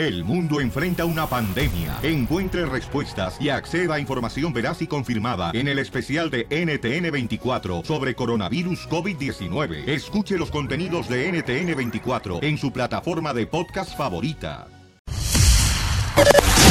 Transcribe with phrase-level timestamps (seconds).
[0.00, 1.98] El mundo enfrenta una pandemia.
[2.02, 8.14] Encuentre respuestas y acceda a información veraz y confirmada en el especial de NTN24 sobre
[8.14, 9.86] coronavirus COVID-19.
[9.86, 14.68] Escuche los contenidos de NTN24 en su plataforma de podcast favorita.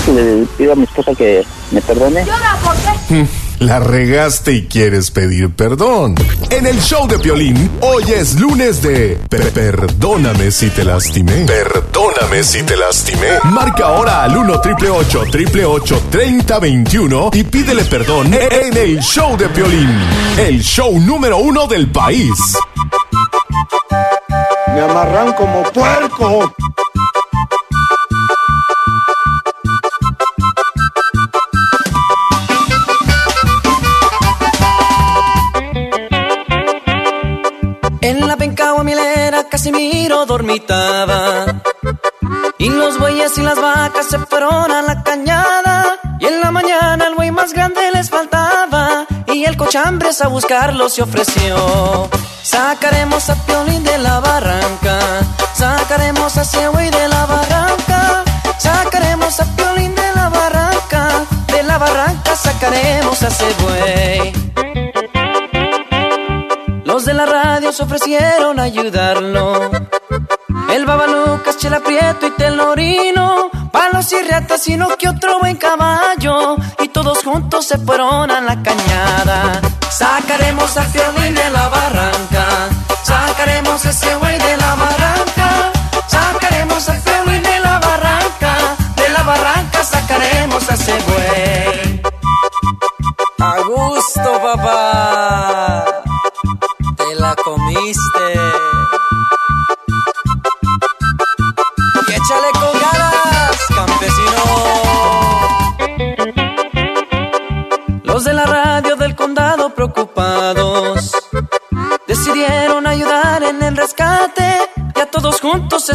[0.07, 2.25] Le pido a mi esposa que me perdone.
[3.59, 6.15] La regaste y quieres pedir perdón.
[6.49, 11.45] En el show de Piolín, hoy es lunes de Pe- Perdóname si te lastimé.
[11.45, 13.27] Perdóname si te lastimé.
[13.43, 15.23] Marca ahora al 1 triple 8
[16.09, 19.89] 3021 y pídele perdón en el show de Piolín.
[20.37, 22.31] El show número uno del país.
[24.73, 26.53] Me amarran como puerco.
[39.59, 41.43] Casimiro dormitaba
[42.57, 45.99] Y los bueyes y las vacas se fueron a la cañada.
[46.17, 49.05] Y en la mañana el buey más grande les faltaba.
[49.27, 52.09] Y el cochambres a buscarlo se ofreció.
[52.41, 54.97] Sacaremos a Piolín de la barranca.
[55.53, 58.23] Sacaremos a ese buey de la barranca.
[58.57, 61.25] Sacaremos a Piolín de la barranca.
[61.47, 64.88] De la barranca sacaremos a ese buey
[66.99, 69.71] los de la radio se ofrecieron a ayudarlo.
[70.69, 76.57] El Babalucas, Chela Prieto y Telorino, palos y ratas y no que otro buen caballo.
[76.79, 79.61] Y todos juntos se fueron a la cañada.
[79.89, 82.45] Sacaremos a Fiolín de la barranca,
[83.03, 85.71] sacaremos a ese güey de la barranca,
[86.05, 88.55] sacaremos a Fiolín de la barranca,
[88.97, 91.68] de la barranca sacaremos a ese güey.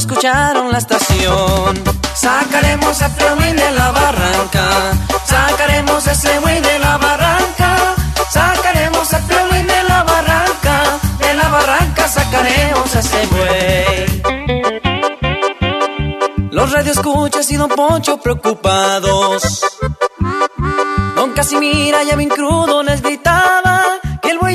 [0.04, 1.82] Escucharon la estación.
[2.14, 4.92] Sacaremos a Piolín de la barranca.
[5.24, 7.94] Sacaremos a ese güey de la barranca.
[8.30, 10.82] Sacaremos a Piolín de la barranca.
[11.18, 14.22] De la barranca sacaremos a ese güey.
[16.50, 19.64] Los radioescuchas y Don Poncho preocupados.
[21.16, 23.16] Don Casimira ya bien crudo les buey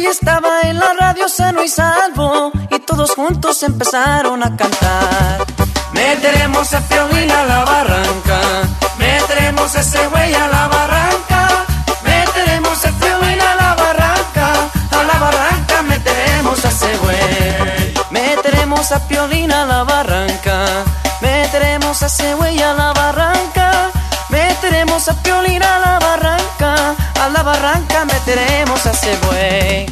[0.09, 5.46] estaba en la radio sano y salvo y todos juntos empezaron a cantar.
[5.94, 8.40] Meteremos a Piolín a la barranca,
[8.98, 11.66] meteremos a ese güey a la barranca,
[12.03, 14.53] meteremos a Piolín a la barranca,
[14.92, 17.94] a la barranca meteremos a ese güey.
[18.09, 19.39] Meteremos a Piolín
[29.16, 29.86] güey.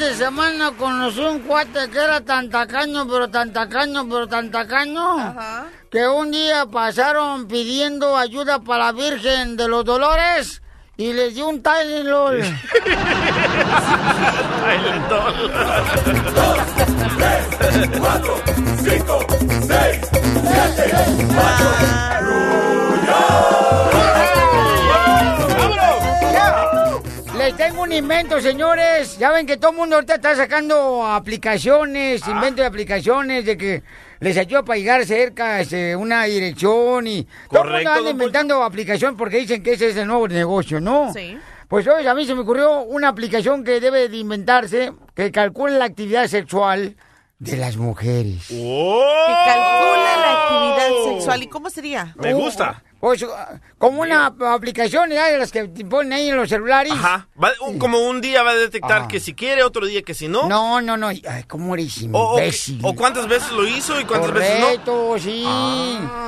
[0.00, 5.36] De semana conocí un cuate que era tan tacaño, pero tan tacaño, pero tan tacaño,
[5.90, 10.62] que un día pasaron pidiendo ayuda para la Virgen de los Dolores
[10.96, 12.42] y les dio un Tylenol.
[27.50, 29.18] Les tengo un invento, señores.
[29.18, 33.82] Ya ven que todo el mundo ahorita está sacando aplicaciones, invento de aplicaciones, de que
[34.20, 37.24] les ayuda para llegar cerca, este, una dirección y...
[37.24, 40.80] todo el mundo Correcto, anda inventando aplicación porque dicen que ese es el nuevo negocio,
[40.80, 41.12] ¿no?
[41.12, 41.36] Sí.
[41.66, 45.76] Pues hoy a mí se me ocurrió una aplicación que debe de inventarse, que calcule
[45.76, 46.94] la actividad sexual
[47.40, 48.46] de las mujeres.
[48.48, 51.42] Que calcula la actividad sexual.
[51.42, 52.14] ¿Y cómo sería?
[52.18, 52.82] Me gusta.
[53.00, 55.28] Pues ah, como una aplicación ¿ya?
[55.28, 56.92] de las que te ponen ahí en los celulares.
[56.92, 57.28] Ajá.
[57.42, 60.28] Va- un- como un día va a detectar que si quiere, otro día que si
[60.28, 60.46] no.
[60.50, 61.08] No, no, no.
[61.08, 62.78] Ay, ¿cómo eres O, o- imbécil?
[62.82, 65.18] o cuántas veces lo hizo y cuántas veces no.
[65.18, 65.44] Sí.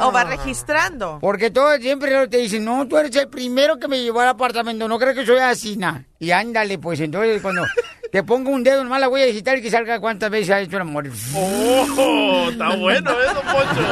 [0.00, 1.18] O va registrando.
[1.20, 4.88] Porque todo siempre te dicen, no, tú eres el primero que me llevó al apartamento,
[4.88, 6.06] no creo que soy así, na.
[6.18, 7.64] Y ándale, pues entonces cuando
[8.12, 10.76] Que ponga un dedo en la huella digital y que salga cuántas veces ha hecho
[10.76, 11.08] el amor.
[11.34, 12.48] ¡Oh!
[12.50, 13.88] Está bueno eso, Poncho.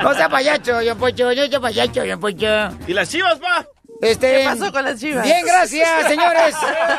[0.02, 2.46] No sea payacho, yo Poncho, yo soy payacho, yo Poncho.
[2.86, 3.66] ¿Y las chivas, pa?
[4.00, 5.24] Este, ¿Qué pasó con las chivas?
[5.24, 6.54] Bien, gracias, señores.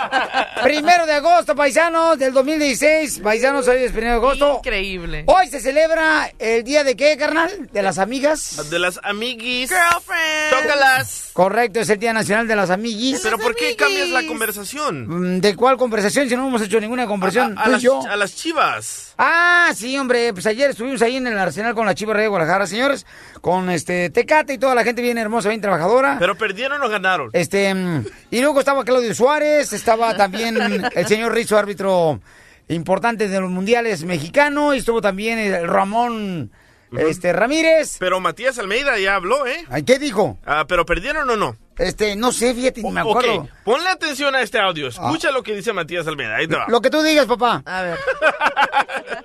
[0.63, 3.19] Primero de agosto, paisanos, del 2016.
[3.23, 4.57] Paisanos, hoy es primero de agosto.
[4.57, 5.23] Increíble.
[5.25, 7.69] Hoy se celebra el día de qué, carnal?
[7.71, 8.69] De las amigas.
[8.69, 9.71] De las amiguis.
[9.71, 10.61] Girlfriend.
[10.61, 11.31] Tócalas.
[11.33, 13.21] Correcto, es el Día Nacional de las Amiguis.
[13.23, 15.37] ¿Pero por qué cambias la conversación?
[15.37, 16.27] Mm, ¿De cuál conversación?
[16.27, 17.57] Si no hemos hecho ninguna conversación.
[17.57, 18.01] A, las, yo.
[18.05, 19.13] a las chivas.
[19.17, 22.27] Ah, sí, hombre, pues ayer estuvimos ahí en el Arsenal con la Chiva Rey de
[22.27, 23.05] Guadalajara, señores,
[23.39, 26.17] con este Tecate y toda la gente bien hermosa, bien trabajadora.
[26.19, 27.29] ¿Pero perdieron o ganaron?
[27.33, 30.57] Este, mm, y luego estaba Claudio Suárez, estaba también
[30.95, 32.21] el señor Rizzo, árbitro
[32.67, 36.51] importante de los mundiales mexicano, y estuvo también el Ramón
[36.91, 37.97] este, Ramírez.
[37.99, 39.65] Pero Matías Almeida ya habló, ¿eh?
[39.85, 40.37] ¿Qué dijo?
[40.45, 41.55] Ah, ¿Pero perdieron o no?
[41.77, 43.35] Este, no sé, fíjate, ni me acuerdo.
[43.35, 44.87] Ok, ponle atención a este audio.
[44.87, 46.35] Escucha lo que dice Matías Almeida.
[46.35, 46.65] Ahí te va.
[46.67, 47.63] Lo que tú digas, papá.
[47.65, 47.97] A ver.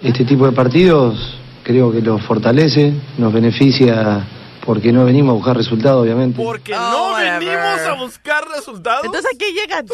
[0.00, 4.26] Este tipo de partidos creo que nos fortalece, nos beneficia
[4.66, 6.42] porque no venimos a buscar resultados, obviamente.
[6.42, 7.38] Porque Oh, no whatever.
[7.38, 9.04] venimos a buscar resultados.
[9.04, 9.86] Entonces, ¿a qué llegan?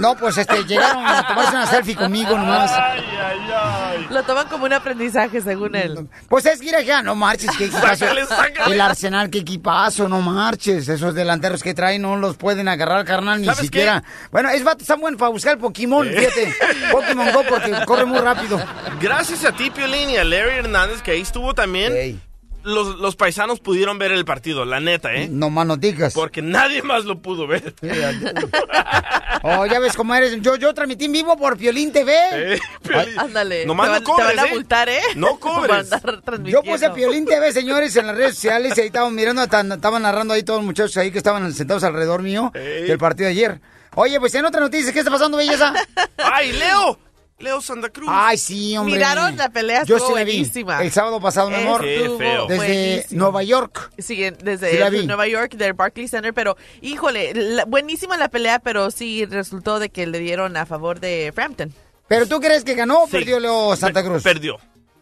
[0.00, 2.70] No, pues este, llegaron a tomarse una selfie conmigo nomás.
[2.72, 4.06] Ay, ay, ay.
[4.10, 6.08] Lo toman como un aprendizaje, según él.
[6.28, 7.96] Pues es que mira, ya, no marches, qué equipazo.
[8.06, 8.74] Sácale, sácale.
[8.74, 10.88] El Arsenal, qué equipazo, no marches.
[10.88, 14.02] Esos delanteros que traen no los pueden agarrar, carnal, ni ¿Sabes siquiera.
[14.30, 16.54] Bueno, es están buenos para buscar Pokémon, fíjate.
[16.92, 18.60] Pokémon Go porque corre muy rápido.
[19.00, 22.20] Gracias a ti, Piolín, y a Larry Hernández, que ahí estuvo también, Ey,
[22.62, 25.28] los, los paisanos pudieron ver el partido, la neta, ¿eh?
[25.30, 26.14] no más no digas.
[26.14, 27.74] Porque nadie más lo pudo ver.
[29.42, 30.40] Oh, ya ves cómo eres.
[30.40, 32.14] Yo, yo transmití en vivo por Piolín TV.
[32.32, 33.18] Eh, Piolín.
[33.18, 33.66] Ándale.
[33.66, 34.52] Nomás no van, te cobres, van a ¿eh?
[34.52, 35.00] multar, ¿eh?
[35.16, 35.90] No cobres.
[36.44, 40.34] Yo puse Piolín TV, señores, en las redes sociales y ahí estaban mirando, estaban narrando
[40.34, 42.84] ahí todos los muchachos ahí que estaban sentados alrededor mío Ey.
[42.84, 43.60] del partido de ayer.
[43.94, 45.74] Oye, pues en otra noticia, ¿qué está pasando, belleza?
[46.16, 46.98] ¡Ay, Leo!
[47.42, 48.08] Leo Santa Cruz.
[48.10, 48.94] Ay, sí, hombre.
[48.94, 50.32] Miraron la pelea, Yo sí la vi.
[50.38, 50.82] buenísima.
[50.82, 51.82] El sábado pasado, mi amor.
[51.82, 52.46] Feo.
[52.46, 53.06] Desde.
[53.10, 53.90] Nueva York.
[53.98, 55.06] Sí, Sí desde la vi.
[55.06, 59.90] Nueva York, del Barclays Center, pero híjole, la- buenísima la pelea, pero sí resultó de
[59.90, 61.72] que le dieron a favor de Frampton.
[62.08, 63.12] ¿Pero tú crees que ganó o Sí.
[63.12, 64.22] perdió Leo Santa Per- Cruz?
[64.22, 64.58] Perdió,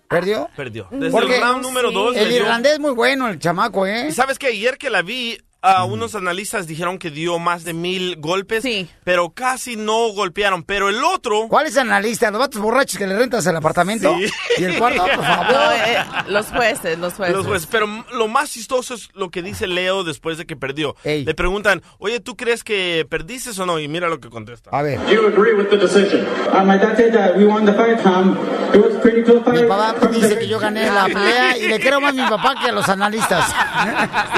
[0.08, 0.48] ¿Perdió?
[0.56, 0.88] perdió.
[0.90, 1.94] Desde Porque el round número sí.
[1.94, 2.14] dos.
[2.14, 4.06] le El dio- irlandés es muy bueno, el chamaco, ¿eh?
[4.08, 7.74] Y sabes que ayer que la vi, a unos analistas dijeron que dio más de
[7.74, 8.88] mil golpes, Sí.
[9.04, 10.62] pero casi no golpearon.
[10.62, 12.30] Pero el otro, ¿Cuál es el analista?
[12.30, 14.14] ¿Los vatos borrachos que le rentas el apartamento?
[14.18, 14.26] Sí.
[14.58, 15.02] ¿Y el cuarto?
[15.04, 15.52] Por favor.
[15.52, 15.98] No, eh,
[16.28, 17.36] los jueces, los jueces.
[17.36, 17.68] los jueces.
[17.70, 20.96] Pero lo más chistoso es lo que dice Leo después de que perdió.
[21.04, 21.24] Ey.
[21.24, 23.78] Le preguntan, oye, ¿tú crees que perdiste o no?
[23.78, 24.70] Y mira lo que contesta.
[24.72, 24.98] A ver.
[25.00, 26.26] Do you agree with the decision?
[26.52, 28.04] Uh, my dad said that we won the fight.
[28.06, 28.36] Um,
[28.72, 29.60] it was pretty close fight.
[29.62, 32.54] Mi papá dice que yo gané la pelea y le creo más a mi papá
[32.62, 33.46] que a los analistas.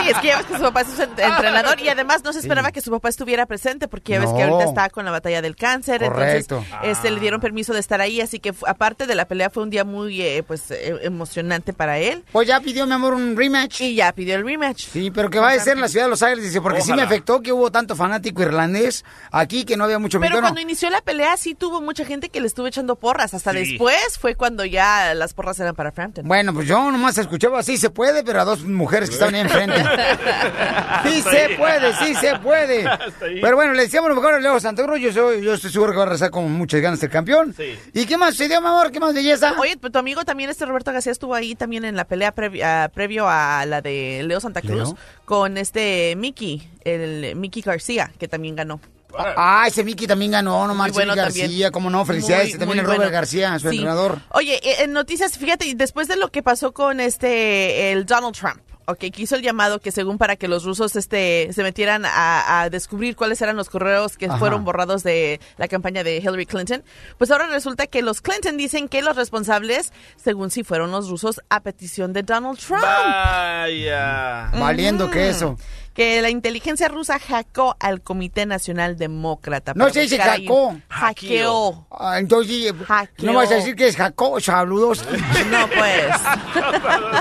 [0.03, 0.89] Sí, es que ya ves que su papá es
[1.19, 4.45] entrenador y además no se esperaba que su papá estuviera presente porque ya ves que
[4.47, 4.55] No.
[4.55, 6.59] ahorita está con la batalla del cáncer, Correcto.
[6.59, 9.63] entonces este, le dieron permiso de estar ahí, así que aparte de la pelea fue
[9.63, 13.37] un día muy eh, pues eh, emocionante para él Pues ya pidió, mi amor, un
[13.37, 13.81] rematch.
[13.81, 14.87] y ya pidió el rematch.
[14.89, 16.89] Sí, pero que va a ser en la ciudad de Los Ángeles, dice, porque sí
[16.91, 17.09] me Ojalá.
[17.09, 21.01] afectó que hubo tanto fanático irlandés aquí que no había mucho Pero cuando inició la
[21.01, 23.59] pelea sí tuvo mucha gente que le estuvo echando porras, hasta Sí.
[23.59, 26.27] después fue cuando ya las porras eran para Frampton.
[26.27, 29.41] Bueno, pues yo nomás escuchaba, sí se puede, pero a dos mujeres que estaban ahí
[29.43, 29.83] enfrente.
[31.03, 32.85] sí se puede, sí se puede.
[33.41, 35.99] Pero bueno, le decíamos lo mejor a Leo Santoro, yo, soy, yo estoy seguro que
[35.99, 37.55] va a rezar con muchas ganas el campeón.
[37.57, 37.79] Sí.
[37.93, 38.91] ¿Y qué más se dio, mi amor?
[38.93, 39.55] ¿Qué más belleza?
[39.59, 42.63] Oye, pues tu amigo también, este Roberto García, estuvo ahí también en la pelea previ-
[42.65, 44.97] ah, previo a la de Leo Santa Cruz ¿Leo?
[45.25, 48.81] con este Mickey, el Mickey García, que también ganó.
[49.15, 51.71] Ah, ese Mickey también ganó, no manches, bueno García, también.
[51.71, 52.49] cómo no, felicidades.
[52.49, 53.13] Muy, también muy el Robert bueno.
[53.13, 53.77] García, su Sí.
[53.77, 54.21] entrenador.
[54.31, 58.35] Oye, eh, en noticias, fíjate, y después de lo que pasó con este, el Donald
[58.35, 62.05] Trump, ok, que hizo el llamado que según para que los rusos este, se metieran
[62.05, 64.39] a, a descubrir cuáles eran los correos que Ajá.
[64.39, 66.83] fueron borrados de la campaña de Hillary Clinton,
[67.19, 71.41] pues ahora resulta que los Clinton dicen que los responsables, según si fueron los rusos,
[71.49, 72.83] a petición de Donald Trump.
[72.83, 74.51] Vaya.
[74.59, 75.57] Valiendo que eso.
[75.95, 79.73] Que la inteligencia rusa hackeó al Comité Nacional Demócrata.
[79.75, 80.81] No se dice hackeó.
[80.89, 81.87] Hackeó.
[81.91, 83.27] Ah, entonces, Hackeó.
[83.27, 85.05] no vas a decir que es Jacob, saludos.
[85.51, 86.07] No, pues.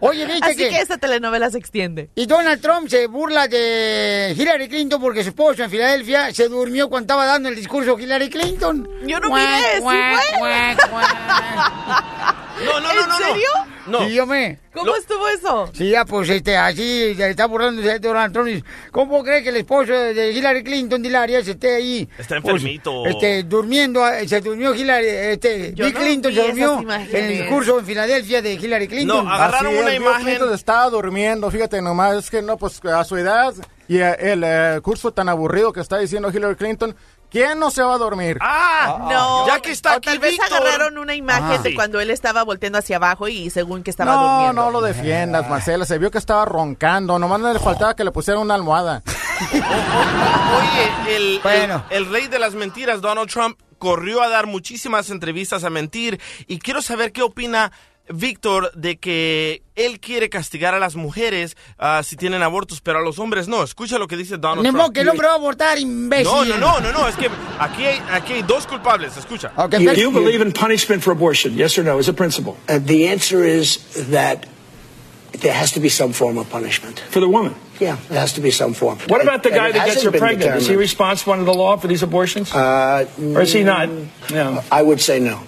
[0.00, 0.68] Oye, viste Así que...
[0.70, 2.10] que esta telenovela se extiende.
[2.14, 6.88] Y Donald Trump se burla de Hillary Clinton porque su esposo en Filadelfia se durmió
[6.88, 8.88] cuando estaba dando el discurso Hillary Clinton.
[9.06, 10.76] Yo no miré, ¿sí fue?
[12.64, 13.10] No, no, no, ¿En no.
[13.18, 13.18] no.
[13.18, 13.48] serio?
[13.86, 14.06] No.
[14.06, 14.58] Sí, yo me...
[14.72, 15.70] ¿Cómo Lo- estuvo eso?
[15.72, 18.64] Sí, ya, pues, este, así, se está burlando de Donald Trump.
[18.90, 22.08] ¿Cómo cree que el esposo de Hillary Clinton, de Hilaria, se esté ahí?
[22.18, 23.06] Está pues, enfermito.
[23.06, 27.38] este, durmiendo, eh, se durmió Hillary, este, Yo Bill no Clinton se durmió en el
[27.38, 29.24] discurso en Filadelfia de Hillary Clinton.
[29.24, 30.24] No, agarraron Así es, una Bill imagen.
[30.26, 33.54] Clinton estaba durmiendo, fíjate nomás, es que no, pues a su edad
[33.86, 36.96] y eh, el eh, curso tan aburrido que está diciendo Hillary Clinton,
[37.34, 38.38] ¿Quién no se va a dormir?
[38.40, 40.56] Ah, No, ya que está o aquí tal vez Víctor.
[40.56, 41.62] agarraron una imagen Ah.
[41.62, 41.74] de Sí.
[41.74, 44.62] cuando él estaba volteando hacia abajo y según que estaba no, durmiendo.
[44.62, 45.84] no lo defiendas, Marcela.
[45.84, 47.18] Se vio que estaba roncando.
[47.18, 49.02] Nomás le faltaba que le pusieran una almohada.
[49.52, 51.84] Oye, el, Bueno.
[51.90, 56.20] el, el rey de las mentiras, Donald Trump, corrió a dar muchísimas entrevistas a mentir
[56.46, 57.72] y quiero saber qué opina
[58.08, 63.02] Víctor de que él quiere castigar a las mujeres ah, si tienen abortos, pero a
[63.02, 63.62] los hombres no.
[63.62, 64.94] Escucha lo que dice Donald Ni modo Trump.
[64.94, 66.26] que el hombre va a abortar, imbécil.
[66.26, 69.52] No, no, no, no, no, es que aquí hay, aquí hay dos culpables, escucha.
[69.56, 71.54] Okay, Do you believe in punishment for abortion?
[71.56, 72.56] Yes or no, as a principle?
[72.68, 73.78] Uh, the answer is
[74.10, 74.46] that
[75.40, 77.00] there has to be some form of punishment.
[77.10, 77.54] For the woman?
[77.80, 78.98] Yeah, there has to be some form.
[79.08, 80.42] What about the guy it that gets her pregnant?
[80.56, 80.80] Is he determined.
[80.80, 82.52] responsible under the law for these abortions?
[82.54, 83.88] Uh, or is he not?
[84.30, 84.62] No.
[84.70, 85.40] I would say no.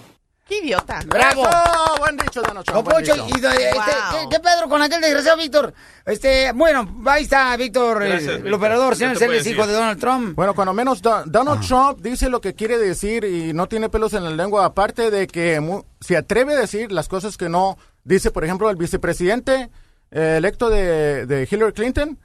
[0.46, 1.00] Qué idiota.
[1.06, 1.42] ¡Bravo!
[1.48, 1.94] ¡Eso!
[1.98, 2.88] Buen dicho, Donald Don Trump.
[2.88, 3.26] buen dicho.
[3.36, 3.82] y de- este, Wow.
[4.30, 5.74] ¿qué, qué Pedro con aquel desgraciado Víctor?
[6.04, 8.54] Este, bueno, ahí está Víctor, Gracias, el Víctor.
[8.54, 10.36] operador, ¿Qué señor, él es hijo de Donald Trump.
[10.36, 14.14] Bueno, cuando menos Do- Donald Trump dice lo que quiere decir y no tiene pelos
[14.14, 17.76] en la lengua, aparte de que mu- se atreve a decir las cosas que no
[18.04, 19.70] dice, por ejemplo, el vicepresidente
[20.12, 22.20] eh, electo de, de Hillary Clinton.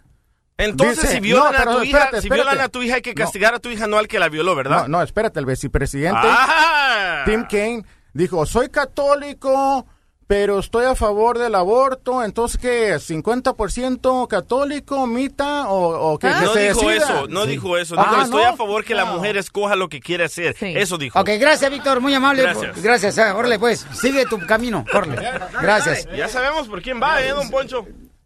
[0.57, 2.65] Entonces, Dice- si violan no, a tu hija, espérate, si violan espérate.
[2.67, 3.23] a tu hija hay que No.
[3.25, 4.83] castigar a tu hija, no al que la violó, ¿verdad?
[4.83, 7.23] No, no, espérate, el vicepresidente Ah.
[7.25, 9.85] Tim Kaine dijo, soy católico,
[10.27, 12.95] pero estoy a favor del aborto, entonces ¿qué?
[12.95, 17.03] ¿50% católico, mita o, o que, que No se dijo decida?
[17.05, 17.49] eso, no Sí.
[17.49, 17.95] dijo eso.
[17.97, 18.49] Ah, Dijo, estoy ¿no?
[18.49, 20.55] a favor que la mujer escoja lo que quiere hacer.
[20.57, 20.73] Sí.
[20.75, 21.19] Eso dijo.
[21.19, 22.43] Ok, gracias Víctor, muy amable.
[22.43, 22.81] Gracias.
[22.81, 25.15] Gracias, ah, órale pues, sigue tu camino, órale.
[25.61, 26.07] Gracias.
[26.15, 27.85] Ya sabemos por quién va, ¿eh, don Poncho?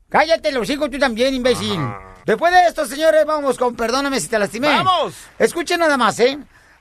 [0.09, 1.79] Cállate los hijos tú también, imbécil.
[2.25, 4.67] Después de esto, señores, vamos con Perdóname si te lastimé.
[4.69, 5.13] ¡Vamos!
[5.37, 6.37] Escuchen nada más, ¿eh?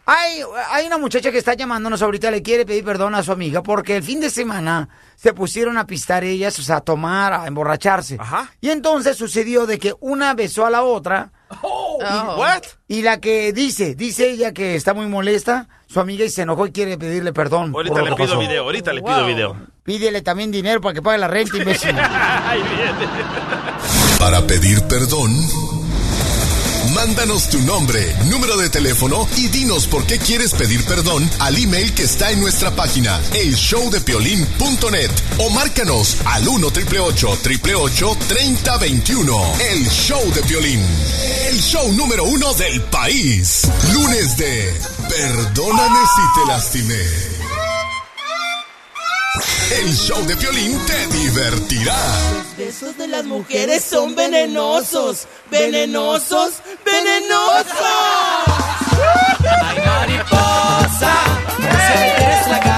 [0.06, 3.62] Hay, hay una muchacha que está llamándonos ahorita, le quiere pedir perdón a su amiga
[3.62, 7.46] porque el fin de semana se pusieron a pistar ellas, o sea, a tomar, a
[7.46, 8.16] emborracharse.
[8.20, 8.50] Ajá.
[8.60, 11.32] Y entonces sucedió de que una besó a la otra
[11.62, 11.98] Oh.
[12.38, 12.62] What?
[12.88, 16.66] y la que dice, dice ella que está muy molesta, su amiga y se enojó
[16.66, 17.72] y quiere pedirle perdón.
[17.74, 18.38] Ahorita le pido pasó.
[18.38, 19.56] video, ahorita le pido video.
[19.82, 21.94] Pídele también dinero para que pague la renta, imbécil.
[24.18, 25.30] Para pedir perdón,
[26.94, 31.92] mándanos tu nombre, número de teléfono y dinos por qué quieres pedir perdón al email
[31.92, 40.42] que está en nuestra página, elshowdepiolín.net o márcanos al 1 888 3021 El Show de
[40.42, 40.80] Piolín,
[41.48, 43.62] el show número uno del país.
[43.92, 44.74] Lunes de
[45.08, 47.43] Perdóname si te lastimé.
[49.72, 51.96] El show de Piolín te divertirá.
[52.56, 56.52] besos de las mujeres son venenosos, venenosos,
[56.84, 57.66] venenosos.
[59.60, 61.14] Ay, mariposa,
[61.56, 62.73] se me quieres la cara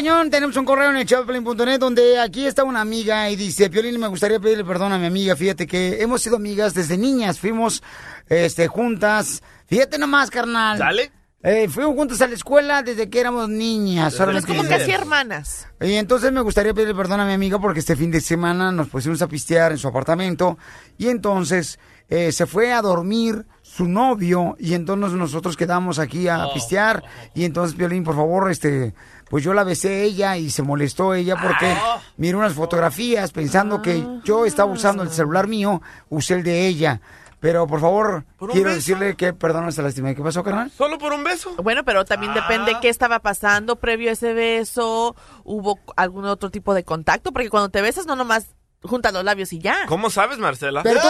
[0.00, 0.30] cañón.
[0.30, 4.06] Tenemos un correo en el showplane.net donde aquí está una amiga y dice, Piolín, me
[4.06, 5.36] gustaría pedirle perdón a mi amiga.
[5.36, 7.38] Fíjate que hemos sido amigas desde niñas.
[7.38, 7.82] Fuimos
[8.26, 9.42] este, juntas.
[9.66, 10.78] Fíjate nomás, carnal.
[10.78, 11.12] ¿Sale?
[11.42, 14.14] Eh, fuimos juntas a la escuela desde que éramos niñas.
[14.14, 15.68] Solamente Como casi hermanas.
[15.82, 18.88] Y entonces me gustaría pedirle perdón a mi amiga porque este fin de semana nos
[18.88, 20.56] pusimos a pistear en su apartamento
[20.96, 21.78] y entonces
[22.08, 27.04] eh, se fue a dormir su novio y entonces nosotros quedamos aquí a pistear
[27.34, 28.94] y entonces Violín, por favor, este,
[29.30, 31.74] pues yo la besé a ella y se molestó ella porque
[32.18, 37.00] miró unas fotografías pensando que yo estaba usando el celular mío, usé el de ella.
[37.38, 38.76] Pero por favor, ¿Por un quiero beso?
[38.80, 40.14] decirle que perdón, se lastimé.
[40.14, 40.70] ¿Qué pasó, carnal?
[40.76, 41.54] ¿Solo por un beso?
[41.62, 45.16] Bueno, pero también depende qué estaba pasando previo a ese beso.
[45.44, 47.32] ¿Hubo algún otro tipo de contacto?
[47.32, 48.48] Porque cuando te besas no nomás
[48.82, 49.86] juntas los labios y ya.
[49.86, 50.82] ¿Cómo sabes, Marcela?
[50.82, 51.08] Pero tú-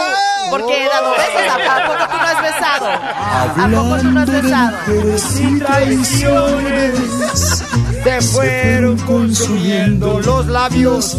[0.51, 1.41] Porque he dado besos.
[1.49, 2.87] ¿A a poco tú no has besado?
[2.87, 4.77] ¿A poco tú no has besado?
[8.03, 11.15] Se fueron consumiendo los labios.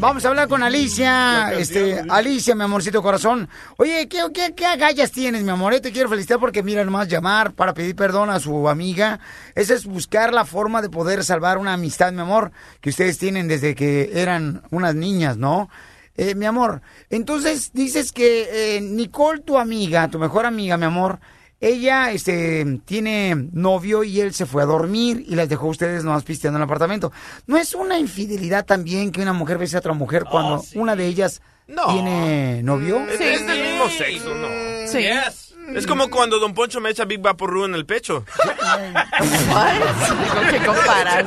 [0.00, 1.52] Vamos a hablar con Alicia.
[1.58, 3.48] Este, Alicia, mi amorcito corazón.
[3.76, 5.72] Oye, ¿qué, qué, qué agallas tienes, mi amor?
[5.72, 9.20] Eh, Te quiero felicitar porque mira nomás llamar para pedir perdón a su amiga.
[9.54, 13.46] Esa es buscar la forma de poder salvar una amistad, mi amor, que ustedes tienen
[13.46, 15.70] desde que eran unas niñas, ¿no?
[16.16, 16.80] Eh, mi amor,
[17.10, 21.18] entonces dices que eh, Nicole, tu amiga, tu mejor amiga, mi amor,
[21.68, 26.04] ella este, tiene novio y él se fue a dormir y las dejó a ustedes
[26.04, 27.12] nomás pisteando en el apartamento.
[27.46, 31.06] ¿No es una infidelidad también que una mujer bese a otra mujer cuando una de
[31.06, 31.86] ellas No.
[31.92, 33.00] tiene novio?
[33.08, 34.48] Es, es del mismo sexo, ¿no?
[34.86, 34.98] Sí.
[34.98, 35.44] Yes.
[35.74, 38.24] Es como cuando Don Poncho me echa Big Vaporru en el pecho.
[39.18, 39.30] ¿Con
[40.50, 41.24] qué comparas?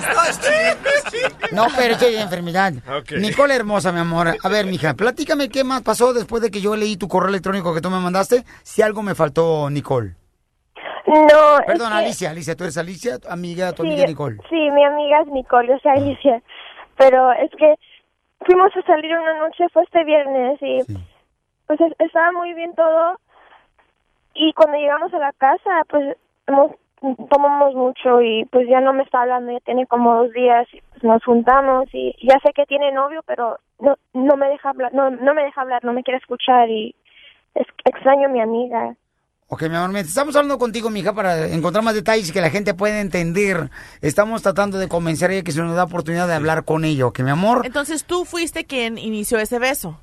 [1.51, 2.73] No, pero es enfermedad.
[2.99, 3.13] Ok.
[3.17, 4.37] Nicole hermosa, mi amor.
[4.41, 7.73] A ver, mija, platícame qué más pasó después de que yo leí tu correo electrónico
[7.73, 8.45] que tú me mandaste.
[8.61, 10.15] Si algo me faltó, Nicole.
[11.07, 14.37] No, es Perdón, que- Alicia, Alicia, tú eres Alicia, tu amiga, tu sí, amiga Nicole.
[14.49, 16.41] Sí, mi amiga es Nicole, yo soy Alicia.
[16.97, 17.75] Pero es que
[18.45, 20.79] fuimos a salir una noche, fue este viernes, y
[21.67, 23.19] pues es- estaba muy bien todo.
[24.33, 26.71] Y cuando llegamos a la casa, pues hemos,
[27.29, 30.81] tomamos mucho y pues ya no me está hablando, ya tiene como dos días, y
[30.91, 34.93] pues nos juntamos y ya sé que tiene novio, pero no no me deja hablar,
[34.93, 36.95] no, no me deja hablar, no me quiere escuchar y
[37.55, 38.95] es, extraño a mi amiga.
[39.49, 42.49] Ok, mi amor, mientras estamos hablando contigo, mija, para encontrar más detalles y que la
[42.49, 43.69] gente pueda entender.
[44.01, 47.05] Estamos tratando de convencer a ella que se nos da oportunidad de hablar con ella,
[47.05, 47.61] ¿ok, mi amor?
[47.65, 50.01] Entonces tú fuiste quien inició ese beso.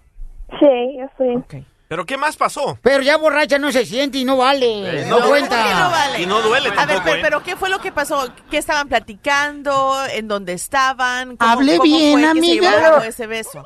[0.58, 1.62] Sí, yo fui.
[1.88, 2.78] ¿Pero qué más pasó?
[2.80, 5.56] Pero ya borracha no se siente y no vale, Eh, no, no, cuenta.
[5.56, 6.22] ¿Por qué no vale?
[6.22, 7.20] Y no duele A ver, tampoco, pero, ¿eh?
[7.22, 8.26] pero ¿qué fue lo que pasó?
[8.50, 9.94] ¿Qué estaban platicando?
[10.14, 11.36] ¿En dónde estaban?
[11.36, 12.70] ¿Cómo, Hable cómo bien, fue que se amiga.
[12.70, 13.62] a cabo ese beso?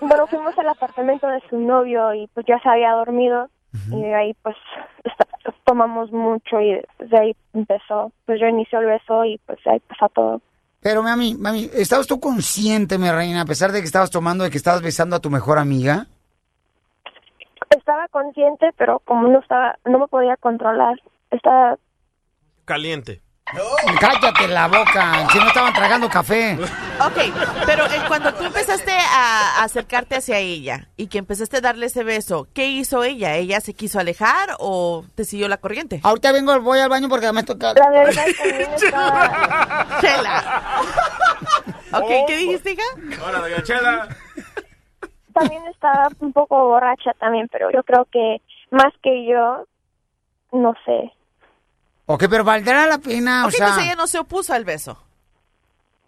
[0.00, 4.14] Bueno, fuimos al apartamento de su novio y pues ya se había dormido y de
[4.14, 4.56] ahí pues
[5.64, 10.08] tomamos mucho y de ahí empezó, pues yo inició el beso y pues ahí pasó
[10.08, 10.40] todo.
[10.80, 14.50] Pero, mami, mami, ¿estabas tú consciente, mi reina, a pesar de que estabas tomando, de
[14.50, 16.06] que estabas besando a tu mejor amiga?
[17.70, 21.02] Estaba consciente, pero como no estaba, no me podía controlar.
[21.30, 21.76] Estaba,
[22.64, 23.22] Caliente.
[23.98, 26.58] Cállate la boca, si no estaban tragando café.
[27.00, 31.86] Ok, pero eh, cuando tú empezaste a, acercarte hacia ella y que empezaste a darle
[31.86, 33.36] ese beso, ¿qué hizo ella?
[33.36, 36.00] ¿Ella se quiso alejar o te siguió la corriente?
[36.02, 37.72] Ahorita vengo, voy al baño porque me toca...
[37.74, 40.62] la verdad también estaba, Chela.
[41.92, 42.82] Ok, ¿qué dijiste, hija?
[43.26, 44.08] Hola, doña Chela.
[45.32, 49.64] también estaba un poco borracha también, pero yo creo que más que yo,
[50.52, 51.12] no sé.
[52.10, 53.66] Ok, pero valdrá la pena, o sea...
[53.66, 54.98] entonces ella no se opuso al beso.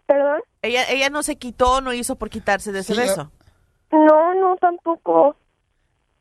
[0.07, 0.41] ¿Perdón?
[0.63, 3.31] Ella, ella no se quitó, no hizo por quitarse de ese Sí, beso.
[3.93, 5.37] No, no tampoco.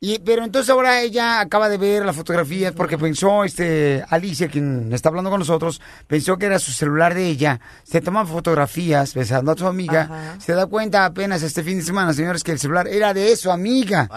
[0.01, 4.93] Y, pero entonces ahora ella acaba de ver las fotografías porque pensó, este, Alicia, quien
[4.93, 7.59] está hablando con nosotros, pensó que era su celular de ella.
[7.83, 10.03] Se toman fotografías besando a su amiga.
[10.03, 10.35] Ajá.
[10.39, 13.51] Se da cuenta apenas este fin de semana, señores, que el celular era de su
[13.51, 14.09] amiga.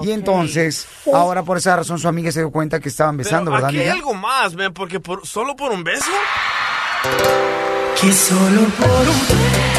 [0.00, 3.56] Y entonces, ahora por esa razón su amiga se dio cuenta que estaban besando, Pero
[3.56, 3.94] ¿verdad, aquí hay amiga?
[3.96, 6.10] algo más, man, porque por, solo por un beso.
[8.00, 9.77] Que solo por un ¿Qué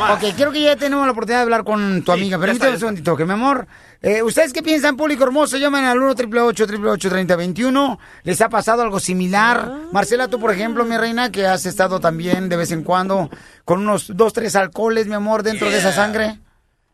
[0.00, 0.22] más?
[0.22, 2.38] Ok, quiero que ya tenemos la oportunidad de hablar con tu amiga.
[2.38, 3.66] Permítame un segundito, que mi amor.
[4.02, 5.58] Eh, ¿Ustedes qué piensan, público hermoso?
[5.58, 9.70] Llamen al 1 888 3021 ¿Les ha pasado algo similar?
[9.92, 13.28] Marcela, tú, por ejemplo, mi reina, que has estado también de vez en cuando
[13.64, 16.38] con unos dos, tres alcoholes, mi amor, dentro de esa sangre.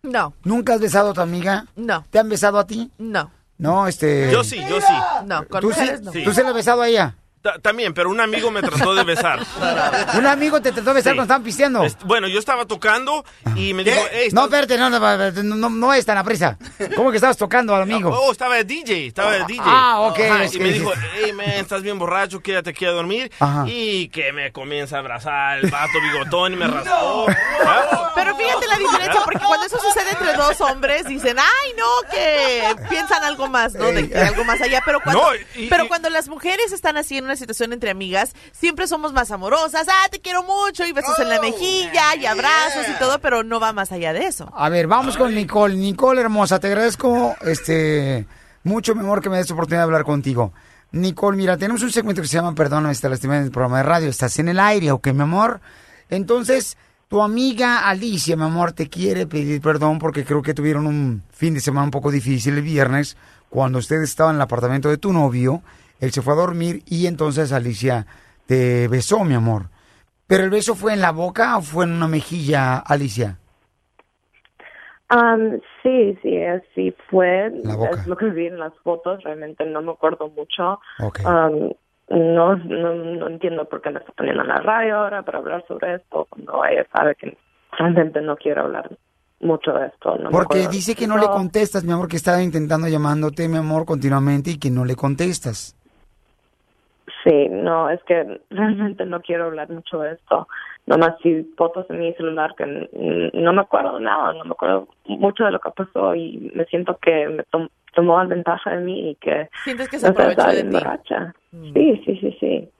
[0.02, 1.66] No, ¿Nunca has besado a tu amiga?
[1.76, 2.90] no, ¿Te han besado a ti?
[2.98, 4.30] no, No, este...
[4.30, 4.92] Yo sí, yo sí.
[5.26, 6.12] no, con ¿Tú sí, mujeres no.
[6.12, 6.22] Sí.
[6.24, 7.16] ¿Tú se la has besado a ella?
[7.46, 9.38] Ta- También, pero un amigo me trató de besar.
[10.18, 11.16] ¿Un amigo te trató de besar Sí.
[11.16, 11.84] cuando estaban pisteando?
[11.84, 15.70] Est- Bueno, yo estaba tocando y me dijo, hey, No, espérate, no, no, no, no,
[15.70, 16.58] no es tan a prisa.
[16.96, 18.10] ¿Cómo que estabas tocando al amigo?
[18.10, 19.62] Oh, estaba de DJ, estaba de DJ.
[19.64, 23.30] Ah, ok, Ajá, y me dijo, hey, man, estás bien borracho, quédate aquí a dormir.
[23.38, 23.64] Ajá.
[23.68, 27.26] Y que me comienza a abrazar el vato bigotón y me raspó.
[27.64, 32.10] Ah, Pero fíjate la diferencia, porque cuando eso sucede entre dos hombres, dicen, ay, no,
[32.10, 33.86] que piensan algo más, ¿no?
[33.86, 34.80] De, de algo más allá.
[34.84, 38.34] Pero cuando, No, y- pero cuando las mujeres están así en una situación entre amigas,
[38.52, 42.86] siempre somos más amorosas, ah, te quiero mucho, y besos en la mejilla, y abrazos
[42.88, 44.50] y todo, pero no va más allá de eso.
[44.54, 45.76] A ver, vamos con Nicole.
[45.76, 48.26] Nicole, hermosa, te agradezco este
[48.64, 50.52] mucho, mi amor, que me des oportunidad de hablar contigo.
[50.92, 53.82] Nicole, mira, tenemos un segmento que se llama Perdóname, está lastimada en el programa de
[53.84, 54.08] radio.
[54.08, 55.60] Estás en el aire, ¿ok, mi amor?
[56.08, 56.76] Entonces,
[57.08, 61.54] tu amiga Alicia, mi amor, te quiere pedir perdón porque creo que tuvieron un fin
[61.54, 63.16] de semana un poco difícil el viernes
[63.48, 65.62] cuando ustedes estaban en el apartamento de tu novio.
[66.00, 68.06] Él se fue a dormir y entonces Alicia
[68.46, 69.70] te besó, mi amor.
[70.26, 73.38] ¿Pero el beso fue en la boca o fue en una mejilla, Alicia?
[75.08, 77.52] Am, sí, sí, así fue.
[77.62, 78.00] La boca.
[78.00, 80.80] Es lo que vi en las fotos, realmente no me acuerdo mucho.
[81.00, 81.20] Ok.
[81.24, 81.70] Am,
[82.08, 85.64] no, no, no entiendo por qué me está poniendo en la radio ahora para hablar
[85.66, 87.36] sobre esto, cuando ella sabe que
[87.72, 88.96] realmente no quiero hablar
[89.40, 90.16] mucho de esto.
[90.16, 93.84] No Porque dice que no le contestas, mi amor, que estaba intentando llamándote, mi amor,
[93.86, 95.75] continuamente y que no le contestas.
[97.26, 100.46] Sí, no, es que realmente no quiero hablar mucho de esto.
[100.86, 102.64] Nomás si fotos en mi celular que
[103.34, 106.96] no me acuerdo nada, no me acuerdo mucho de lo que pasó y me siento
[106.98, 110.70] que me tom- tomó ventaja de mí y que Sientes que se aprovechó de ti.
[110.70, 111.34] borracha.
[111.50, 112.70] Sí, sí, sí, sí.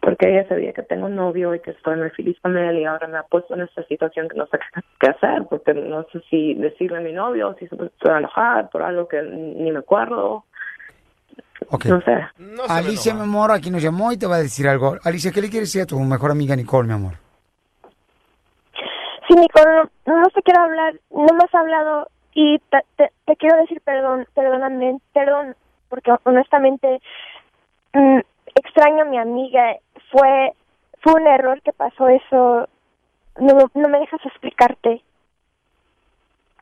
[0.00, 2.84] Porque ella sabía que tengo un novio y que estoy muy feliz con él y
[2.84, 4.58] ahora me ha puesto en esta situación que no sé
[4.98, 8.82] qué- hacer porque no sé si decirle a mi novio, si se a enojar por
[8.82, 10.44] algo que ni me acuerdo.
[11.70, 11.86] Ok.
[11.86, 12.28] No sé.
[12.68, 14.96] Alicia, mi amor, aquí nos llamó y te va a decir algo.
[15.04, 17.14] Alicia, ¿qué le quieres decir a tu mejor amiga Nicole, mi amor?
[19.28, 23.36] Sí, Nicole, no, no te quiero hablar, no me has hablado y te, te, te
[23.36, 25.54] quiero decir perdón, perdóname, perdón,
[25.88, 27.00] porque honestamente
[27.92, 28.18] mm,
[28.54, 29.76] extraño a mi amiga.
[30.10, 30.52] Fue,
[31.02, 32.68] fue un error que pasó eso.
[33.40, 35.02] No, no me dejas explicarte.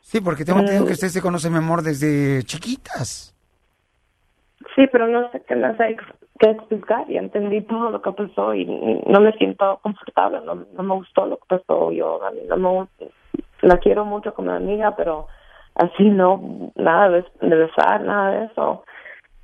[0.02, 3.34] Sí, porque tengo entendido que usted se conoce, mi amor, desde chiquitas.
[4.74, 5.96] Sí, pero no sé qué más hay
[6.38, 7.06] que explicar.
[7.08, 10.40] Ya entendí todo lo que pasó y no me siento confortable.
[10.44, 11.92] No, no me gustó lo que pasó.
[11.92, 13.08] Yo a mí no me,
[13.62, 15.26] la quiero mucho como amiga, pero
[15.74, 18.84] así no, nada de, de besar, nada de eso.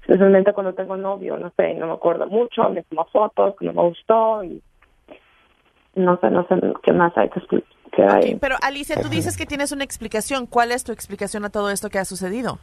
[0.03, 3.83] Especialmente cuando tengo novio, no sé, no me acuerdo mucho, me tomo fotos, no me
[3.83, 4.63] gustó y
[5.97, 7.73] no sé, no sé qué más hay que explicar.
[7.99, 8.35] Hay.
[8.35, 10.47] Pero Alicia, tú dices que tienes una explicación.
[10.47, 12.59] ¿Cuál es tu explicación a todo esto que ha sucedido?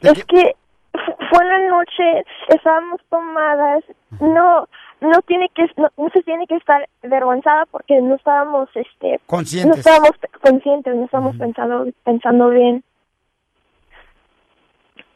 [0.00, 0.56] Es que
[1.32, 3.84] fu- fue la noche, estábamos tomadas,
[4.20, 4.68] no
[5.00, 9.68] no tiene que no, no se tiene que estar avergonzada porque no estábamos este Conscientes.
[9.74, 12.84] no estábamos conscientes, no estábamos pensando pensando bien.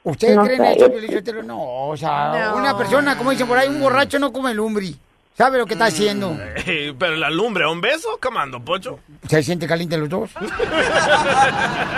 [0.03, 1.43] ¿Ustedes No creen sé, eso, Sotelo?
[1.43, 2.57] No, o sea, No.
[2.57, 4.97] una persona, como dicen por ahí, un borracho no come lumbri.
[5.35, 5.79] ¿Sabe lo que Mm.
[5.79, 6.37] está haciendo?
[6.67, 8.19] Ey, pero la lumbre, ¿un beso?
[8.23, 9.01] Comando, pocho.
[9.29, 10.31] ¿Se siente caliente los dos?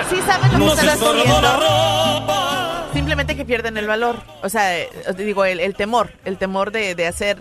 [0.08, 2.57] Sí saben lo que estorba haciendo.
[3.08, 4.16] Simplemente que pierden el valor.
[4.42, 6.10] O sea, eh, digo, el, el temor.
[6.26, 7.38] El temor de, de hacer,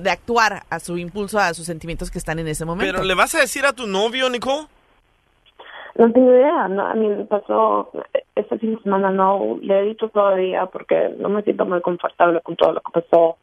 [0.00, 2.94] de actuar a su impulso, a sus sentimientos que están en ese momento.
[2.94, 4.66] Pero ¿le vas a decir a tu novio, Nicole?
[5.96, 7.90] No tengo idea, no, a mí me pasó
[8.34, 12.40] este fin de semana, no le he dicho todavía porque no me siento muy confortable
[12.40, 13.36] con todo lo que pasó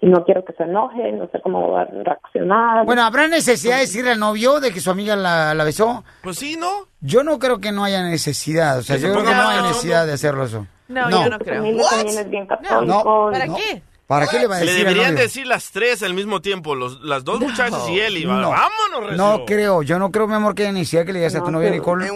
[0.00, 2.84] y no quiero que se enoje, no sé cómo va a reaccionar.
[2.86, 6.02] Bueno, ¿habrá necesidad de decirle al novio de que su amiga la, la besó?
[6.24, 6.88] Pues sí, ¿no?
[7.00, 8.78] Yo no creo que no haya necesidad.
[8.78, 10.66] O sea, yo creo que no hay necesidad de hacerlo eso.
[10.90, 11.62] No, yo no creo.
[11.62, 12.84] familia también es bien católico.
[12.84, 13.56] No, ¿Para no.
[13.56, 13.82] qué?
[14.06, 16.74] ¿Para qué le va a Le decir al deberían decir las tres al mismo tiempo,
[16.74, 18.16] los, las dos muchachas y él.
[18.16, 18.50] Y va- No.
[18.50, 21.50] vámonos, No creo, yo no creo, mi amor, que necesidad que le digas a tu
[21.52, 21.70] novia.
[21.70, 22.08] Nicole.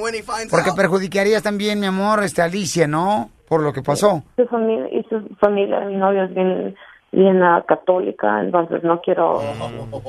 [0.50, 3.30] Porque out- perjudicarías también, mi amor, este Alicia, ¿no?
[3.48, 4.24] Por lo que pasó.
[4.34, 6.74] Su familia y su familia, mi novio es bien,
[7.12, 9.40] bien ah, católica, entonces no quiero,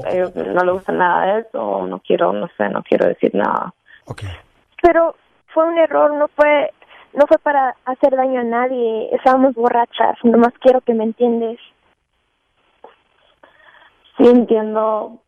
[0.10, 3.74] ellos no le gusta nada de eso, no quiero, no sé, no quiero decir nada.
[4.82, 5.16] Pero
[5.54, 6.72] fue un error, no fue
[7.16, 11.60] no fue para hacer daño a nadie, estábamos borrachas, nomás quiero que me entiendes.
[14.18, 15.20] Sí entiendo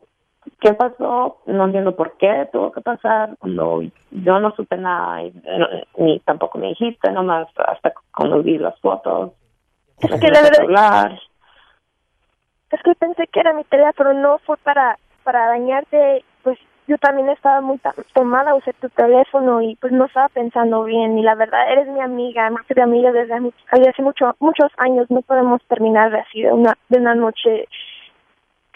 [0.60, 5.28] qué pasó, no entiendo por qué tuvo que pasar, cuando yo no supe nada, y,
[5.28, 9.32] eh, ni tampoco me dijiste, nomás hasta cuando vi las fotos.
[10.00, 11.20] Es que la verdad- hablar.
[12.70, 16.24] Es que pensé que era mi teléfono, no fue para para dañarte,
[16.88, 17.80] yo también estaba muy
[18.14, 22.00] tomada, usé tu teléfono y pues no estaba pensando bien y la verdad eres mi
[22.02, 26.78] amiga, hemos sido amigas desde, hace mucho, muchos años, no podemos terminar así de una,
[26.90, 27.68] de una noche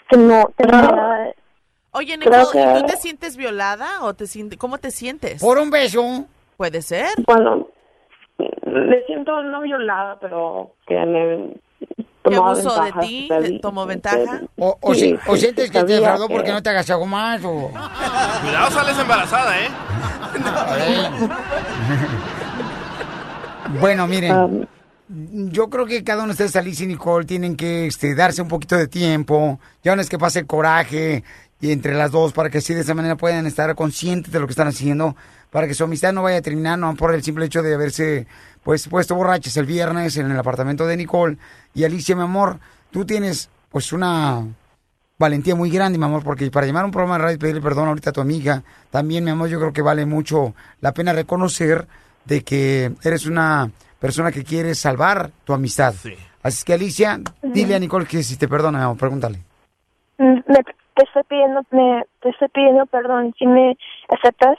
[0.08, 1.32] que no tenga nada.
[1.92, 5.42] Oye, Nicole, ¿y que- tú te sientes violada o te sientes, cómo te sientes?
[5.42, 6.26] Por un beso.
[6.56, 7.08] Puede ser.
[7.26, 7.66] Bueno,
[8.66, 11.54] me siento no violada, pero que me
[12.24, 13.28] ¿Que abusó de ti?
[13.28, 14.40] ¿Te tomó ventaja?
[14.56, 17.04] O, o, Sí, si- o sí, sientes que te defraudó que- porque no te agachó
[17.04, 17.70] más o...
[18.42, 19.68] Cuidado, sales embarazada, ¿eh?
[23.80, 24.66] Bueno, miren, Um,
[25.50, 28.48] yo creo que cada uno de ustedes, Alicia y Nicole, tienen que este, darse un
[28.48, 29.60] poquito de tiempo.
[29.82, 31.22] Ya no es que pase el coraje
[31.60, 34.46] y entre las dos para que así de esa manera puedan estar conscientes de lo
[34.46, 35.16] que están haciendo,
[35.52, 38.26] para que su amistad no vaya a terminar no por el simple hecho de haberse
[38.64, 41.36] pues puesto borrachas el viernes en el apartamento de Nicole.
[41.74, 42.58] Y Alicia, mi amor,
[42.90, 44.46] tú tienes pues una
[45.18, 47.60] valentía muy grande, mi amor, porque para llamar a un programa de radio y pedirle
[47.60, 51.12] perdón ahorita a tu amiga, también, mi amor, yo creo que vale mucho la pena
[51.12, 51.86] reconocer
[52.24, 55.94] de que eres una persona que quiere salvar tu amistad.
[56.42, 59.38] Así es que, Alicia, dile a Nicole que si te perdona, mi amor, pregúntale.
[60.16, 63.76] Mm, Me, te estoy pidiendo, me, te estoy pidiendo perdón, si me
[64.08, 64.58] aceptas.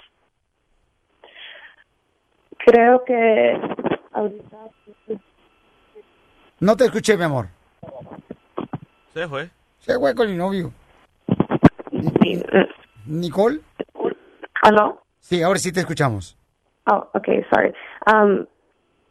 [2.65, 3.59] Creo que
[4.13, 4.57] ahorita
[6.59, 7.47] No te escuché, mi amor.
[9.13, 9.49] Se fue.
[9.79, 10.71] Se fue con mi novio.
[13.05, 13.59] ¿Nicole?
[14.61, 15.01] ¿Aló?
[15.19, 16.37] Sí, ahora sí te escuchamos.
[16.89, 17.73] Oh, okay, sorry.
[18.07, 18.45] Um,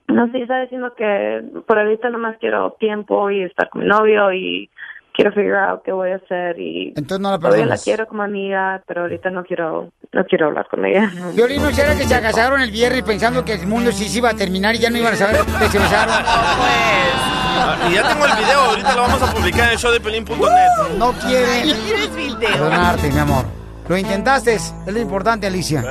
[0.08, 4.32] no sé, estaba diciendo que por ahorita nomás quiero tiempo y estar con mi novio
[4.32, 4.70] y
[5.14, 7.84] quiero figure out qué voy a hacer y Entonces no la todavía la perdonas.
[7.84, 11.10] quiero como amiga, pero ahorita no quiero no quiero hablar con ella.
[11.34, 14.30] Violín, ¿no será que se casaron el viernes pensando que el mundo sí se iba
[14.30, 16.14] a terminar y ya no iban a saber que se besaron?
[16.24, 20.00] Ah, y ya tengo el video, ahorita lo vamos a publicar en el show de
[20.00, 20.96] pelín.net.
[20.98, 22.38] No quiere ¿Quieres video?
[22.50, 23.44] perdonarte, mi amor.
[23.88, 25.82] Lo intentaste, es lo importante, Alicia.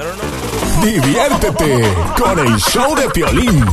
[0.84, 3.65] Diviértete con el show de Piolín.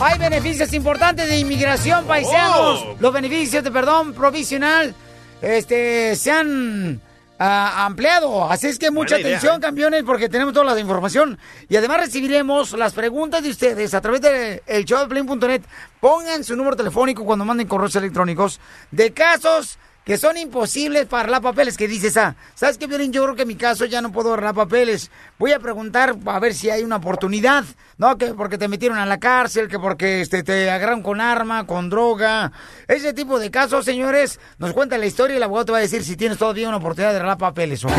[0.00, 2.82] Hay beneficios importantes de inmigración, paisanos.
[2.84, 2.96] Oh.
[2.98, 4.92] Los beneficios de perdón provisional
[5.40, 7.00] este, se han
[7.38, 8.50] ah, ampliado.
[8.50, 9.60] Así es que mucha Buena atención, ¿eh?
[9.60, 11.38] campeones, porque tenemos toda la información.
[11.68, 15.62] Y además recibiremos las preguntas de ustedes a través de el showdeplin.net.
[16.00, 21.42] Pongan su número telefónico cuando manden correos electrónicos de casos que son imposibles para arreglar
[21.42, 23.12] papeles, que dices, ah, ¿sabes qué, Violín?
[23.12, 25.10] Yo creo que en mi caso ya no puedo arreglar papeles.
[25.38, 27.64] Voy a preguntar a ver si hay una oportunidad,
[27.96, 28.16] ¿no?
[28.18, 31.88] Que porque te metieron a la cárcel, que porque este, te agarraron con arma, con
[31.88, 32.52] droga.
[32.86, 35.82] Ese tipo de casos, señores, nos cuenta la historia y el abogado te va a
[35.82, 37.92] decir si tienes todavía una oportunidad de arreglar papeles, ¿ok?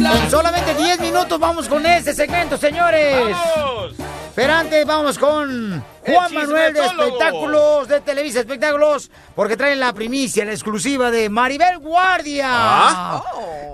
[0.00, 3.36] En solamente 10 minutos vamos con este segmento, señores.
[4.40, 6.80] Pero antes vamos con Juan Manuel de.
[6.80, 12.46] Espectáculos, de Televisa Espectáculos, porque traen la primicia, la exclusiva de Maribel Guardia.
[12.48, 13.22] Ah.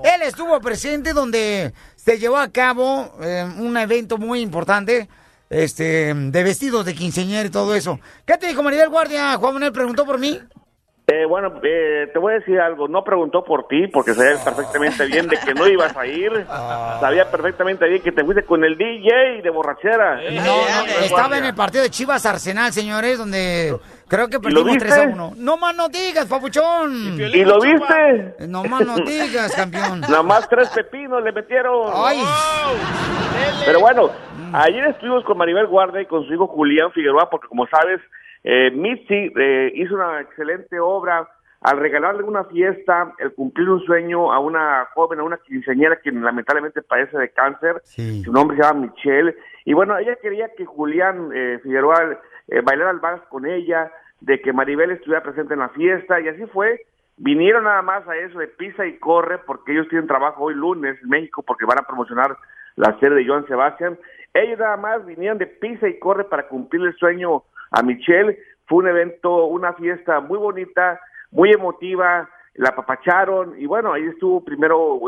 [0.02, 5.08] Él estuvo presente donde se llevó a cabo eh, un evento muy importante.
[5.48, 8.00] Este, de vestidos de quinceañera y todo eso.
[8.24, 9.36] ¿Qué te dijo Maribel Guardia?
[9.36, 10.40] Juan Manuel preguntó por mí.
[11.08, 12.88] Eh, bueno, eh, te voy a decir algo.
[12.88, 16.32] No preguntó por ti porque sabía perfectamente bien de que no ibas a ir.
[16.98, 20.16] Sabía perfectamente bien que te fuiste con el DJ de borrachera.
[20.32, 24.64] No, no, estaba en el partido de Chivas Arsenal, señores, donde creo que ¿Y lo
[24.64, 24.88] perdimos viste?
[24.88, 25.32] 3 a 1.
[25.36, 27.20] No más no digas, papuchón.
[27.20, 28.34] ¿Y lo viste?
[28.48, 30.00] No más no digas, campeón.
[30.00, 31.88] Nada más tres pepinos le metieron.
[31.94, 32.20] Ay.
[33.64, 34.10] Pero bueno,
[34.54, 38.00] ayer estuvimos con Maribel Guardia y con su hijo Julián Figueroa porque como sabes,
[38.48, 41.28] eh, Mitzi eh, hizo una excelente obra
[41.62, 46.12] al regalarle una fiesta, el cumplir un sueño a una joven, a una quinceañera que
[46.12, 47.82] lamentablemente padece de cáncer.
[47.84, 49.34] Su nombre se llama Michelle.
[49.64, 54.40] Y bueno, ella quería que Julián eh, Figueroa eh, bailara el vals con ella, de
[54.40, 56.82] que Maribel estuviera presente en la fiesta, y así fue.
[57.16, 60.96] Vinieron nada más a eso de pisa y corre, porque ellos tienen trabajo hoy lunes
[61.02, 62.36] en México, porque van a promocionar
[62.76, 63.98] la serie de Joan Sebastián.
[64.32, 68.38] Ellos nada más vinieron de pisa y corre para cumplir el sueño a Michelle.
[68.66, 71.00] Fue un evento, una fiesta muy bonita,
[71.30, 74.98] muy emotiva, la apapacharon y bueno, ahí estuvo primero,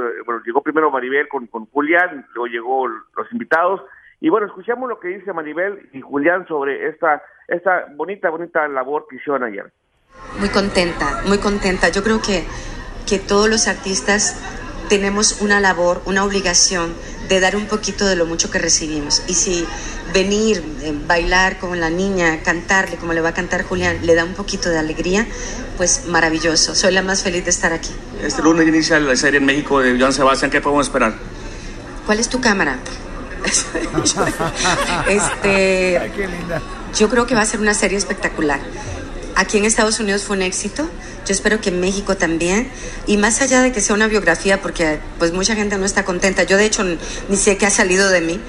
[0.44, 3.82] llegó primero Maribel con, con Julián, luego llegó los invitados
[4.20, 9.06] y bueno, escuchamos lo que dice Maribel y Julián sobre esta, esta bonita, bonita labor
[9.08, 9.72] que hicieron ayer.
[10.40, 11.88] Muy contenta, muy contenta.
[11.90, 12.44] Yo creo que,
[13.08, 14.36] que todos los artistas
[14.88, 16.94] tenemos una labor, una obligación
[17.28, 19.22] de dar un poquito de lo mucho que recibimos.
[19.26, 19.66] Y si
[20.12, 24.24] venir, eh, bailar con la niña, cantarle como le va a cantar Julián, le da
[24.24, 25.26] un poquito de alegría,
[25.76, 26.74] pues maravilloso.
[26.74, 27.90] Soy la más feliz de estar aquí.
[28.22, 30.50] Este lunes inicia la serie en México de Joan Sebastián.
[30.50, 31.14] ¿Qué podemos esperar?
[32.06, 32.78] ¿Cuál es tu cámara?
[35.08, 36.10] este,
[36.98, 38.60] Yo creo que va a ser una serie espectacular.
[39.36, 40.88] Aquí en Estados Unidos fue un éxito.
[41.28, 42.70] Yo espero que en México también.
[43.06, 46.44] Y más allá de que sea una biografía, porque pues mucha gente no está contenta.
[46.44, 48.40] Yo de hecho ni sé qué ha salido de mí.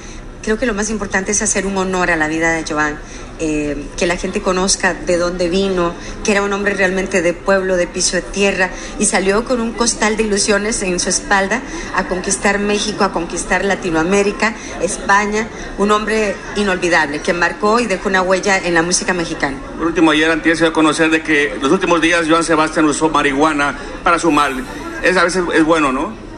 [0.43, 2.97] Creo que lo más importante es hacer un honor a la vida de Joan.
[3.39, 7.78] eh, que la gente conozca de dónde vino, que era un hombre realmente de pueblo,
[7.78, 11.62] de piso de tierra, y salió con un costal de ilusiones en su espalda
[11.95, 15.47] a conquistar México, a conquistar Latinoamérica, España,
[15.78, 19.58] un hombre inolvidable que marcó y dejó una huella en la música mexicana.
[19.78, 22.86] Por último, ayer antes se dio a conocer de que los últimos días Joan Sebastián
[22.86, 24.65] usó marihuana para su mal.
[25.02, 26.29] Es a veces es bueno, ¿no?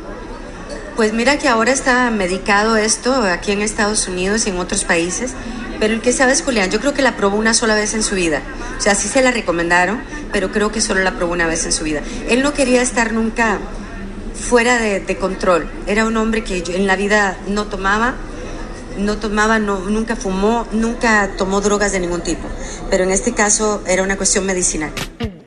[0.96, 5.32] Pues mira que ahora está medicado esto aquí en Estados Unidos y en otros países,
[5.80, 8.04] pero el que sabe es Julián, yo creo que la probó una sola vez en
[8.04, 8.42] su vida.
[8.78, 10.02] O sea, sí se la recomendaron,
[10.32, 12.02] pero creo que solo la probó una vez en su vida.
[12.30, 13.58] Él no quería estar nunca
[14.36, 15.70] fuera de, control.
[15.88, 18.16] Era un hombre que en la vida no tomaba,
[18.98, 22.48] no tomaba, no, nunca fumó, nunca tomó drogas de ningún tipo.
[22.90, 24.92] Pero en este caso era una cuestión medicinal.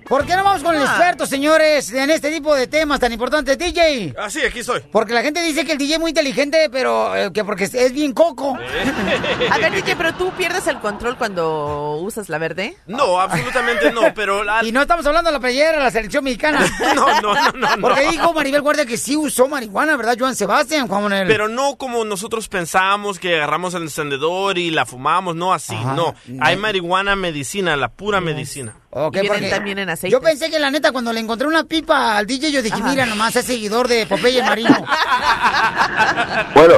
[0.08, 3.56] ¿Por qué no vamos con el experto, señores, en este tipo de temas tan importantes,
[3.58, 4.14] DJ?
[4.18, 4.80] Ah, sí, aquí estoy.
[4.92, 7.92] Porque la gente dice que el DJ es muy inteligente, pero eh, que porque es
[7.92, 8.56] bien coco.
[9.50, 12.76] A ver, DJ, pero tú pierdes el control cuando usas la verde.
[12.86, 14.44] No, absolutamente no, pero...
[14.44, 16.60] la- Y no estamos hablando de la playera de la selección mexicana.
[16.94, 17.82] No, no, no, no, no.
[17.82, 21.26] Porque dijo Maribel Guardia que sí usó marihuana, ¿verdad, Joan Sebastián, Juan Manuel?
[21.26, 26.14] Pero no como nosotros pensamos que agarramos el encendedor y la fumamos, no así, no.
[26.40, 28.76] Hay marihuana medicina, la pura medicina.
[28.96, 30.12] Ok, Y vienen porque también en aceite.
[30.12, 33.04] Yo pensé que la neta, cuando le encontré una pipa al DJ, yo dije, mira
[33.06, 34.70] nomás, es seguidor de Popeye Marino.
[36.54, 36.74] Bueno,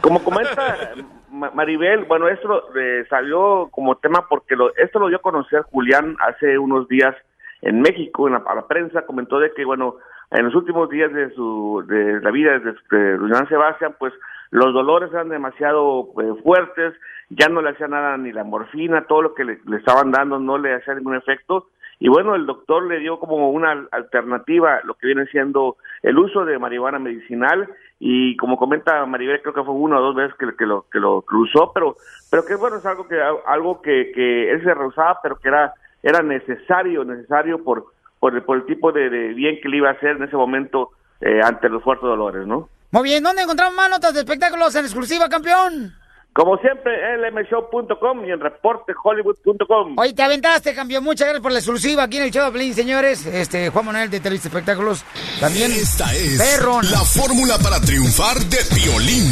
[0.00, 0.90] como comenta
[1.30, 5.62] Ma- Maribel, bueno, esto eh, salió como tema porque lo, esto lo dio a conocer
[5.72, 7.14] Julián hace unos días
[7.62, 9.96] en México, en la, a la prensa, comentó de que, bueno,
[10.30, 14.12] en los últimos días de su de la vida de, de Julián Sebastián, pues
[14.50, 16.94] los dolores eran demasiado eh, fuertes,
[17.30, 20.58] ya no le hacía nada ni la morfina, todo lo que le, estaban dando no
[20.58, 21.68] le hacía ningún efecto.
[22.00, 26.18] Y bueno, el doctor le dio como una al- alternativa, lo que viene siendo el
[26.18, 27.68] uso de marihuana medicinal.
[28.00, 31.24] Y como comenta Maribel, creo que fue una o dos veces que, lo que lo
[31.30, 31.96] usó, pero
[32.30, 35.72] pero que bueno, es algo que algo que, que él se rehusaba, pero que era
[36.02, 37.86] era necesario, necesario por
[38.18, 40.36] por el, por el tipo de, de bien que le iba a hacer en ese
[40.36, 42.68] momento eh, ante los fuertes dolores, ¿no?
[42.90, 45.92] Muy bien, ¿dónde encontramos más notas de espectáculos en exclusiva, campeón?
[46.34, 49.96] Como siempre, lmshow.com y en reportehollywood.com.
[49.96, 51.04] Oye, te aventaste, campeón.
[51.04, 53.24] Muchas gracias por la exclusiva aquí en el show de Pelín, señores.
[53.24, 55.04] Este, Juan Manuel de Televisa Espectáculos.
[55.38, 55.70] También.
[55.70, 56.84] Esta es Perrón.
[56.90, 59.30] la fórmula para triunfar de violín.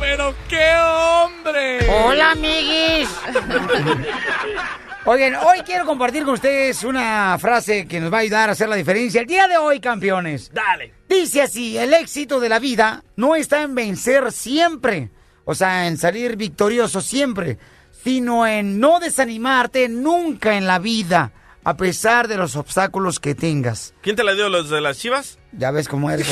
[0.00, 1.86] ¡Pero qué hombre!
[1.90, 3.10] Hola, amiguis.
[5.04, 8.68] Oigan, hoy quiero compartir con ustedes una frase que nos va a ayudar a hacer
[8.68, 9.20] la diferencia.
[9.22, 10.50] El día de hoy, campeones.
[10.52, 10.92] Dale.
[11.08, 15.10] Dice así, el éxito de la vida no está en vencer siempre,
[15.44, 17.58] o sea, en salir victorioso siempre,
[18.04, 21.32] sino en no desanimarte nunca en la vida,
[21.64, 23.94] a pesar de los obstáculos que tengas.
[24.02, 25.38] ¿Quién te la dio, los de las chivas?
[25.52, 26.26] Ya ves cómo eres,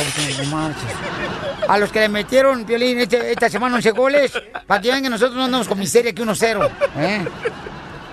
[0.51, 0.71] no.
[1.69, 4.33] A los que le metieron, Piolín, este- esta semana 11 goles,
[4.67, 6.71] para que vean que nosotros no andamos con miseria que 1-0.
[6.99, 7.25] ¿eh?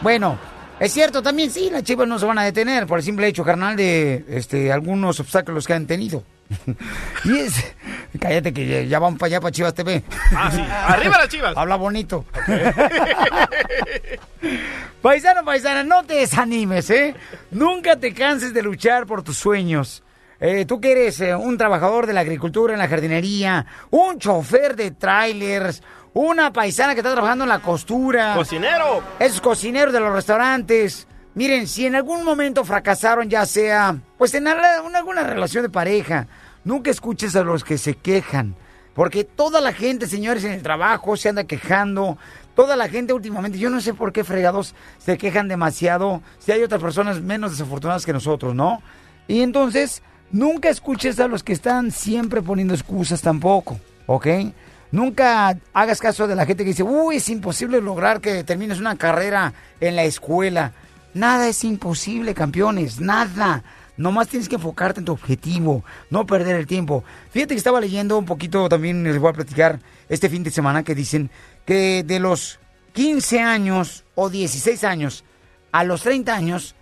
[0.03, 0.37] Bueno,
[0.81, 3.45] es cierto también, sí, las chivas no se van a detener por el simple hecho,
[3.45, 6.25] carnal, de este, algunos obstáculos que han tenido.
[7.23, 7.73] y es...
[8.19, 10.03] Cállate que ya, vamos para allá, para Chivas TV.
[10.35, 10.61] Ah, sí.
[10.61, 11.57] ¡Arriba las chivas!
[11.57, 12.25] Habla bonito.
[15.01, 17.15] Paisano, paisana, no te desanimes, ¿eh?
[17.49, 20.03] Nunca te canses de luchar por tus sueños.
[20.39, 24.75] Eh, tú que eres eh, un trabajador de la agricultura, en la jardinería, un chofer
[24.75, 25.81] de trailers,
[26.13, 28.35] una paisana que está trabajando en la costura.
[28.35, 29.03] ¡Cocinero!
[29.19, 31.07] Esos cocineros de los restaurantes.
[31.35, 36.27] Miren, si en algún momento fracasaron, ya sea, pues en alguna relación de pareja,
[36.63, 38.55] nunca escuches a los que se quejan.
[38.93, 42.19] Porque toda la gente, señores, en el trabajo se anda quejando.
[42.55, 46.61] Toda la gente últimamente, yo no sé por qué fregados se quejan demasiado si hay
[46.61, 48.83] otras personas menos desafortunadas que nosotros, ¿no?
[49.27, 54.27] Y entonces, nunca escuches a los que están siempre poniendo excusas tampoco, ¿ok?
[54.93, 58.95] Nunca hagas caso de la gente que dice, uy, es imposible lograr que termines una
[58.95, 60.71] carrera en la escuela.
[61.15, 63.63] Nada es imposible, campeones, nada.
[63.97, 67.03] Nomás tienes que enfocarte en tu objetivo, no perder el tiempo.
[67.31, 69.79] Fíjate que estaba leyendo un poquito, también les voy a platicar
[70.09, 71.31] este fin de semana, que dicen
[71.65, 72.59] que de los
[72.93, 75.23] 15 años o 16 años
[75.71, 76.75] a los 30 años,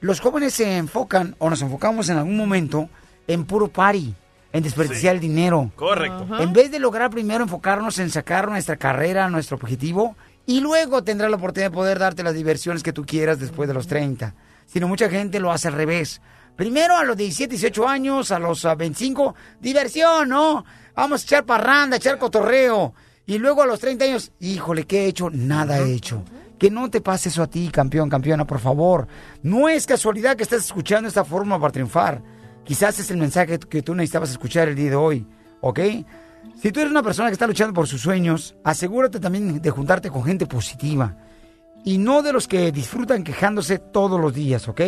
[0.00, 2.88] los jóvenes se enfocan o nos enfocamos en algún momento
[3.26, 4.14] en puro party,
[4.52, 5.70] en desperdiciar el dinero.
[5.76, 6.26] Correcto.
[6.40, 11.30] En vez de lograr primero enfocarnos en sacar nuestra carrera, nuestro objetivo, y luego tendrás
[11.30, 14.34] la oportunidad de poder darte las diversiones que tú quieras después de los 30.
[14.66, 16.22] Sino mucha gente lo hace al revés.
[16.56, 20.64] Primero a los 17, 18 años, a los ah, 25, diversión, ¿no?
[20.96, 22.94] Vamos a echar parranda, echar cotorreo.
[23.26, 25.28] Y luego a los 30 años, híjole, ¿qué he hecho?
[25.30, 26.24] Nada he hecho.
[26.58, 29.06] Que no te pase eso a ti, campeón, campeona, por favor.
[29.42, 32.22] No es casualidad que estés escuchando esta forma para triunfar.
[32.68, 35.26] Quizás es el mensaje que tú necesitabas escuchar el día de hoy,
[35.62, 35.80] ¿ok?
[36.60, 40.10] Si tú eres una persona que está luchando por sus sueños, asegúrate también de juntarte
[40.10, 41.16] con gente positiva.
[41.82, 44.82] Y no de los que disfrutan quejándose todos los días, ¿ok?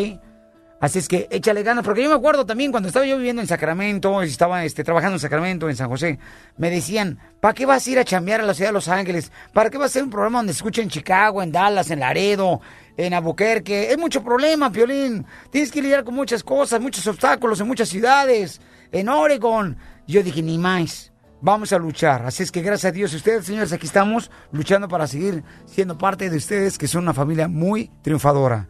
[0.79, 3.49] Así es que échale ganas, porque yo me acuerdo también cuando estaba yo viviendo en
[3.49, 6.19] Sacramento, estaba este, trabajando en Sacramento, en San José,
[6.59, 9.33] me decían, ¿para qué vas a ir a chambear a la ciudad de Los Ángeles?
[9.55, 12.01] ¿Para qué vas a hacer un programa donde se escucha en Chicago, en Dallas, en
[12.01, 12.61] Laredo,
[13.07, 13.91] en Albuquerque?
[13.91, 15.25] Es mucho problema, Piolín.
[15.51, 18.61] Tienes que lidiar con muchas cosas, muchos obstáculos en muchas ciudades,
[18.93, 19.77] en Oregon.
[20.07, 21.13] Yo dije, ni más.
[21.41, 22.27] Vamos a luchar.
[22.27, 26.29] Así es que gracias a Dios, ustedes, señores, aquí estamos luchando para seguir siendo parte
[26.29, 28.69] de ustedes, que son una familia muy triunfadora.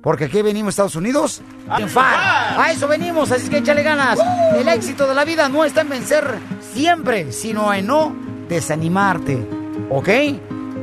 [0.00, 2.14] Porque aquí venimos, Estados Unidos, a triunfar.
[2.60, 4.18] A eso venimos, así que échale ganas.
[4.54, 6.24] El éxito de la vida no está en vencer
[6.72, 8.14] siempre, sino en no
[8.48, 9.44] desanimarte.
[9.90, 10.08] ¿Ok?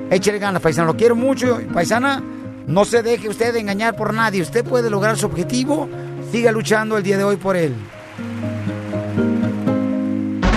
[0.09, 0.87] Échale ganas, paisana.
[0.87, 2.21] Lo quiero mucho, paisana.
[2.67, 4.41] No se deje usted engañar por nadie.
[4.41, 5.89] Usted puede lograr su objetivo.
[6.31, 7.75] Siga luchando el día de hoy por él.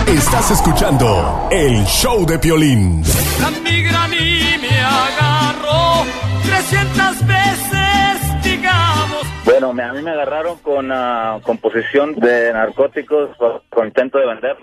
[0.07, 3.03] Estás escuchando el show de Piolín.
[3.41, 6.05] La migra a mí me agarró
[6.45, 9.21] 300 veces, digamos.
[9.45, 14.19] Bueno, me- a mí me agarraron con, ah, con posesión de narcóticos con, con intento
[14.19, 14.55] de vender.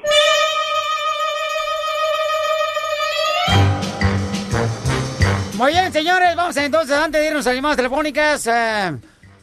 [5.60, 8.96] Muy bien, señores, vamos entonces, antes de irnos a llamadas telefónicas, eh,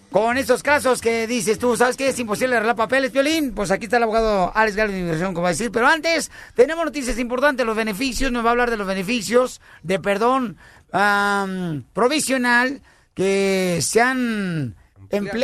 [0.09, 2.09] con estos casos que dices tú, ¿sabes qué?
[2.09, 3.53] Es imposible arreglar papeles, Violín.
[3.53, 5.69] Pues aquí está el abogado Alex Galo de Inmigración, como va a decir.
[5.71, 9.99] Pero antes, tenemos noticias importantes, los beneficios, nos va a hablar de los beneficios de
[9.99, 10.57] perdón
[10.91, 12.81] am, provisional
[13.13, 14.75] que se han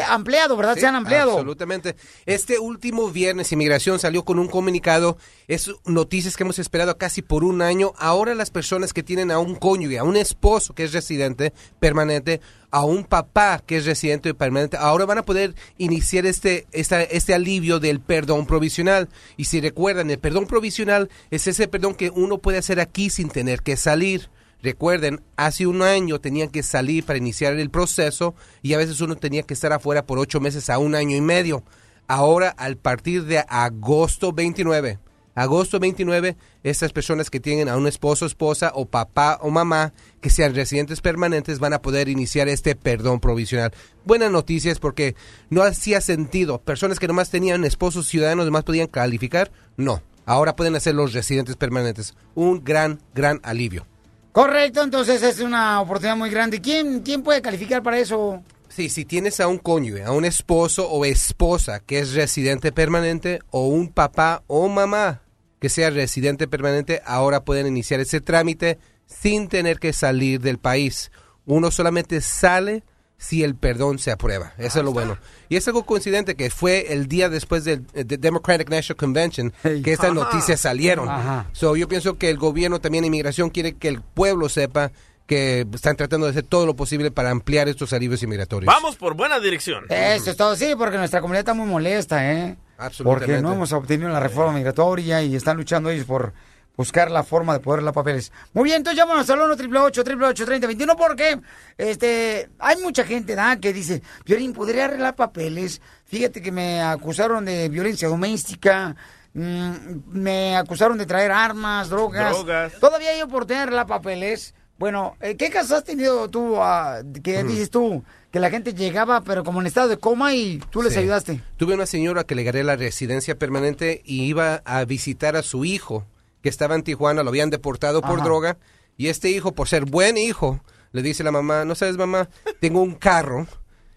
[0.08, 0.76] ampliado, ¿verdad?
[0.76, 1.32] Sí, se han ampliado.
[1.32, 1.96] Absolutamente.
[2.26, 5.18] Este último viernes, Inmigración salió con un comunicado.
[5.48, 7.94] Es noticias que hemos esperado casi por un año.
[7.98, 12.42] Ahora las personas que tienen a un cónyuge, a un esposo que es residente permanente,
[12.72, 17.34] a un papá que es residente permanente, ahora van a poder iniciar este, esta- este
[17.34, 19.10] alivio del perdón provisional.
[19.38, 23.30] Y si recuerdan, el perdón provisional es ese perdón que uno puede hacer aquí sin
[23.30, 24.30] tener que salir.
[24.64, 29.18] Recuerden, hace un año tenían que salir para iniciar el proceso y a veces uno
[29.18, 31.66] tenía que estar afuera por ocho meses a un año y medio.
[32.08, 35.00] Ahora, al partir de agosto 29,
[35.36, 39.92] agosto 29, estas personas que tienen a un esposo, esposa o papá o mamá
[40.22, 43.74] que sean residentes permanentes van a poder iniciar este perdón provisional.
[44.06, 45.18] Buenas noticias porque
[45.50, 46.62] no hacía sentido.
[46.62, 49.52] Personas que nomás tenían esposos ciudadanos, nomás podían calificar.
[49.76, 52.16] No, ahora pueden hacer los residentes permanentes.
[52.34, 53.86] Un gran, gran alivio.
[54.34, 56.60] Correcto, entonces es una oportunidad muy grande.
[56.60, 58.42] ¿Quién, quién puede calificar para eso?
[58.68, 63.42] Sí, si tienes a un cónyuge, a un esposo o esposa que es residente permanente
[63.52, 65.22] o un papá o mamá
[65.60, 71.12] que sea residente permanente, ahora pueden iniciar ese trámite sin tener que salir del país.
[71.46, 72.84] Uno solamente sale
[73.24, 74.52] si el perdón se aprueba.
[74.58, 75.18] Eso es lo bueno.
[75.48, 79.94] Y es algo coincidente que fue el día después del del Democratic National Convention que
[79.94, 80.14] estas Ajá.
[80.14, 81.08] noticias salieron.
[81.08, 81.46] Ajá.
[81.54, 84.92] So, yo pienso que el gobierno también, inmigración, quiere que el pueblo sepa
[85.26, 88.68] que están tratando de hacer todo lo posible para ampliar estos alivios inmigratorios.
[88.68, 89.86] Vamos por buena dirección.
[89.88, 92.58] Eso es todo, sí, porque nuestra comunidad está muy molesta, ¿eh?
[92.78, 93.28] Absolutamente.
[93.28, 96.34] Porque no hemos obtenido la reforma migratoria y están luchando ellos por
[96.76, 98.32] buscar la forma de poder dar papeles.
[98.54, 101.40] Muy bien, entonces llámanos al 1 888 3021 porque
[101.78, 103.58] este, hay mucha gente ¿da?
[103.60, 105.82] que dice, Violín, ¿podría arreglar papeles?
[106.06, 108.96] Fíjate que me acusaron de violencia doméstica,
[109.34, 109.72] mm,
[110.12, 112.32] me acusaron de traer armas, drogas.
[112.32, 112.74] Drogas.
[112.80, 114.56] Todavía hay oportunidad de arreglar papeles.
[114.80, 119.22] Bueno, eh, ¿qué casos has tenido tú, ah, que dices tú, que la gente llegaba
[119.22, 121.00] pero como en estado de coma y tú les Sí.
[121.00, 121.40] ayudaste?
[121.58, 125.64] Tuve una señora que le gané la residencia permanente y iba a visitar a su
[125.64, 126.06] hijo,
[126.44, 128.24] que estaba en Tijuana, lo habían deportado por Ajá.
[128.24, 128.58] droga,
[128.98, 132.30] y este hijo, por ser buen hijo, le dice a la mamá, no sabes mamá,
[132.60, 133.48] tengo un carro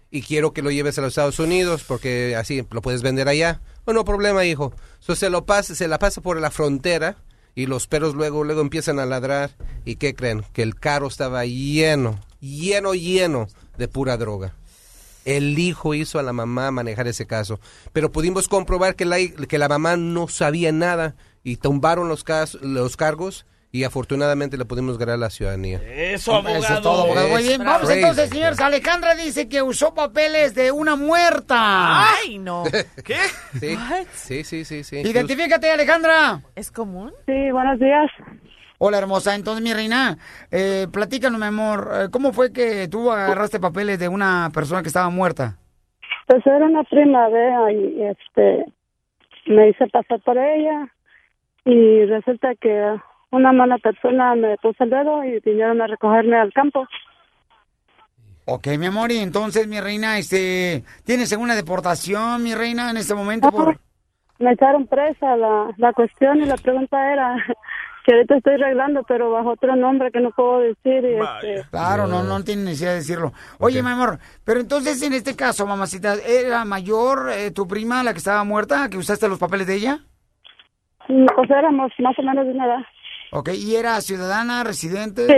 [0.09, 3.61] y quiero que lo lleves a los Estados Unidos porque así lo puedes vender allá.
[3.85, 4.73] Oh, no problema, hijo.
[4.99, 7.17] So, se, lo pasa, se la pasa por la frontera
[7.53, 9.51] y los perros luego, luego empiezan a ladrar.
[9.85, 10.43] ¿Y qué creen?
[10.53, 14.55] Que el carro estaba lleno, lleno, lleno de pura droga.
[15.25, 17.59] El hijo hizo a la mamá manejar ese caso.
[17.93, 21.15] Pero pudimos comprobar que la, que la mamá no sabía nada
[21.47, 25.79] y tumbaron los, cas- los cargos y afortunadamente le pudimos ganar la ciudadanía.
[25.81, 27.29] Eso, Eso es todo, abogado.
[27.29, 27.99] Muy bien, vamos Crazy.
[27.99, 28.59] entonces, señores.
[28.59, 32.11] Alejandra dice que usó papeles de una muerta.
[32.17, 32.63] Ay, no.
[33.05, 33.15] ¿Qué?
[33.61, 33.77] Sí,
[34.13, 34.83] sí, sí, sí.
[34.83, 34.97] sí.
[34.97, 36.41] Identifícate, Alejandra.
[36.53, 37.13] ¿Es común?
[37.25, 38.11] Sí, buenos días.
[38.77, 39.33] Hola, hermosa.
[39.33, 40.17] Entonces, mi reina,
[40.51, 44.89] eh, platícanos, mi amor, eh, ¿cómo fue que tú agarraste papeles de una persona que
[44.89, 45.57] estaba muerta?
[46.27, 48.65] Pues era una prima de ella y este
[49.45, 50.91] me hice pasar por ella
[51.67, 52.95] y resulta que
[53.31, 56.87] una mala persona me puso el dedo y vinieron a recogerme al campo.
[58.45, 63.13] Ok, mi amor, y entonces, mi reina, este, ¿tienes alguna deportación, mi reina, en este
[63.13, 63.51] momento?
[63.51, 63.77] Por...
[64.39, 65.35] Me echaron presa.
[65.35, 67.35] La, la cuestión y la pregunta era
[68.05, 71.03] que ahorita estoy arreglando, pero bajo otro nombre que no puedo decir.
[71.03, 73.33] Y este, Claro, no, no tiene necesidad de decirlo.
[73.59, 78.13] Oye, mi amor, pero entonces en este caso, mamacita, ¿era mayor eh, tu prima, la
[78.13, 79.99] que estaba muerta, que usaste los papeles de ella?
[81.07, 82.79] Pues éramos más o menos de una edad.
[83.31, 85.27] Ok, ¿y era ciudadana, residente?
[85.27, 85.35] Sí,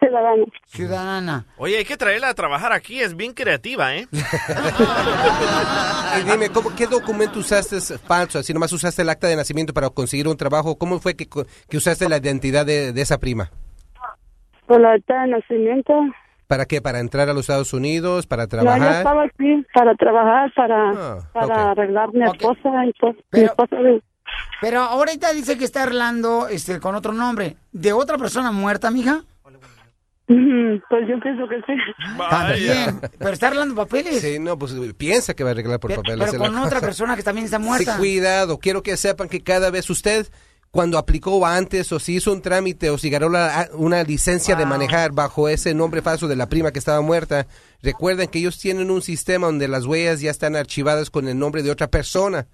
[0.00, 0.44] ciudadana.
[0.66, 1.46] Ciudadana.
[1.56, 4.06] Oye, hay que traerla a trabajar aquí, es bien creativa, ¿eh?
[6.20, 8.38] Y dime, ¿cómo, ¿qué documento usaste falso?
[8.38, 10.76] Así nomás usaste el acta de nacimiento para conseguir un trabajo.
[10.78, 13.50] ¿Cómo fue que, que usaste la identidad de, de esa prima?
[14.66, 15.92] Por la acta de nacimiento.
[16.46, 16.80] ¿Para qué?
[16.80, 18.26] ¿Para entrar a los Estados Unidos?
[18.26, 18.92] ¿Para No, yo trabajar?
[18.98, 24.02] estaba aquí para trabajar, para, Ah, para arreglar mi esposa y pues, mi esposa de-
[24.60, 27.56] Pero ahorita dice que está arreglando este, con otro nombre.
[27.72, 29.22] ¿De otra persona muerta, mija?
[30.26, 31.78] Pues yo pienso que sí.
[32.30, 33.00] También.
[33.18, 34.22] Pero está arreglando papeles.
[34.22, 36.30] Sí, no, pues piensa que va a arreglar por Pero, papeles.
[36.30, 36.80] pero con otra cosa.
[36.86, 37.92] persona que también está muerta.
[37.94, 38.58] Sí, cuidado.
[38.58, 40.26] Quiero que sepan que cada vez usted,
[40.70, 44.64] cuando aplicó antes o si hizo un trámite o si ganó la- una licencia de
[44.64, 47.46] manejar bajo ese nombre falso de la prima que estaba muerta,
[47.82, 51.62] recuerden que ellos tienen un sistema donde las huellas ya están archivadas con el nombre
[51.62, 52.46] de otra persona.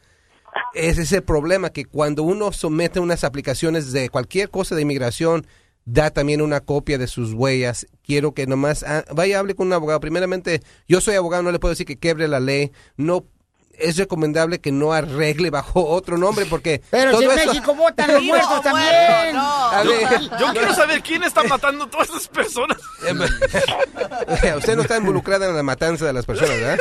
[0.75, 5.47] Ese es el problema, que cuando uno somete unas aplicaciones de cualquier cosa de inmigración,
[5.85, 7.87] da también una copia de sus huellas.
[8.05, 9.99] Quiero que nomás ah, vaya hable con un abogado.
[10.01, 12.71] Primeramente, yo soy abogado, no le puedo decir que quebre la ley.
[12.97, 13.25] No
[13.73, 18.13] es recomendable que no arregle bajo otro nombre porque Pero si en eso- México votan
[18.13, 19.37] los Vivo muertos o también.
[19.81, 22.77] A Yo, ver, yo quiero saber quién está matando a todas esas personas.
[24.57, 26.79] Usted no está involucrada en la matanza de las personas, ¿verdad?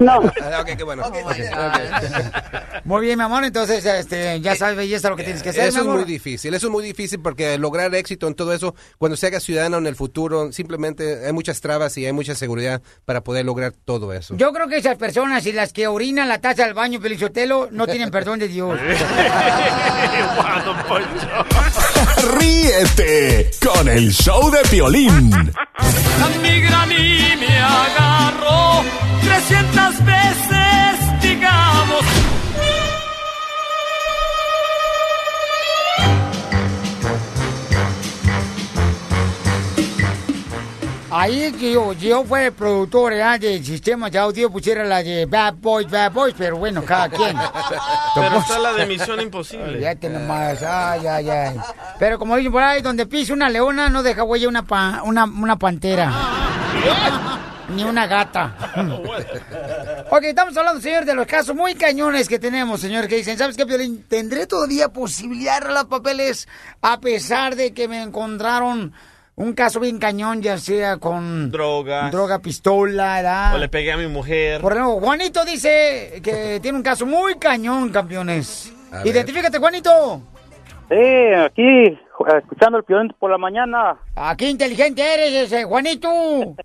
[0.00, 0.22] No.
[0.42, 1.04] Ah, ok, qué bueno.
[2.84, 3.44] Muy bien, mi amor.
[3.44, 5.96] Entonces, este, ya sabes, belleza, lo que tienes que hacer, Eso mi es amor.
[5.96, 9.40] muy difícil, eso es muy difícil porque lograr éxito en todo eso, cuando se haga
[9.40, 13.72] ciudadano en el futuro, simplemente hay muchas trabas y hay mucha seguridad para poder lograr
[13.84, 14.36] todo eso.
[14.36, 17.86] Yo creo que esas personas y las que orinan la taza del baño, Pelichotelo, no
[17.86, 18.78] tienen perdón de Dios.
[22.22, 25.30] Ríete con el show de Piolín.
[25.30, 28.84] La migra a mí me agarró
[29.24, 30.71] 300 veces,
[41.14, 43.38] Ahí que yo, yo fue productor ¿eh?
[43.38, 47.36] del sistema de audio, pusiera la de Bad Boys, Bad Boys, pero bueno, cada quien.
[48.14, 49.78] Pero está la de Misión Imposible.
[49.78, 51.56] Fíjate nomás, ay, ay, ay.
[51.98, 55.24] Pero como dicen por ahí, donde pisa una leona, no deja huella una, pa- una,
[55.24, 56.12] una pantera.
[57.68, 58.54] Ni una gata.
[60.10, 63.56] ok, estamos hablando, señor, de los casos muy cañones que tenemos, señor, que dicen, ¿sabes
[63.56, 64.04] qué, Piolín?
[64.08, 66.48] ¿Tendré todavía posibilidad de arreglar papeles
[66.82, 68.92] a pesar de que me encontraron
[69.42, 71.50] un caso bien cañón, ya sea con...
[71.50, 72.10] Drogas.
[72.12, 73.54] Droga, pistola, ¿verdad?
[73.54, 74.60] O le pegué a mi mujer.
[74.60, 78.72] Por ejemplo, Juanito dice que tiene un caso muy cañón, campeones.
[78.92, 79.08] A ver.
[79.08, 80.22] Identifícate, Juanito.
[80.88, 81.98] Sí, aquí, eh,
[82.38, 83.96] escuchando el piolín por la mañana.
[84.14, 86.08] Ah, qué inteligente eres ese, Juanito.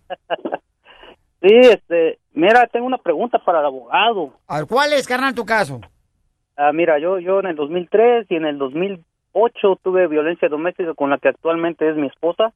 [1.40, 4.34] Sí, este, mira, tengo una pregunta para el abogado.
[4.48, 5.82] A ver, ¿cuál es, carnal, tu caso?
[6.56, 11.12] Ah, mira, yo, yo en el 2003 y en el 2008 tuve violencia doméstica con
[11.12, 12.54] la que actualmente es mi esposa.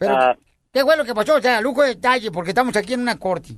[0.00, 0.34] Pero, Ah,
[0.72, 1.36] ¿qué fue lo que pasó?
[1.36, 3.50] O sea, lujo de detalle, porque estamos aquí en una corte.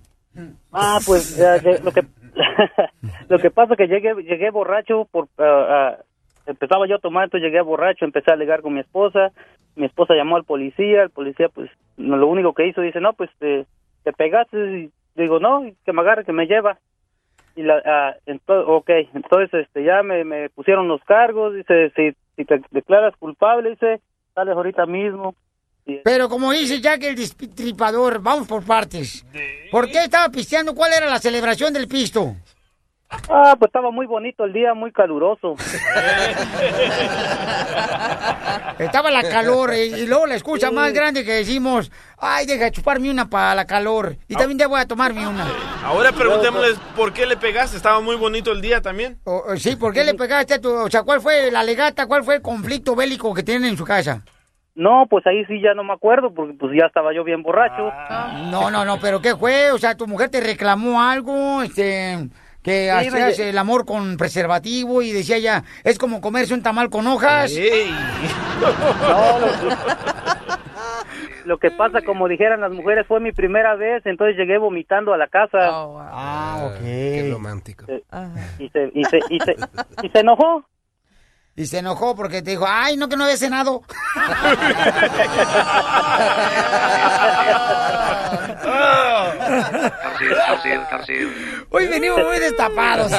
[0.73, 2.03] Ah, pues ya, ya, lo que
[3.29, 5.99] lo que pasa es que llegué llegué borracho por ah,
[6.47, 9.31] empezaba yo a tomar, entonces llegué borracho, empecé a alegar con mi esposa,
[9.77, 13.31] mi esposa llamó al policía, el policía pues lo único que hizo dice, "No, pues
[13.39, 13.67] te,
[14.03, 16.79] te pegaste." Y digo, "No, que me agarre, que me lleva."
[17.55, 22.17] Y la ah, entonces, okay, entonces este ya me, me pusieron los cargos, dice, "Si
[22.35, 24.01] si te declaras culpable, dice,
[24.35, 25.37] sales ahorita mismo."
[26.05, 29.25] Pero como dice Jack el destripador, vamos por partes.
[29.71, 30.75] ¿Por qué estaba pisteando?
[30.75, 32.37] ¿Cuál era la celebración del pisto?
[33.29, 35.55] Ah, pues estaba muy bonito el día, muy caluroso.
[38.79, 43.11] Estaba la calor y luego la excusa más grande que decimos, ay, deja de chuparme
[43.11, 44.17] una para la calor.
[44.29, 45.47] Y también ya voy a tomarme una.
[45.85, 47.77] Ahora preguntémosles por qué le pegaste.
[47.77, 49.19] Estaba muy bonito el día también.
[49.25, 50.71] O- o sí, ¿por qué le pegaste a tu...
[50.73, 52.07] O sea, ¿cuál fue la legata?
[52.07, 54.23] ¿Cuál fue el conflicto bélico que tienen en su casa?
[54.75, 57.93] No, pues ahí sí ya no me acuerdo, porque pues ya estaba yo bien borracho.
[58.51, 59.71] No, no, no, pero ¿qué fue?
[59.71, 61.63] O sea, ¿tu mujer te reclamó algo?
[61.63, 62.29] Este...
[62.63, 66.63] Que Sí, hacías me- el amor con preservativo y decía ella, es como comerse un
[66.63, 67.53] tamal con hojas.
[69.03, 69.47] No, lo,
[71.45, 75.17] lo que pasa, como dijeran las mujeres, fue mi primera vez, entonces llegué vomitando a
[75.19, 75.59] la casa.
[75.61, 76.79] Ah, ok.
[76.85, 77.85] Qué romántico.
[78.61, 79.57] Y se, y se, y se,
[80.05, 80.65] y se enojó.
[81.55, 83.83] Y se enojó porque te dijo, ay, no que no había cenado.
[91.71, 93.13] Hoy venimos muy destapados.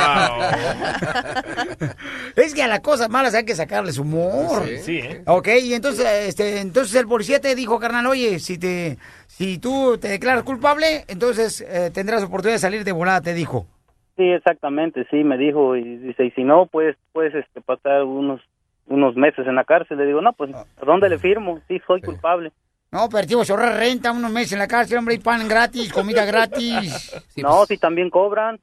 [2.35, 4.65] es que a las cosas malas hay que sacarles humor.
[4.67, 5.21] Sí, sí, ¿eh?
[5.27, 9.97] Ok, y entonces, este, entonces el policía te dijo, carnal, oye, si te, si tú
[9.99, 13.67] te declaras culpable, entonces eh, tendrás oportunidad de salir de volada, te dijo.
[14.15, 18.41] Sí, exactamente, sí, me dijo, y dice, y si no, pues, puedes este, pasar unos,
[18.87, 19.97] unos meses en la cárcel.
[19.97, 21.59] Le digo, no, pues, ¿a dónde le firmo?
[21.67, 22.51] Sí, soy culpable.
[22.91, 25.91] No, pero tío, se ahorra renta unos meses en la cárcel, hombre, y pan gratis,
[25.91, 27.11] comida gratis.
[27.37, 28.59] no, si también cobran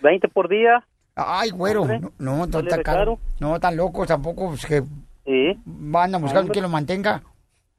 [0.00, 0.84] 20 por día.
[1.16, 3.18] Ay, güero, no, no, no ¿Sale está de caro.
[3.40, 4.82] No, tan loco tampoco, pues que
[5.24, 5.58] Sí.
[5.64, 7.20] van a buscar quien lo mantenga.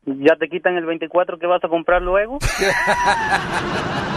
[0.06, 2.40] ¿Ya te quitan el 24 que vas a comprar luego?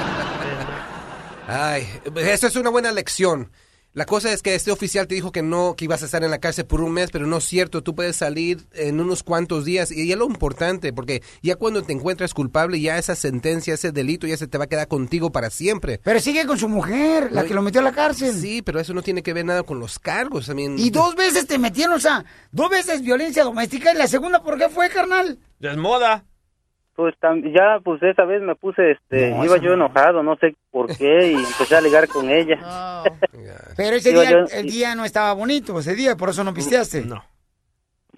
[1.52, 1.84] Ay,
[2.16, 3.50] esa es una buena lección.
[3.92, 6.30] La cosa es que este oficial te dijo que no, que ibas a estar en
[6.30, 7.82] la cárcel por un mes, pero no es cierto.
[7.82, 11.92] Tú puedes salir en unos cuantos días y es lo importante, porque ya cuando te
[11.92, 15.50] encuentras culpable, ya esa sentencia, ese delito, ya se te va a quedar contigo para
[15.50, 16.00] siempre.
[16.04, 18.32] Pero sigue con su mujer, la que lo metió a la cárcel.
[18.32, 20.46] Sí, pero eso no tiene que ver nada con los cargos.
[20.46, 20.78] también.
[20.78, 24.56] Y dos veces te metieron, o sea, dos veces violencia doméstica y la segunda, ¿por
[24.56, 25.40] qué fue, carnal?
[25.58, 26.26] Ya es moda.
[27.00, 29.86] Pues tam- ya, pues esa vez me puse, este, No, iba yo no.
[29.86, 32.58] enojado, no sé por qué, y empecé a ligar con ella.
[33.74, 36.52] Pero ese Iba día, yo- el día no estaba bonito, ese día, por eso no
[36.52, 37.00] pisteaste.
[37.06, 37.24] No.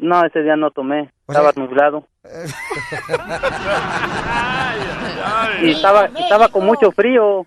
[0.03, 2.09] No, ese día no tomé, estaba nublado.
[5.63, 7.47] y estaba, estaba con mucho frío,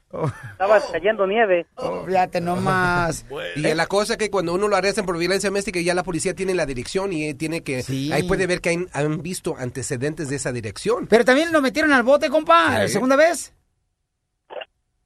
[0.51, 1.65] estaba cayendo nieve.
[1.75, 3.25] Oh, fíjate nomás.
[3.57, 6.33] Y la cosa es que cuando uno lo arrestan por violencia doméstica, ya la policía
[6.33, 7.83] tiene la dirección y tiene que...
[8.13, 11.07] Ahí puede ver que han, han visto antecedentes de esa dirección.
[11.07, 13.53] Pero también lo metieron al bote, compa, la segunda vez.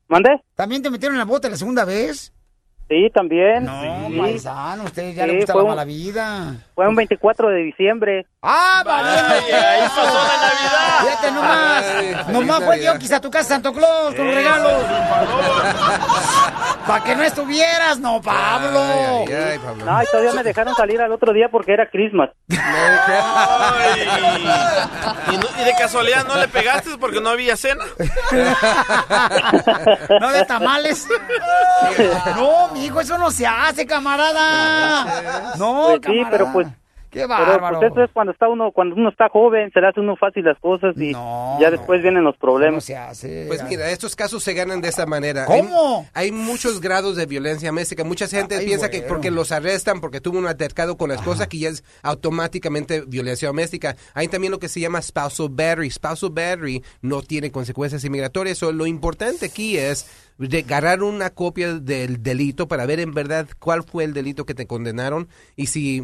[0.07, 0.29] ¿Mande?
[0.53, 2.31] ¿También te metieron al bote la segunda vez?
[2.89, 3.65] Sí, también.
[3.65, 4.17] No, Sí.
[4.17, 6.55] paisano, usted ya Sí, le gusta la un- mala vida.
[6.73, 8.25] Fue un 24 de diciembre.
[8.41, 10.99] ¡Ah, valiendo ahí pasó la Navidad.
[11.01, 11.83] Fíjate nomás.
[12.27, 12.79] Ay, nomás fue.
[12.79, 14.73] Dios quizá a tu casa Santo Claus con los regalos.
[16.89, 18.79] Para que no estuvieras, no, Pablo.
[18.81, 19.85] Ay, ay, ay, Pablo.
[19.85, 22.29] No, y todavía me dejaron salir al otro día porque era Christmas.
[25.31, 27.83] ¿Y, no- y de casualidad no le pegaste porque no había cena.
[30.19, 31.07] No de tamales.
[32.35, 35.53] No, mijo, eso no se hace, camarada.
[35.57, 36.29] No, Pues sí, camarada.
[36.31, 36.67] pero pues
[37.09, 37.79] Qué Pero bárbaro.
[37.79, 40.45] pues eso es cuando está uno, cuando uno está joven, se le hace uno fácil
[40.45, 42.85] las cosas y ya después vienen los problemas.
[43.47, 45.45] Pues mira, estos casos se ganan de esta manera.
[45.45, 46.07] ¿Cómo?
[46.13, 48.03] Hay, hay muchos grados de violencia doméstica.
[48.03, 49.13] Mucha gente Ay, piensa que güero.
[49.13, 53.47] porque los arrestan, porque tuvo un altercado con la esposa, que ya es automáticamente violencia
[53.47, 53.95] doméstica.
[54.13, 55.89] Hay también lo que se llama spousal battery.
[55.89, 58.57] Spousal battery no tiene consecuencias inmigratorias.
[58.57, 63.47] So, lo importante aquí es de agarrar una copia del delito para ver en verdad
[63.59, 65.27] cuál fue el delito que te condenaron
[65.57, 66.01] y si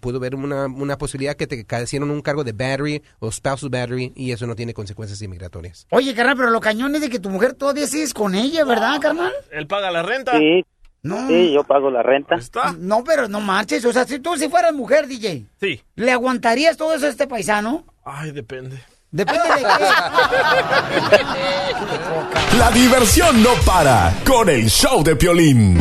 [0.00, 4.12] pudo haber una, una posibilidad que te hicieron un cargo de battery o spousal battery
[4.14, 5.86] y eso no tiene consecuencias inmigratorias.
[5.90, 9.00] Oye, carnal, pero lo cañón es de que tu mujer todavía sigues con ella, ¿verdad,
[9.00, 9.32] carnal?
[9.50, 10.36] Él paga la renta.
[10.38, 10.64] Sí,
[11.02, 11.26] No.
[11.28, 12.36] sí, yo pago la renta.
[12.78, 13.84] No, pero no marches.
[13.84, 15.80] O sea, si tú si fueras mujer, DJ, Sí.
[15.94, 17.86] ¿le aguantarías todo eso a este paisano?
[18.04, 18.78] Ay, depende.
[19.10, 19.62] Depende de
[22.58, 25.78] La diversión no para con el show de Piolín.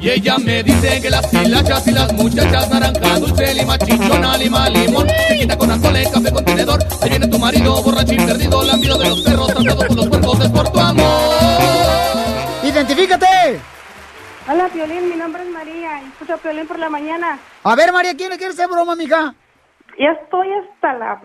[0.00, 4.68] Y ella me dice que las hilachas y las muchachas naranja, dulce, lima, chichona, lima,
[4.68, 5.06] limón.
[5.28, 6.82] Se quita con alcohol, café con tenedor.
[6.82, 10.40] Se viene tu marido borracho y perdido, lambido de los perros, tratado con los cuerpos,
[10.40, 11.36] es por tu amor.
[12.64, 13.60] ¡Identifícate!
[14.50, 17.38] Hola, Piolín, mi nombre es María y escucho a Piolín por la mañana.
[17.62, 19.32] A ver, María, ¿quién le quiere hacer broma, mija?
[19.96, 21.20] Ya estoy hasta la...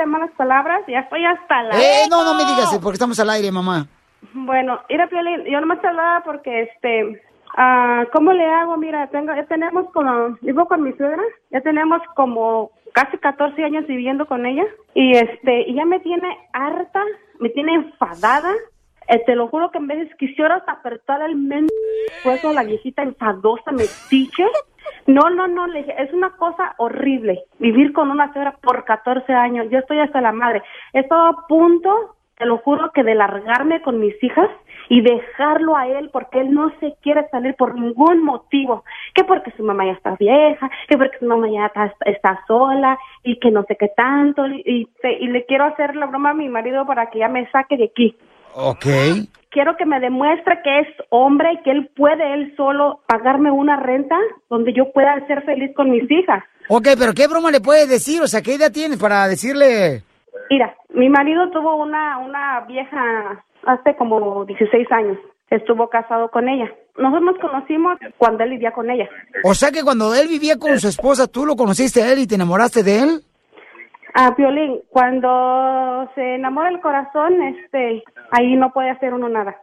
[0.00, 1.80] de malas palabras, ya estoy hasta la...
[1.80, 3.86] Eh, no, no me digas, porque estamos al aire, mamá.
[4.32, 7.22] Bueno, mira, Piolín, yo nomás te hablaba porque, este...
[7.56, 8.76] ah, ¿Cómo le hago?
[8.76, 10.36] Mira, tengo, ya tenemos como...
[10.40, 14.64] Vivo con mi suegra, ya tenemos como casi 14 años viviendo con ella
[14.94, 17.02] y, este, y ya me tiene harta,
[17.40, 18.52] me tiene enfadada.
[19.08, 21.66] Eh, te lo juro que en vez de quisiera hasta apretar el men
[22.22, 24.46] fuego la viejita enfadosa metiche.
[25.06, 29.32] No, no, no, le dije, es una cosa horrible vivir con una suegra por 14
[29.32, 29.66] años.
[29.70, 30.62] Yo estoy hasta la madre.
[30.92, 34.48] He estado a punto, te lo juro, que de largarme con mis hijas
[34.88, 38.84] y dejarlo a él porque él no se quiere salir por ningún motivo.
[39.14, 42.98] Que porque su mamá ya está vieja, que porque su mamá ya está, está sola
[43.22, 44.46] y que no sé qué tanto.
[44.46, 47.76] Y, y le quiero hacer la broma a mi marido para que ya me saque
[47.76, 48.16] de aquí
[48.54, 48.86] Ok.
[49.54, 53.76] Quiero que me demuestre que es hombre y que él puede él solo pagarme una
[53.76, 54.16] renta
[54.50, 56.42] donde yo pueda ser feliz con mis hijas.
[56.68, 58.20] Ok, pero ¿qué broma le puedes decir?
[58.20, 60.02] O sea, ¿qué idea tienes para decirle?
[60.50, 65.18] Mira, mi marido tuvo una una vieja hace como 16 años.
[65.50, 66.70] Estuvo casado con ella.
[66.98, 69.08] Nosotros nos conocimos cuando él vivía con ella.
[69.44, 72.26] O sea que cuando él vivía con su esposa, tú lo conociste a él y
[72.26, 73.20] te enamoraste de él.
[74.14, 79.56] Ah, Piolín, cuando se enamora el corazón, este, ahí no puede hacer uno nada.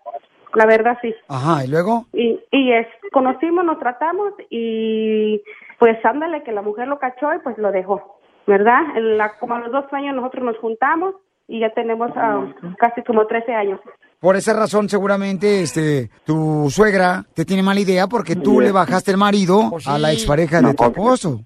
[0.55, 1.15] La verdad sí.
[1.29, 2.05] Ajá, ¿y luego?
[2.13, 5.41] Y, y es, conocimos, nos tratamos y
[5.79, 8.81] pues ándale que la mujer lo cachó y pues lo dejó, ¿verdad?
[8.97, 11.15] En la- como a los dos años nosotros nos juntamos
[11.47, 12.45] y ya tenemos ah,
[12.77, 13.79] casi como 13 años.
[14.19, 19.11] Por esa razón, seguramente, este, tu suegra te tiene mala idea porque tú le bajaste
[19.11, 21.39] el marido a la expareja de tu esposo.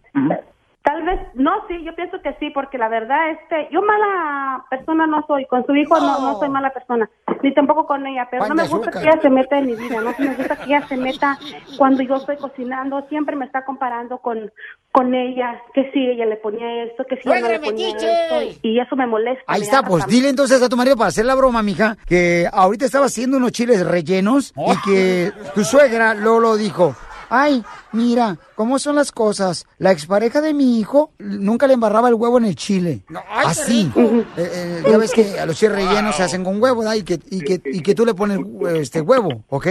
[0.85, 5.07] Tal vez, no, sí, yo pienso que sí, porque la verdad, este, yo mala persona
[5.07, 7.09] no soy, con su hijo no, no soy mala persona,
[7.41, 9.01] ni tampoco con ella, pero no me gusta azúcar.
[9.01, 11.39] que ella se meta en mi vida, no me gusta que ella se meta
[11.75, 14.51] cuando yo estoy cocinando, siempre me está comparando con,
[14.91, 18.59] con ella, que si ella le ponía esto, que si ella le ¡Suegra ponía esto,
[18.61, 19.43] y, y eso me molesta.
[19.47, 22.47] Ahí me está, pues dile entonces a tu marido para hacer la broma, mija, que
[22.53, 26.95] ahorita estaba haciendo unos chiles rellenos y que tu suegra Lolo dijo,
[27.29, 29.65] ay, mira, ¿cómo son las cosas?
[29.77, 33.01] La expareja de mi hijo nunca le embarraba el huevo en el chile.
[33.43, 33.91] Así.
[33.95, 36.95] Eh, eh, ya ves que a los chiles rellenos se hacen con huevo, ¿verdad?
[36.95, 39.67] Y que, y que, y que tú le pones eh, este huevo, ¿ok?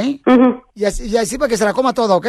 [0.74, 2.26] y, así, y así para que se la coma toda, ¿ok?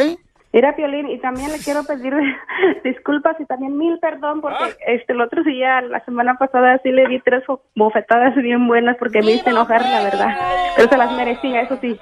[0.52, 2.14] Mira, Piolín, y también le quiero pedir
[2.84, 7.06] disculpas y también mil perdón porque este el otro día, la semana pasada, sí le
[7.08, 10.28] di tres bo- bofetadas bien buenas porque me hice enojar, la verdad.
[10.76, 11.98] Pero se las merecía, eso sí.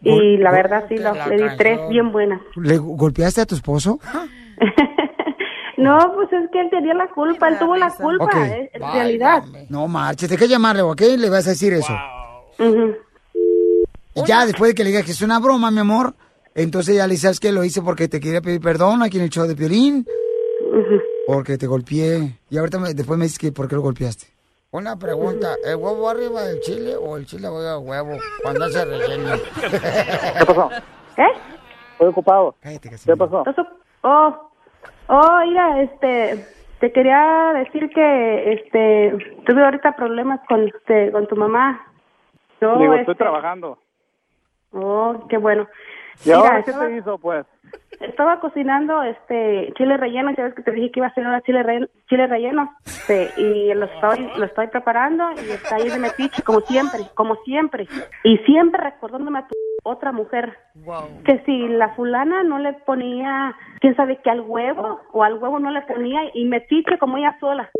[0.00, 2.40] Y la verdad sí, lo- le di tres bien buenas.
[2.56, 3.98] ¿Le golpeaste a tu esposo?
[5.76, 8.34] No, pues es que él tenía la culpa, él tuvo la culpa, Ok.
[8.34, 9.44] es- en realidad.
[9.68, 11.00] No marches, te que llamarle, ¿ok?
[11.16, 11.92] Le vas a decir eso.
[14.16, 16.14] Y ya después de que le digas que es una broma, mi amor,
[16.56, 19.30] entonces ya le dices que lo hice porque te quería pedir perdón aquí en el
[19.30, 20.04] show de Piolín.
[21.28, 22.38] Porque te golpeé.
[22.50, 24.26] Y ahorita me- después me dices que por qué lo golpeaste.
[24.70, 28.84] Una pregunta, ¿el huevo arriba del chile o el chile va al huevo cuando hace
[28.84, 29.30] relleno?
[29.60, 30.68] ¿Qué pasó?
[31.16, 31.24] ¿Qué?
[31.92, 32.54] Estoy ocupado.
[32.60, 33.44] Cállate, ¿Qué pasó?
[34.02, 34.50] Oh,
[35.06, 36.46] oh, mira, este,
[36.80, 41.86] te quería decir que, este, tuve ahorita problemas con, este, con tu mamá.
[42.60, 43.78] No, Digo, este, estoy trabajando.
[44.72, 45.66] Oh, qué bueno.
[46.26, 47.46] ¿Y ahora Mira, qué estaba- te hizo, pues?
[48.00, 51.40] Estaba cocinando este chile relleno, ya ves que te dije que iba a hacer ahora
[51.42, 52.70] chile, re- chile relleno.
[52.84, 57.34] Sí, y lo estoy, lo estoy preparando y está ahí de metiche, como siempre, como
[57.44, 57.86] siempre.
[58.24, 60.56] Y siempre recordándome a tu otra mujer.
[61.24, 65.58] Que si la fulana no le ponía, quién sabe que al huevo, o al huevo
[65.58, 67.70] no le ponía, y metiche como ella sola.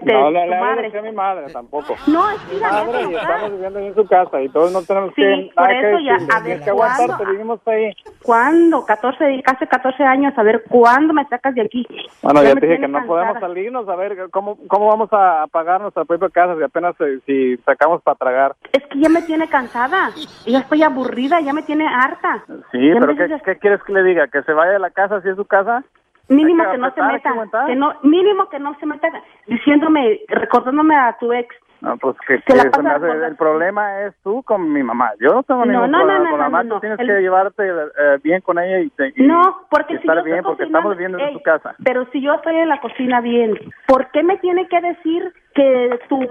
[0.00, 0.54] No, le
[0.86, 1.94] así a mi madre tampoco.
[2.06, 5.22] No, es que madre y estamos viviendo en su casa y todos no tenemos Sí,
[5.22, 7.92] que por nada que eso ya, a ver, que aguantarte, vivimos ahí.
[8.22, 8.84] ¿Cuándo?
[8.86, 11.86] 14, di- casi 14 años, a ver, ¿cuándo me sacas de aquí?
[12.22, 13.06] Bueno, ya, me te dije que no cansada.
[13.06, 17.18] podemos salirnos, a ver cómo, cómo vamos a pagar nuestra propia casa si apenas eh,
[17.26, 18.56] si sacamos para tragar.
[18.72, 20.10] Es que ya me tiene cansada,
[20.46, 22.44] ya estoy aburrida, ya me tiene harta.
[22.72, 24.28] Sí, Ya pero ¿qué, dices- qué quieres que le diga?
[24.28, 25.84] ¿Que se vaya de la casa si es su casa?
[26.28, 27.66] Mínimo Hay que no se meta, aguantar.
[27.66, 29.08] que no, mínimo que no se meta
[29.46, 31.54] diciéndome, recordándome a tu ex.
[31.82, 35.10] No, pues que, la que pasa me hace- el problema es tú con mi mamá.
[35.20, 36.68] Yo no tengo No, ningún no, problema no, con la mamá.
[36.68, 39.96] Tú tienes El- que llevarte eh, bien con ella y, te- y- No, porque y
[39.98, 41.74] si estar yo bien estoy porque estamos viendo en tu casa.
[41.84, 45.98] Pero si yo estoy en la cocina bien, ¿por qué me tiene que decir que
[46.08, 46.22] tu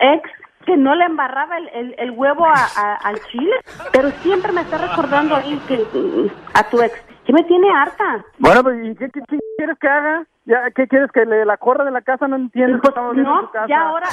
[0.00, 0.28] ex
[0.66, 3.54] que no le embarraba el, el, el huevo a, a- al chile?
[3.92, 5.86] Pero siempre me está recordando ahí que
[6.54, 6.92] a tu ex.
[7.28, 8.24] Que me tiene harta.
[8.38, 10.24] Bueno, pues ¿y qué, qué- qué quieres que haga?
[10.48, 12.26] ¿Ya, ¿Qué quieres que le la corra de la casa?
[12.26, 12.80] No entiendo.
[12.80, 13.66] que estamos viendo en Pues, No, tu casa.
[13.68, 14.06] ya ahora,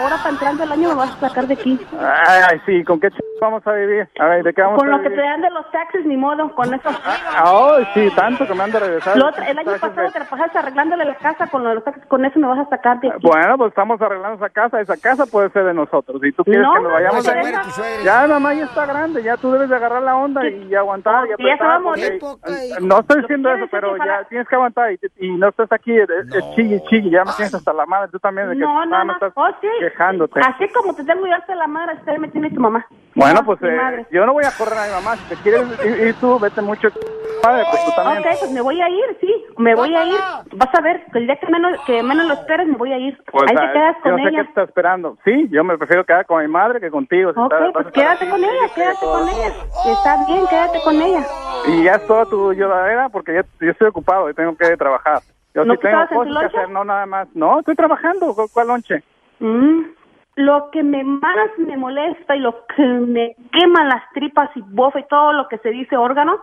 [0.00, 1.78] ahora para entrando el año me vas a sacar de aquí.
[2.00, 3.20] Ay, ay, sí, ¿con qué ch...
[3.42, 4.08] vamos a vivir?
[4.18, 5.20] A ver, ¿de qué vamos Con a lo que vivir?
[5.22, 6.88] te dan de los taxes, ni modo, con eso.
[7.36, 9.16] Ay, sí, tanto que me han de regresar.
[9.18, 11.84] Lo otro- el año pasado te la pasaste arreglándole la casa con lo de los
[11.84, 13.26] taxes, con eso me vas a sacar de aquí.
[13.26, 14.80] Bueno, pues estamos arreglando esa casa.
[14.80, 16.20] Esa casa puede ser de nosotros.
[16.22, 18.04] Si tú quieres No, que nos no, vayamos no, no, tu.
[18.04, 19.22] Ya, mamá, ya está grande.
[19.22, 21.26] Ya tú debes de agarrar la onda y aguantar.
[21.26, 22.18] y Sí, ya se va a apretar, morir.
[22.20, 24.92] porque- No estoy diciendo eso, pero ya tienes que aguantar.
[24.92, 27.10] Y, y no estás aquí, es, es chigui, chigui.
[27.10, 28.08] Ya me tienes hasta la madre.
[28.12, 29.12] Tú también, de que No, no, no.
[29.14, 29.68] estás Oh, sí.
[29.80, 30.40] quejándote.
[30.40, 32.86] Así como te tengo yo hasta la madre, así me tiene tu mamá.
[33.14, 35.16] Bueno, No, pues eh, yo no voy a correr a mi mamá.
[35.16, 36.88] Si te quieres ir, ir tú, vete mucho.
[37.44, 38.18] Madre, pues tú también.
[38.20, 40.14] Ok, pues me voy a ir, sí, me voy a ir.
[40.52, 42.98] Vas a ver, que el día que menos, que menos lo esperes, me voy a
[42.98, 43.20] ir.
[43.32, 44.42] Pues, Ahí ah, te quedas yo con no sé qué ella.
[44.42, 45.18] estás esperando.
[45.24, 47.32] Sí, yo me prefiero quedar con mi madre que contigo.
[47.34, 49.48] si Ok, estás- pues quédate con ella, quédate con ella.
[49.92, 51.26] Está bien, quédate con ella.
[51.66, 55.18] Y ya es toda tu lloradera porque ya, yo estoy ocupado y tengo que trabajar.
[55.54, 57.28] Yo ¿No sí tengo cosas que hacer, no nada más.
[57.34, 58.34] No, estoy trabajando.
[58.34, 59.02] ¿Cu- ¿Cuál lonche?
[59.40, 59.82] Mm,
[60.36, 65.00] Lo que me más me molesta y lo que me quema las tripas y bofa
[65.00, 66.40] y todo lo que se dice órgano,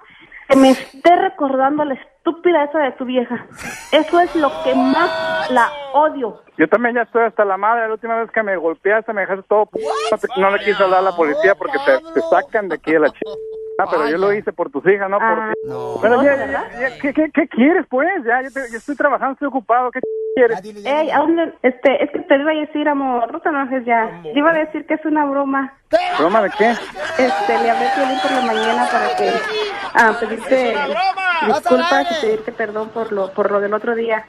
[0.48, 3.46] que me esté recordando la estúpida esa de tu vieja.
[3.92, 6.40] Eso es lo que más la odio.
[6.58, 7.88] Yo también ya estoy hasta la madre.
[7.88, 9.70] La última vez que me golpeaste, me dejaste todo.
[10.12, 12.92] No, te- no le quise hablar a la policía porque te, te sacan de aquí
[12.92, 13.22] de la ch...
[13.84, 15.68] Ah, pero yo lo hice por tus hijas, no por Ah, ti.
[15.70, 15.96] no.
[16.02, 16.64] Pero ya, ¿De verdad?
[16.74, 18.10] ya- ya, ¿qué, qué, qué quieres, pues?
[18.26, 19.90] Ya, yo, te- yo estoy trabajando, estoy ocupado.
[19.92, 20.00] ¿Qué
[20.36, 20.60] quieres?
[21.62, 24.22] Este, es que te iba a decir, amor, no te enojes ya.
[24.24, 25.74] Te iba a decir que es una broma.
[26.18, 26.70] ¿Broma de qué?
[26.72, 29.32] Este, le hablé a por la mañana para que,
[29.94, 30.76] ah, pedirte
[31.48, 34.26] disculpas y pedirte perdón por lo, por lo del otro día.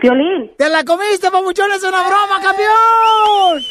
[0.00, 0.52] Piolín.
[0.56, 1.72] ¡Te la comiste, papuchón!
[1.72, 3.62] ¡Es una broma, campeón!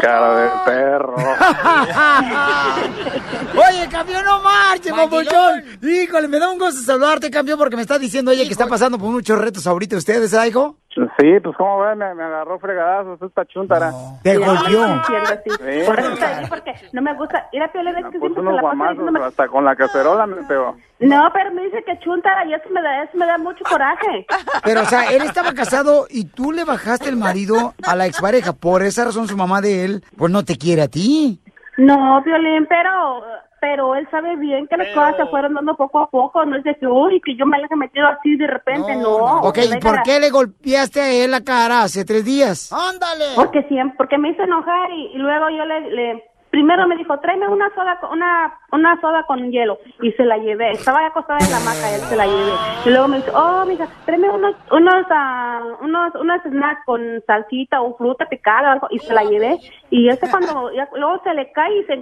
[0.00, 1.16] Cara de perro.
[3.68, 5.64] Oye, campeón, no marche, papuchón.
[5.82, 8.98] Híjole, me da un gusto saludarte, campeón, porque me está diciendo ella que está pasando
[8.98, 10.78] por muchos retos ahorita ustedes, ¿verdad, hijo?
[10.94, 13.90] Sí, pues como ves, me, me agarró fregadazos esta chuntara.
[14.22, 15.02] Te golpeó.
[15.04, 15.82] Sí.
[15.86, 17.48] Por eso te dije, porque no me gusta.
[17.52, 19.26] Ir a Piolín es que Pues siempre unos la pasa guamazos, diciéndome...
[19.26, 20.76] hasta con la cacerola me pegó.
[21.00, 24.26] No, pero me dice que chuntara y eso me da, eso me da mucho coraje.
[24.62, 28.52] Pero, o sea, él estaba casado y tú le bajaste el marido a la expareja.
[28.52, 31.40] Por esa razón, su mamá de él, pues no te quiere a ti.
[31.76, 33.24] No, Violín, pero
[33.64, 36.64] pero él sabe bien que las cosas se fueron dando poco a poco, no es
[36.64, 39.38] de que, uy, que yo me la he metido así de repente, no.
[39.40, 42.70] Ok, ¿y por qué le golpeaste a él la cara hace tres días?
[42.70, 43.24] ¡Ándale!
[43.34, 47.18] Porque siempre, porque me hizo enojar y, y luego yo le, le- primero me dijo,
[47.20, 51.38] tráeme una soda, con- una, una soda con hielo, y se la llevé, estaba acostada
[51.40, 52.52] en la hamaca, él se la llevé,
[52.84, 57.80] y luego me dice, oh, mija, tráeme unos, unos, ah, unos, unos snacks con salsita
[57.80, 59.58] o fruta picada o algo, y se la llevé,
[59.90, 61.94] y ese cuando, ya- luego se le cae y se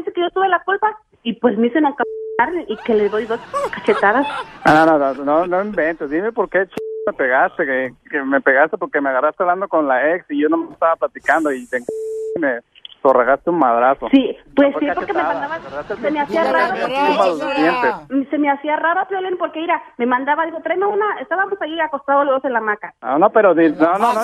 [0.00, 2.06] dice que yo tuve la culpa, y pues me hizo enojar
[2.66, 3.40] y que le doy dos
[3.74, 4.26] cachetadas.
[4.64, 6.10] Ah, no, no, no, no inventes.
[6.10, 6.74] Dime por qué ch...
[7.06, 7.66] me pegaste.
[7.66, 10.72] Que, que me pegaste porque me agarraste hablando con la ex y yo no me
[10.72, 11.80] estaba platicando y te
[12.38, 12.60] me
[13.02, 14.08] zorregaste un madrazo.
[14.10, 19.06] Sí, pues sí, porque me mandaba, se me hacía raro, a se me hacía raro,
[19.08, 22.58] Piolín, porque mira, me mandaba, digo, tráeme una, estábamos ahí acostados los dos en la
[22.58, 22.94] hamaca.
[23.00, 24.22] Ah, no, pero no, no, no.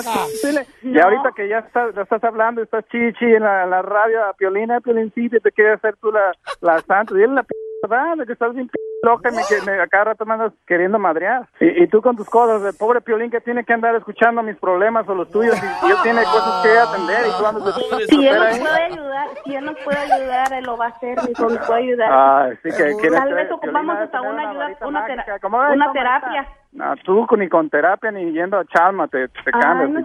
[0.83, 4.25] Y ahorita que ya estás, ya estás hablando, estás chichi en la, en la radio
[4.25, 7.13] a Piolina, Piolincito, y te quiere hacer tú la, la santa.
[7.13, 7.53] Dile la p
[7.83, 10.53] verdad, de que estás bien p y me, que- me- a cada rato me andas
[10.65, 11.47] queriendo madrear.
[11.59, 14.57] Y, y tú con tus cosas, el pobre Piolín que tiene que andar escuchando mis
[14.57, 18.05] problemas o los tuyos y, y él tiene cosas que atender y tú andas de
[18.07, 21.17] Si él nos puede ayudar, si él nos puede ayudar, él lo va a hacer,
[21.27, 22.09] mijo, nos puede ayudar.
[22.11, 22.69] Ay, sí
[22.99, 25.23] que Tal vez ocupamos hasta una ayuda, una, mágica.
[25.25, 26.47] tera- ¿Cómo ves, una cómo terapia.
[26.73, 29.89] No, tú ni con terapia ni yendo a Chalma te, te Ay, cambias.
[29.91, 29.99] no,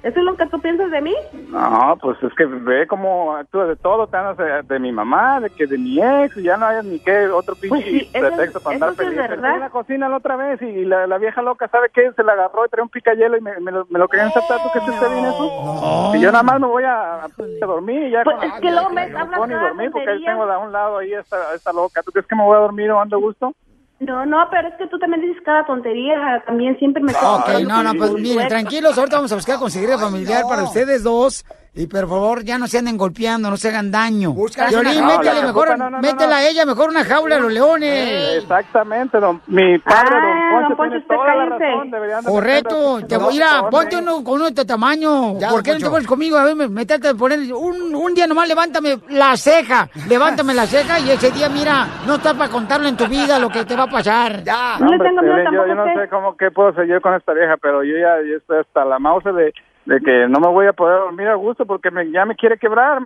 [0.00, 1.12] ¿Eso es lo que tú piensas de mí?
[1.50, 5.40] No, pues es que ve cómo actúa de todo, te andas de, de mi mamá,
[5.40, 8.10] de que de mi ex, y ya no hay ni qué otro pinche Pues sí,
[8.14, 9.34] eso- pretexto para andar eso sí es pendiente.
[9.34, 9.48] verdad.
[9.50, 12.12] Fui a la cocina la otra vez y la, la vieja loca, ¿sabe qué?
[12.12, 14.58] Se la agarró y traía un picayelo y me, me lo, me lo querían saltar.
[14.62, 16.12] ¿Tú qué se te viene eso?
[16.14, 17.28] Y yo nada más me voy a, a
[17.66, 20.58] dormir y ya Pues con- es que luego me hablas dormir porque ahí tengo a
[20.58, 22.04] un lado ahí esta, esta loca.
[22.04, 23.52] ¿Tú crees que me voy a dormir o ando a gusto?
[24.00, 27.12] No, no, pero es que tú también dices cada tontería, también siempre me...
[27.12, 31.44] Ok, no, no, pues miren, tranquilos, ahorita vamos a buscar conseguir familiar para ustedes dos.
[31.80, 34.32] Y por favor, ya no se anden golpeando, no se hagan daño.
[34.32, 36.34] Violín, No, métele la mejor, no, no, no, métela no.
[36.34, 38.38] a ella mejor una jaula a los leones.
[38.42, 41.64] Exactamente, don, mi padre, Ah, don Poncho, don Poncho, tiene usted toda la cállese.
[41.72, 41.90] razón.
[41.92, 45.38] deberían de Correcto, te voy a ir a, ponte uno con uno de este tamaño.
[45.38, 46.36] Ya, ¿Por qué no te pones conmigo?
[46.36, 50.66] A ver, me- métete a poner un, un día nomás, levántame la ceja, levántame la
[50.66, 53.76] ceja y ese día, mira, no está para contarlo en tu vida lo que te
[53.76, 54.42] va a pasar.
[54.42, 54.78] Ya.
[54.80, 57.84] No, hombre, Piolín, yo, yo no sé cómo qué puedo yo con esta vieja, pero
[57.84, 59.52] yo ya yo estoy hasta la mouse de,
[59.88, 62.58] de que no me voy a poder dormir a gusto porque me, ya me quiere
[62.58, 62.98] quebrar.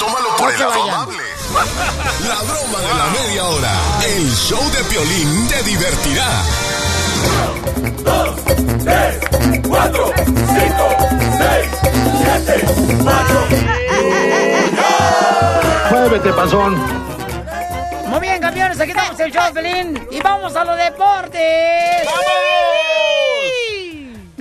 [0.00, 1.22] Tómalo por el lado amable.
[2.26, 3.70] La broma de la media hora.
[4.04, 6.26] El show de Piolín te divertirá.
[9.68, 10.88] cuatro, cinco,
[11.38, 11.70] seis,
[12.18, 12.66] siete,
[15.90, 16.74] Muévete, panzón.
[18.08, 22.08] Muy bien, campeones, aquí estamos el show de Pelín y vamos a los deportes.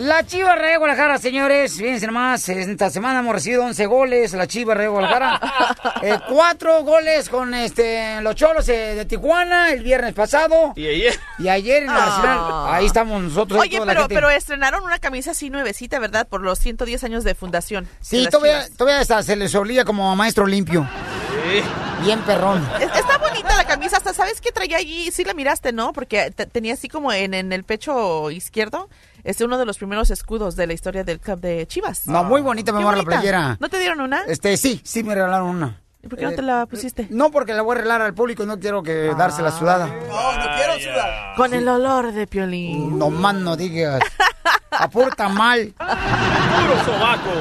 [0.06, 4.46] La Chiva Real de Guadalajara, señores, fíjense nomás, esta semana hemos recibido 11 goles, la
[4.46, 5.42] Chiva Real de Guadalajara.
[6.02, 10.74] Eh, cuatro goles con este los Cholos eh, de Tijuana el viernes pasado.
[10.76, 11.18] Y ayer.
[11.40, 12.04] Y ayer en el Ah.
[12.04, 13.60] Arsenal, ahí estamos nosotros.
[13.60, 14.14] Oye, pero, gente.
[14.14, 16.28] pero estrenaron una camisa así nuevecita, ¿verdad?
[16.28, 17.88] Por los 110 años de fundación.
[18.02, 20.88] Sí, todavía, todavía hasta se les olía como a maestro limpio.
[22.04, 22.68] Bien perrón.
[22.80, 25.94] Es- Está bonita la camisa, hasta sabes que traía allí, sí la miraste, ¿no?
[25.94, 28.90] Porque te- tenía así como en, en el pecho izquierdo,
[29.26, 32.08] es uno de los primeros escudos de la historia del club de Chivas.
[32.08, 33.58] No, muy bonita, amor, la playera.
[33.60, 34.22] ¿No te dieron una?
[34.26, 35.82] Este, sí, sí me regalaron una.
[36.04, 37.08] ¿Y por qué no te la pusiste?
[37.10, 39.90] No, porque la voy a regalar al público y no quiero que darse la sudada.
[41.36, 43.00] Con el olor de piolín.
[43.00, 44.02] No más no digas.
[44.70, 45.74] Aporta mal.
[45.76, 47.32] Puro sobaco.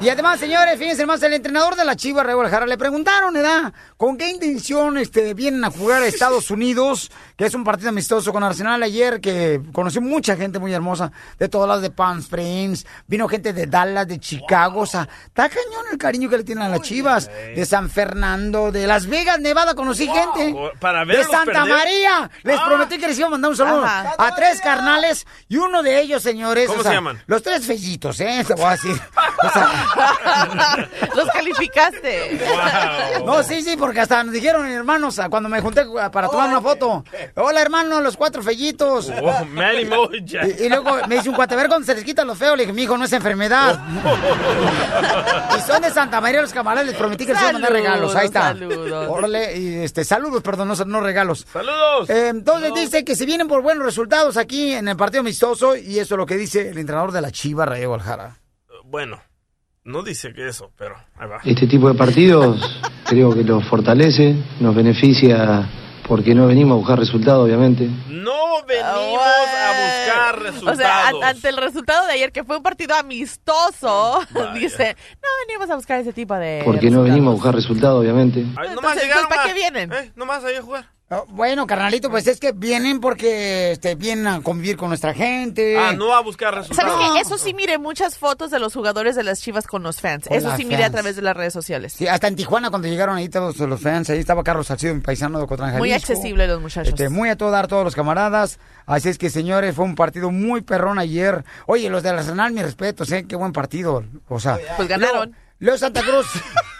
[0.00, 3.72] Y además, señores, fíjense más, el entrenador de la Chivas, Raúl Guadalajara, le preguntaron, ¿verdad?
[3.96, 7.10] ¿Con qué intención este, vienen a jugar a Estados Unidos?
[7.36, 11.48] Que es un partido amistoso con Arsenal ayer, que conocí mucha gente muy hermosa de
[11.48, 12.86] todos lados de Palm Springs.
[13.08, 14.82] Vino gente de Dallas, de Chicago.
[14.82, 17.28] O sea, está cañón el cariño que le tienen a las Chivas.
[17.56, 20.54] De San Fernando, de Las Vegas, Nevada, conocí gente.
[20.78, 21.72] Para De verlos Santa perder.
[21.74, 22.30] María.
[22.44, 22.64] Les Ah.
[22.68, 24.14] prometí que les iba a mandar un saludo Ajá.
[24.16, 26.68] a tres carnales y uno de ellos, señores.
[26.68, 27.20] ¿Cómo o sea, se llaman?
[27.26, 28.44] Los tres fellitos, ¿eh?
[28.46, 29.00] Te voy a decir.
[29.40, 29.70] O sea,
[31.16, 32.40] Los calificaste.
[33.24, 37.04] no, sí, sí, porque hasta nos dijeron hermanos cuando me junté para tomar una foto.
[37.34, 39.10] Hola, hermano, los cuatro fellitos.
[39.20, 40.16] Oh, Manny Moja.
[40.16, 42.56] Y, y luego me dice un cuate, a ver cuando se les quita lo feo.
[42.56, 43.78] Le dije, mi hijo, no es enfermedad.
[45.58, 46.86] y son de Santa María los camaradas.
[46.86, 48.14] Les prometí que les iba a mandar regalos.
[48.14, 48.48] Ahí está.
[48.48, 49.08] saludos.
[49.08, 51.46] Órale, y este, saludos, perdón, no, no regalos.
[51.52, 52.10] Saludos.
[52.10, 55.98] Eh, entonces dice que si vienen por buenos resultados aquí en el partido amistoso, y
[55.98, 58.36] eso es lo que dice el entrenador de la Chiva, Rayo Guadalajara.
[58.84, 59.20] Bueno,
[59.88, 61.40] no dice que eso, pero ahí va.
[61.44, 65.68] Este tipo de partidos creo que nos fortalece, nos beneficia
[66.06, 67.86] porque no venimos a buscar resultados, obviamente.
[68.08, 70.78] No venimos a buscar resultados.
[70.78, 74.20] O sea, an- ante el resultado de ayer, que fue un partido amistoso,
[74.54, 76.62] dice, no venimos a buscar ese tipo de...
[76.64, 78.40] Porque no venimos a buscar resultados, obviamente.
[78.40, 79.92] Ay, nomás Entonces, llegaron ¿para a- qué vienen?
[79.92, 80.86] Eh, nomás ahí a jugar.
[81.10, 85.78] Oh, Bueno, carnalito, pues es que vienen porque este, vienen a convivir con nuestra gente.
[85.78, 87.12] Ah, no a buscar ¿Sabes resultados.
[87.14, 87.20] qué?
[87.20, 90.28] Eso sí miré muchas fotos de los jugadores de las Chivas con los fans.
[90.28, 91.94] Con Eso sí miré a través de las redes sociales.
[91.94, 95.00] Sí, hasta en Tijuana cuando llegaron ahí todos los fans, ahí estaba Carlos Salcido, mi
[95.00, 96.90] paisano de Ocotlán, Muy accesible los muchachos.
[96.90, 98.58] Este, muy a todo dar todos los camaradas.
[98.84, 101.42] Así es que, señores, fue un partido muy perrón ayer.
[101.66, 103.24] Oye, los del Arsenal, mis respetos, ¿eh?
[103.26, 104.04] Qué buen partido.
[104.28, 105.34] O sea, Pues ganaron.
[105.58, 106.26] Leo Santa Cruz.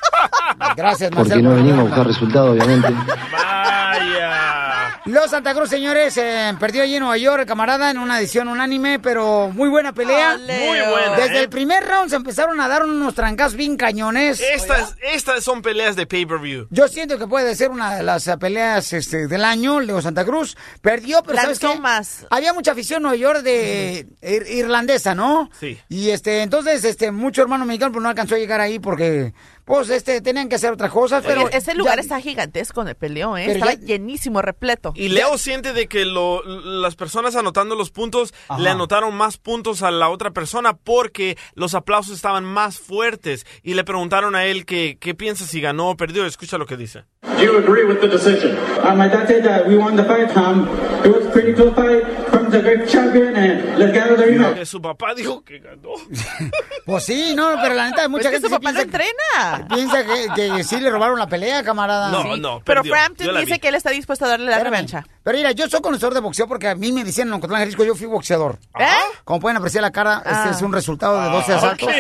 [0.77, 1.51] Gracias, Porque Marcelo.
[1.51, 2.89] no venimos a buscar resultados, obviamente.
[3.33, 5.01] Vaya.
[5.05, 8.99] Leo Santa Cruz, señores, eh, perdió allí en Nueva York, camarada, en una edición unánime,
[8.99, 10.37] pero muy buena pelea.
[10.37, 11.43] Muy buena, Desde ¿eh?
[11.45, 14.39] el primer round se empezaron a dar unos trancas bien cañones.
[14.41, 16.67] Estas, estas son peleas de pay-per-view.
[16.71, 20.27] Yo siento que puede ser una de las eh, peleas este, del año, Leo Santa
[20.27, 20.59] Cruz.
[20.83, 21.79] Perdió, pero ¿sabes qué?
[21.79, 22.27] más.
[22.31, 25.49] Había mucha afición en Nueva York de ir- irlandesa, ¿no?
[25.59, 25.79] Sí.
[25.89, 29.33] Y este, entonces, este, mucho hermano mexicano pues no alcanzó a llegar ahí porque
[29.69, 31.45] pues este, tenían que hacer otras cosas, pero...
[31.45, 33.53] Oye, ese lugar ya- está gigantesco en el peleón, ¿eh?
[33.53, 34.93] Estaba ya- llenísimo, repleto.
[34.97, 38.61] Y Leo siente de que lo- las personas anotando los puntos Ajá.
[38.61, 43.75] le anotaron más puntos a la otra persona porque los aplausos estaban más fuertes y
[43.75, 46.25] le preguntaron a él que qué piensa si ganó o perdió.
[46.27, 47.05] Escucha lo que dice.
[47.37, 48.57] Do you agree with the decision?
[48.83, 50.35] Uh, my dad said that we won the fight.
[50.37, 50.67] Um,
[51.05, 52.03] it was a pretty close fight.
[52.49, 54.17] From the great champion, and let's gather
[54.55, 55.91] the su papá dijo que ganó.
[56.87, 59.69] Pues sí, no, pero la neta, mucha Pues que gente su papá no entrena.
[59.69, 62.09] Piensa que, que sí le robaron la pelea, camarada.
[62.11, 62.41] No, Sí.
[62.41, 62.95] no, Pero perdió.
[62.95, 64.73] Frampton dice que él está dispuesto a darle la Espérame.
[64.73, 65.05] revancha.
[65.23, 67.85] Pero mira, yo soy conocedor de boxeo porque a mí me decían en Ocotlán, Jalisco,
[67.85, 68.59] yo fui boxeador.
[68.79, 68.87] ¿Eh?
[69.25, 70.51] Como pueden apreciar la cara, este Ah.
[70.51, 71.91] es un resultado de 12 Ah, asaltos.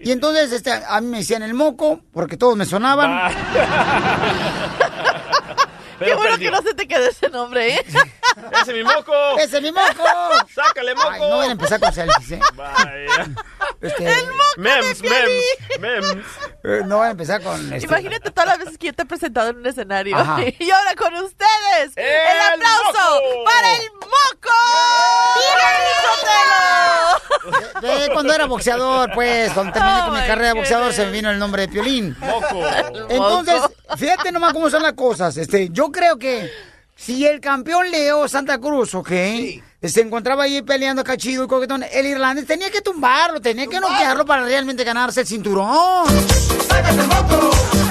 [0.00, 3.32] Y entonces este, a mí me decían el moco, porque todos me sonaban.
[5.98, 6.50] Qué bueno perdió.
[6.50, 7.86] que no se te quedó ese nombre, ¿eh?
[8.62, 9.12] ¡Ese mi moco!
[9.38, 10.04] ¡Ese es mi moco!
[10.54, 11.08] ¡Sácale, moco!
[11.10, 12.40] Ay, no van a empezar con selfies, ¿eh?
[12.54, 13.26] Vaya.
[13.80, 14.04] Este,
[14.58, 15.44] Memes, memes,
[15.80, 16.26] memes.
[16.64, 17.72] eh, no van a empezar con...
[17.72, 20.16] Este, Imagínate todas las veces que yo te he presentado en un escenario.
[20.16, 20.38] Ajá.
[20.58, 23.44] Y ahora con ustedes, el, ¡El aplauso moco!
[23.44, 24.54] para el moco.
[27.40, 27.80] Sotelo!
[27.80, 30.96] Ve cuando era boxeador, pues, cuando terminé Oh, con mi carrera de boxeador goodness.
[30.96, 32.16] se me vino el nombre de Piolín.
[32.18, 32.62] Moco.
[33.08, 33.62] Entonces,
[33.96, 35.36] fíjate nomás cómo son las cosas.
[35.36, 36.50] Este, yo creo que
[36.94, 39.10] si el campeón Leo Santa Cruz, ¿ok?
[39.82, 44.24] Se encontraba ahí peleando cachido y coquetón, el irlandés tenía que tumbarlo, tenía que noquearlo
[44.24, 46.06] para realmente ganarse el cinturón.
[46.08, 47.85] Oye,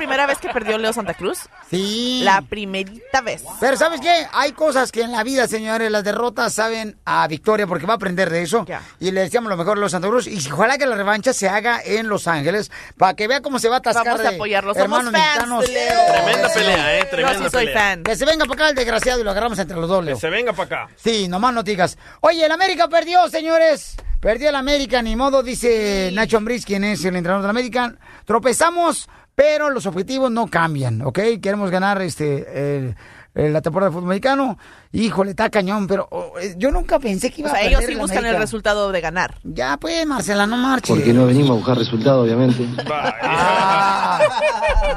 [0.00, 1.40] primera vez que perdió Leo Santa Cruz?
[1.70, 2.22] Sí.
[2.24, 3.44] La primerita vez.
[3.60, 4.26] Pero ¿sabes qué?
[4.32, 7.96] Hay cosas que en la vida, señores, las derrotas saben a victoria porque va a
[7.96, 8.64] aprender de eso.
[8.66, 8.80] Ya.
[8.98, 10.26] Y le decíamos lo mejor a los Santa Cruz.
[10.26, 13.68] Y ojalá que la revancha se haga en Los Ángeles para que vea cómo se
[13.68, 14.72] va a atascar Vamos a de apoyarlo.
[14.72, 16.00] Somos hermanos fans de Leo.
[16.12, 17.80] Tremenda pelea, eh, tremenda Yo sí soy pelea.
[17.80, 18.02] fan.
[18.02, 20.16] Que se venga para acá el desgraciado y lo agarramos entre los dos, Que Leo.
[20.18, 20.94] se venga para acá.
[20.96, 21.98] Sí, nomás no digas.
[22.20, 23.96] Oye, el América perdió, señores.
[24.20, 27.94] Perdió el América, ni modo, dice Nacho Ambriz, quien es el entrenador del América.
[28.26, 29.08] Tropezamos,
[29.40, 31.18] pero los objetivos no cambian, ¿ok?
[31.40, 32.94] Queremos ganar este el-
[33.34, 34.58] el- la temporada de fútbol mexicano.
[34.92, 37.82] Híjole, está cañón, pero oh, eh, yo nunca pensé que O iba sea, a ellos
[37.86, 39.36] sí buscan el resultado de ganar.
[39.42, 40.94] Ya, pues, Marcela, no marches.
[40.94, 42.66] Porque no venimos a buscar resultados, obviamente.
[43.22, 44.18] Ah,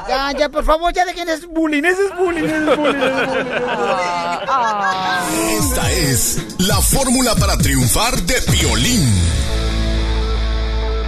[0.09, 3.39] ya, ya, por favor, ya dejen ese bullying, ese es bullying, ese es bullying, ese
[3.39, 5.57] es bullying.
[5.59, 9.07] Esta es la fórmula para triunfar de Piolín.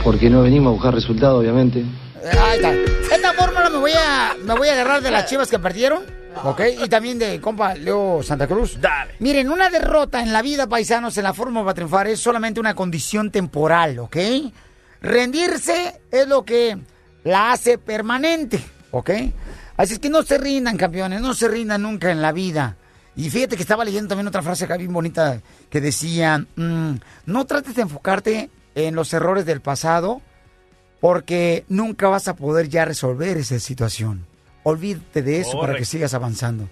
[0.05, 1.83] Porque no venimos a buscar resultados, obviamente.
[2.25, 2.73] Ahí está.
[3.15, 6.03] Esta fórmula me voy a, me voy a agarrar de las chivas que perdieron,
[6.43, 6.61] ¿ok?
[6.83, 8.79] Y también de compa Leo Santa Cruz.
[8.81, 9.13] Dale.
[9.19, 12.73] Miren, una derrota en la vida, paisanos, en la fórmula para triunfar es solamente una
[12.73, 14.17] condición temporal, ¿ok?
[15.01, 16.77] Rendirse es lo que
[17.23, 18.59] la hace permanente,
[18.91, 19.11] ¿ok?
[19.77, 22.77] Así es que no se rindan, campeones, no se rindan nunca en la vida.
[23.15, 26.95] Y fíjate que estaba leyendo también otra frase acá bien bonita que decía, mm,
[27.27, 30.21] no trates de enfocarte en los errores del pasado,
[30.99, 34.25] porque nunca vas a poder ya resolver esa situación.
[34.63, 36.67] Olvídate de eso para que sigas avanzando.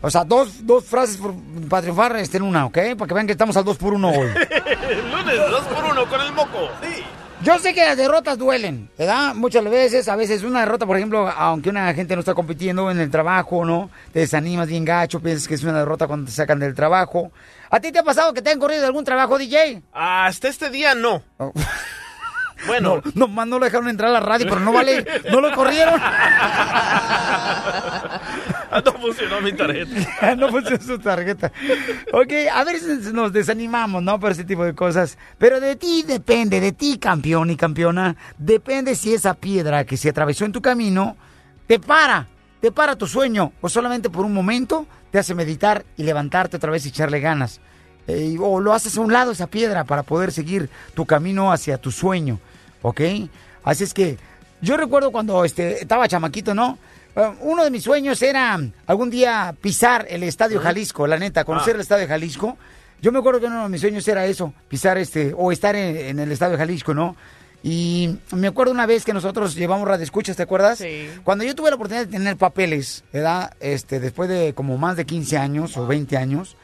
[0.00, 1.34] O sea, dos, dos frases por-
[1.68, 2.78] para triunfar este, en una, ¿ok?
[2.96, 4.28] Para que vean que estamos al dos por uno hoy.
[5.12, 6.68] Lunes, dos por uno con el moco.
[6.82, 7.02] Sí.
[7.42, 9.32] Yo sé que las derrotas duelen, ¿verdad?
[9.34, 12.98] Muchas veces, a veces una derrota, por ejemplo, aunque una gente no está compitiendo en
[12.98, 13.90] el trabajo, ¿no?
[14.12, 17.30] Te desanimas bien gacho, piensas que es una derrota cuando te sacan del trabajo.
[17.70, 19.82] ¿A ti te ha pasado que te han corrido de algún trabajo, DJ?
[19.92, 21.22] Hasta este día no.
[22.66, 23.02] Bueno.
[23.04, 26.00] No, nomás no lo dejaron entrar a la radio, pero no vale, no lo corrieron.
[28.84, 30.34] no funcionó mi tarjeta.
[30.36, 31.52] no funcionó su tarjeta.
[32.12, 34.18] Ok, a veces nos desanimamos, ¿no?
[34.20, 35.18] Por ese tipo de cosas.
[35.38, 38.16] Pero de ti depende, de ti, campeón y campeona.
[38.36, 41.16] Depende si esa piedra que se atravesó en tu camino
[41.66, 42.28] te para,
[42.60, 43.52] te para tu sueño.
[43.60, 47.60] O solamente por un momento te hace meditar y levantarte otra vez y echarle ganas.
[48.08, 51.78] Eh, o lo haces a un lado esa piedra para poder seguir tu camino hacia
[51.78, 52.40] tu sueño.
[52.82, 53.00] ¿Ok?
[53.62, 54.16] Así es que
[54.60, 56.78] yo recuerdo cuando este, estaba chamaquito, ¿no?
[57.14, 61.74] Eh, Uno de mis sueños era algún día pisar el Estadio Jalisco, la neta, conocer
[61.74, 61.76] Ah.
[61.76, 62.56] el Estadio Jalisco.
[63.00, 65.96] Yo me acuerdo que uno de mis sueños era eso, pisar este, o estar en,
[65.96, 67.14] en el Estadio Jalisco, ¿no?
[67.62, 70.78] Y me acuerdo una vez que nosotros llevamos radio escuchas, ¿te acuerdas?
[70.78, 71.08] Sí.
[71.24, 73.52] Cuando yo tuve la oportunidad de tener papeles, ¿verdad?
[73.60, 76.56] Este, después de como más de 15 años o 20 años,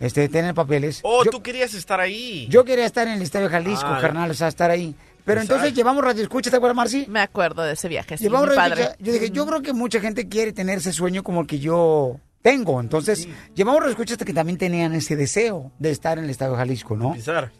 [0.00, 0.98] este, de tener papeles.
[1.04, 2.48] Oh, yo, tú querías estar ahí.
[2.50, 4.94] yo quería estar en el Estadio Jalisco, Ah, carnal, o sea, estar ahí.
[5.24, 7.04] Pero entonces llevamos radio escuchas, ¿te acuerdas, Marci?
[7.08, 8.16] Me acuerdo de ese viaje.
[8.18, 8.82] Sí, Llevamos muy radio padre.
[8.84, 9.06] escuchas.
[9.06, 12.18] Yo dije, yo creo que mucha gente quiere tener ese sueño como el que yo
[12.42, 12.80] tengo.
[12.80, 16.96] Entonces, llevamos radio escuchas que también tenían ese deseo de estar en el Estadio Jalisco,
[16.96, 17.12] ¿no?
[17.12, 17.52] Pisar.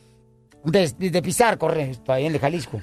[0.65, 2.81] De, de- de pisar, correcto, ahí en el Jalisco.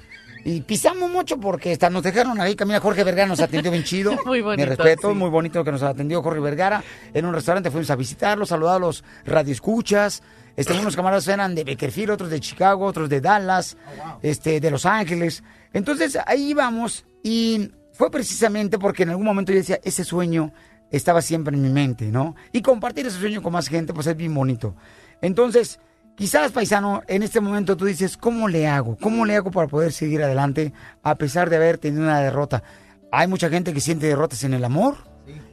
[0.48, 2.82] Y pisamos mucho porque hasta nos dejaron ahí caminar.
[2.82, 4.14] Jorge Vergara nos atendió bien chido.
[4.26, 5.16] Muy bonito, Mi respeto, sí.
[5.18, 6.82] muy bonito que nos atendió Jorge Vergara.
[7.14, 10.24] En un restaurante fuimos a visitarlo, saludar a los radioescuchas.
[10.56, 13.76] Este, unos camaradas eran de Beckerfield, otros de Chicago, otros de Dallas,
[14.22, 15.44] este, de Los Ángeles.
[15.74, 20.54] Entonces ahí íbamos y fue precisamente porque en algún momento yo decía, ese sueño
[20.90, 22.38] estaba siempre en mi mente, ¿no?
[22.54, 24.76] Y compartir ese sueño con más gente, pues es bien bonito.
[25.22, 25.82] Entonces,
[26.18, 28.98] quizás, paisano, en este momento tú dices, ¿cómo le hago?
[28.98, 32.64] ¿Cómo le hago para poder seguir adelante a pesar de haber tenido una derrota?
[33.12, 34.98] Hay mucha gente que siente derrotas en el amor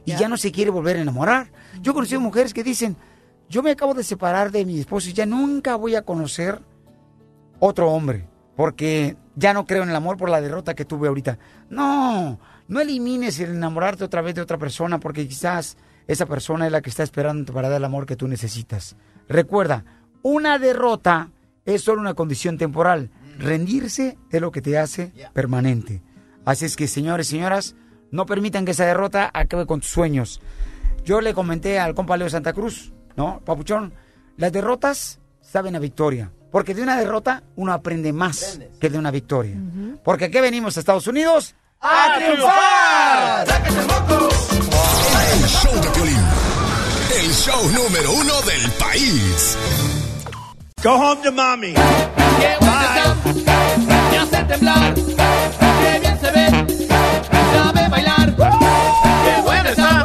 [0.03, 1.51] y ya no se quiere volver a enamorar.
[1.81, 2.97] Yo he conocido mujeres que dicen,
[3.47, 6.59] yo me acabo de separar de mi esposo y ya nunca voy a conocer
[7.59, 11.37] otro hombre, porque ya no creo en el amor por la derrota que tuve ahorita.
[11.69, 16.71] No, no elimines el enamorarte otra vez de otra persona, porque quizás esa persona es
[16.71, 18.95] la que está esperando para dar el amor que tú necesitas.
[19.27, 19.85] Recuerda,
[20.25, 21.29] una derrota
[21.65, 23.11] es solo una condición temporal.
[23.37, 26.01] Rendirse es lo que te hace permanente.
[26.45, 27.75] Así es que, señores y señoras,
[28.09, 30.41] no permitan que esa derrota acabe con tus sueños.
[31.03, 33.39] Yo le comenté al compa Leo Santa Cruz, ¿no?
[33.45, 33.93] Papuchón,
[34.35, 36.31] las derrotas saben a victoria.
[36.51, 39.55] Porque de una derrota uno aprende más que de una victoria.
[40.03, 43.47] Porque aquí venimos a Estados Unidos a triunfar.
[45.33, 46.23] El show de Piolín.
[47.21, 49.55] El show número uno del país.
[50.85, 51.73] Go home to mommy.
[51.73, 53.15] Qué está,
[54.11, 54.93] me hace temblar.
[54.93, 56.45] Qué bien se ve,
[57.55, 58.35] sabe bailar.
[58.35, 60.03] Qué buena está,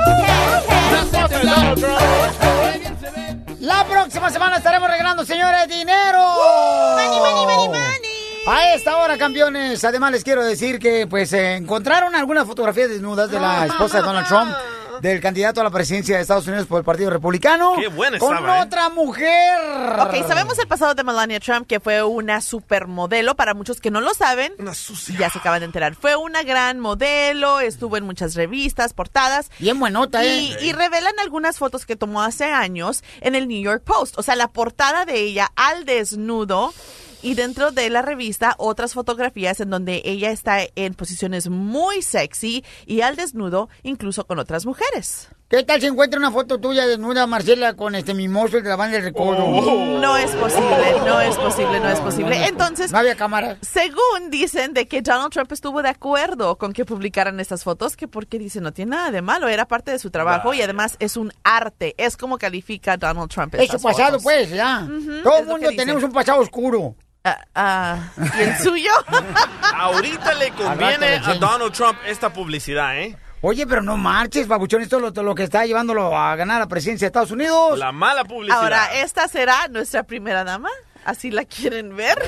[0.91, 1.75] me hace temblar.
[1.75, 3.57] Qué bien se ve.
[3.61, 6.19] La próxima semana estaremos regalando, señores, dinero.
[6.97, 8.11] Money, money, money, money.
[8.47, 9.85] A esta hora, campeones.
[9.85, 14.05] Además, les quiero decir que, pues, eh, encontraron algunas fotografías desnudas de la esposa de
[14.05, 14.51] Donald Trump,
[15.01, 17.75] del candidato a la presidencia de Estados Unidos por el Partido Republicano.
[17.79, 18.63] Qué buena Con estaba, ¿eh?
[18.63, 19.59] otra mujer.
[20.01, 23.35] Ok, sabemos el pasado de Melania Trump, que fue una supermodelo.
[23.35, 24.53] Para muchos que no lo saben,
[25.19, 25.95] ya se acaban de enterar.
[25.95, 29.51] Fue una gran modelo, estuvo en muchas revistas, portadas.
[29.59, 30.57] Bien buenota, Y, ¿eh?
[30.63, 34.19] y revelan algunas fotos que tomó hace años en el New York Post.
[34.19, 36.73] O sea, la portada de ella al desnudo.
[37.23, 42.65] Y dentro de la revista, otras fotografías en donde ella está en posiciones muy sexy
[42.87, 45.29] y al desnudo, incluso con otras mujeres.
[45.51, 48.77] ¿Qué tal si encuentra una foto tuya desnuda, Marcela, con este mimoso el de la
[48.77, 49.45] banda del recodo?
[49.45, 49.99] Oh.
[49.99, 52.47] No es posible, no es posible, no es posible.
[52.47, 53.59] Entonces, No había cámara.
[53.61, 58.09] según dicen de que Donald Trump estuvo de acuerdo con que publicaran estas fotos, que
[58.09, 61.17] porque dice no tiene nada de malo, era parte de su trabajo y además es
[61.19, 63.57] un arte, es como califica Donald Trump.
[63.57, 64.23] Es su pasado, fotos.
[64.23, 64.89] pues, ya.
[65.23, 66.95] Todo el mundo tenemos un pasado oscuro.
[67.25, 67.99] Ah,
[68.39, 68.91] ¿Y el suyo?
[69.75, 73.17] Ahorita le conviene a Donald Trump esta publicidad, ¿eh?
[73.43, 74.83] Oye, pero no marches, babuchón.
[74.83, 77.79] Esto es lo, lo que está llevándolo a ganar la presidencia de Estados Unidos.
[77.79, 78.59] La mala publicidad.
[78.63, 80.69] Ahora, ¿esta será nuestra primera dama?
[81.03, 82.19] ¿Así la quieren ver?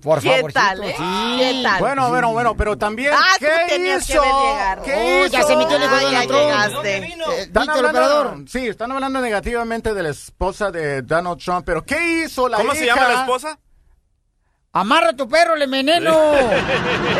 [0.00, 0.94] Por ¿Qué favorcito, tal, eh?
[0.96, 1.36] sí.
[1.38, 1.80] ¿Qué tal?
[1.80, 4.22] Bueno, bueno, bueno, pero también, Ah, tú ¿qué que hizo?
[4.22, 4.82] ver llegar.
[4.82, 5.48] ¿Qué Oh, ya hizo?
[5.48, 6.28] se metió el hijo de Ah, ya Donald
[6.72, 6.84] Trump.
[6.84, 6.96] llegaste.
[7.34, 8.36] Eh, Están hablando, operador.
[8.48, 12.70] sí, están hablando negativamente de la esposa de Donald Trump, pero ¿qué hizo la ¿Cómo
[12.72, 12.78] hija?
[12.78, 13.58] se llama la esposa?
[14.76, 16.12] Amarra a tu perro, le veneno.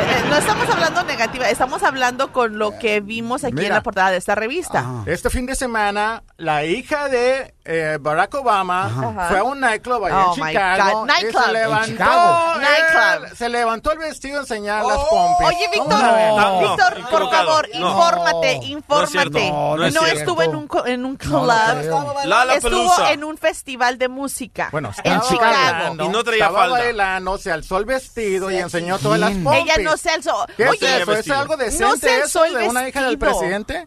[0.05, 4.11] Eh, no estamos hablando negativa, estamos hablando con lo que vimos aquí en la portada
[4.11, 5.03] de esta revista.
[5.07, 9.29] Este fin de semana, la hija de eh, Barack Obama Ajá.
[9.29, 11.07] fue a un nightclub allá Oh, en Chicago.
[11.07, 12.55] Y se En levantó, Chicago.
[12.57, 13.37] el- Nightclub.
[13.37, 15.47] se levantó el vestido a enseñar las pompis.
[15.47, 16.29] Oye, Víctor, ¿Cómo la?
[16.37, 17.47] No, Víctor, por equivocado.
[17.47, 17.89] favor, No.
[17.89, 19.11] infórmate, No es infórmate.
[19.13, 19.39] cierto.
[19.39, 21.47] No, no es estuvo en un, co- en un No club.
[21.47, 23.13] Lala estuvo Pelusa.
[23.13, 25.41] en un festival de música Bueno, en Chicago.
[25.41, 26.79] bailando, Y no traía estaba falda.
[26.81, 29.63] bailando, se alzó el vestido y enseñó todas las pompis.
[29.63, 30.47] Ella no se alzó.
[30.57, 31.13] ¿Qué Oye, es eso?
[31.13, 33.87] ¿Es algo decente No se alzó eso el de una hija del presidente?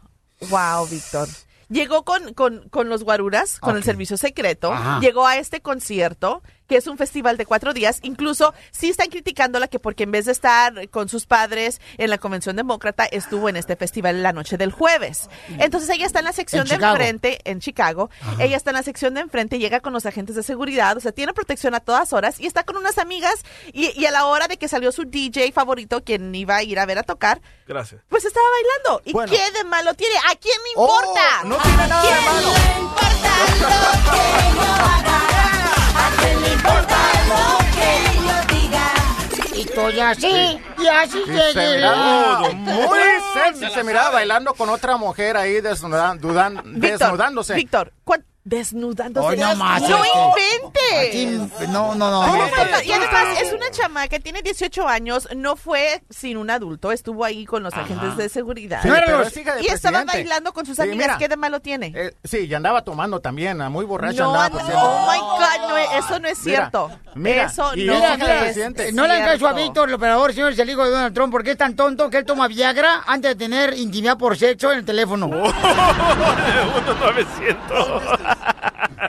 [0.50, 1.28] Wow, Víctor.
[1.70, 4.72] Llegó con, con, con los guaruras, con el servicio secreto.
[4.72, 5.00] Ajá.
[5.00, 8.00] Llegó a este concierto, que es un festival de cuatro días.
[8.04, 12.18] Incluso sí están criticándola que porque en vez de estar con sus padres en la
[12.18, 15.30] convención demócrata, estuvo en este festival la noche del jueves.
[15.60, 16.94] Entonces ella está en la sección En de Chicago.
[16.96, 18.10] enfrente, en Chicago.
[18.40, 21.12] Ella está en la sección de enfrente, llega con los agentes de seguridad, o sea,
[21.12, 23.36] tiene protección a todas horas y está con unas amigas.
[23.74, 26.80] Y, y a la hora de que salió su DJ favorito, quien iba a ir
[26.80, 28.02] a ver a tocar, Gracias.
[28.10, 29.02] pues estaba bailando.
[29.06, 29.32] ¿Y Bueno.
[29.32, 30.16] qué de malo tiene?
[30.30, 31.44] ¿A quién le Oh, importa?
[31.46, 32.50] no tiene nada de ¿Quién malo.
[32.80, 35.27] importa lo que yo haga?
[36.68, 36.86] ¿A
[37.74, 39.58] quién le importa lo que yo diga?
[39.58, 41.76] Y estoy así, y así Y se llegué.
[41.78, 43.00] miraba muy
[43.34, 47.54] sexy, se miraba bailando con otra mujer ahí desnudan- dudan- Víctor, desnudándose.
[47.56, 49.28] Víctor, ¿cuán- desnudándose.
[49.28, 50.18] Hoy no más, ¡No este.
[50.18, 51.10] inventes!
[51.10, 51.26] Aquí,
[51.72, 52.22] no, no, no.
[52.32, 52.82] ¿Cómo no.
[52.84, 57.46] Y además es una chamaca, tiene 18 años, no fue sin un adulto, estuvo ahí
[57.46, 58.82] con los agentes de seguridad.
[58.82, 60.30] Sí, pero es hija y estaba presidente.
[60.30, 60.98] bailando con sus Sí, amigas.
[60.98, 61.92] mira, ¿Qué de malo tiene?
[61.96, 64.64] eh, sí, y andaba tomando también, ah, muy borracha no, andaba.
[64.76, 66.92] oh my God, no, eso no es Mira, cierto.
[67.16, 68.92] mira, eso y no es del es presidente.
[68.94, 69.54] No le hagan caso a.
[69.54, 72.26] Víctor, el operador, señores, el hijo de Donald Trump, porque es tan tonto que él
[72.26, 75.26] toma Viagra antes de tener intimidad por sexo en el teléfono.
[75.34, 75.52] Oh.
[75.52, 78.37] 1-900.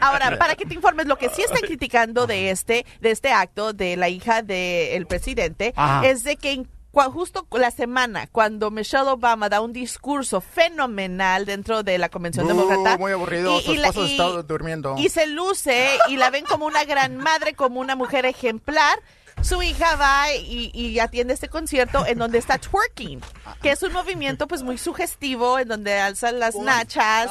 [0.01, 3.73] Ahora, para que te informes, lo que sí están criticando de este, de este acto
[3.73, 6.07] de la hija del presidente Ajá.
[6.07, 6.65] es de que
[7.13, 12.49] justo la semana cuando Michelle Obama da un discurso fenomenal dentro de la convención Uh,
[12.49, 14.97] demócrata muy aburrido, su la- esposo está durmiendo.
[14.99, 18.99] y se luce y la ven como una gran madre, como una mujer ejemplar.
[19.41, 23.21] Su hija va y, y atiende este concierto en donde está twerking,
[23.63, 27.31] que es un movimiento pues muy sugestivo en donde alzan las nachas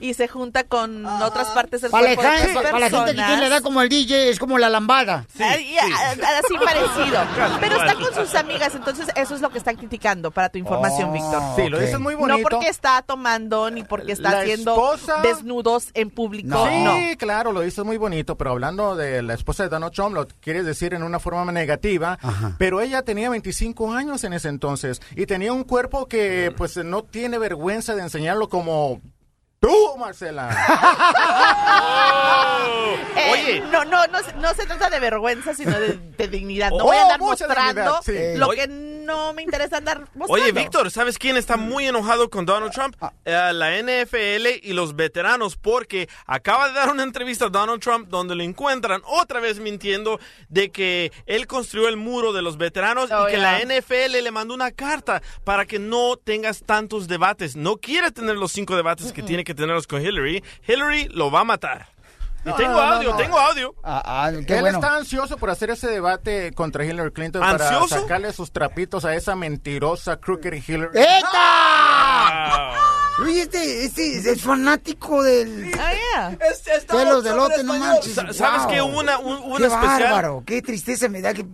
[0.00, 3.06] y, y se junta con otras partes del Para la, cuerpo de para la gente
[3.14, 5.24] que tiene la edad como el DJ, es como la lambada.
[5.38, 7.20] Así parecido.
[7.60, 11.10] Pero está con sus amigas, entonces eso es lo que están criticando para tu información,
[11.10, 11.42] Oh, Víctor.
[11.56, 12.48] sí, lo dices muy No bonito.
[12.50, 16.66] porque está tomando ni porque está La haciendo esposa- desnudos en público.
[16.68, 16.92] Sí, No.
[17.18, 20.66] claro, lo dices muy bonito, pero hablando de la esposa de Donald Trump, lo quieres
[20.66, 22.18] decir en una forma negativa,
[22.58, 27.02] pero ella tenía 25 años en ese entonces y tenía un cuerpo que pues no
[27.04, 29.00] tiene vergüenza de enseñarlo como
[29.60, 30.56] tú, Marcela.
[33.16, 36.70] Eh, no, no, no, se- no se trata de vergüenza, sino de, de dignidad.
[36.70, 38.38] No Oh, voy a andar mucha mostrando dignidad, sí.
[38.38, 38.60] lo Oye.
[38.62, 38.68] que
[39.06, 40.32] no me interesa andar mostrando.
[40.32, 42.96] Oye, Víctor, ¿sabes quién está muy enojado con Donald Trump?
[43.24, 48.08] Eh, la NFL y los veteranos, porque acaba de dar una entrevista a Donald Trump
[48.08, 53.10] donde lo encuentran otra vez mintiendo de que él construyó el muro de los veteranos
[53.10, 53.58] Oh, y que yeah.
[53.64, 57.56] la NFL le mandó una carta para que no tengas tantos debates.
[57.56, 60.42] No quiere tener los cinco debates que tiene que tenerlos con Hillary.
[60.66, 61.95] Hillary lo va a matar.
[62.46, 63.16] Y No, tengo no, audio, no.
[63.16, 63.74] tengo audio.
[63.82, 64.78] Ah, Él bueno.
[64.78, 67.88] está ansioso por hacer ese debate contra Hillary Clinton ¿Ansioso?
[67.88, 70.96] para sacarle sus trapitos a esa mentirosa crooked Hillary.
[70.96, 72.72] ¡Eta!
[73.22, 75.72] Oye, este, este es fanático del...
[75.78, 76.30] Ah,
[76.88, 78.14] Pelos de lote, no manches.
[78.14, 78.70] Sa- ¿Sabes Wow.
[78.70, 78.82] qué?
[78.82, 81.46] Hubo una- un- Qué una especial- bárbaro, qué tristeza me da que...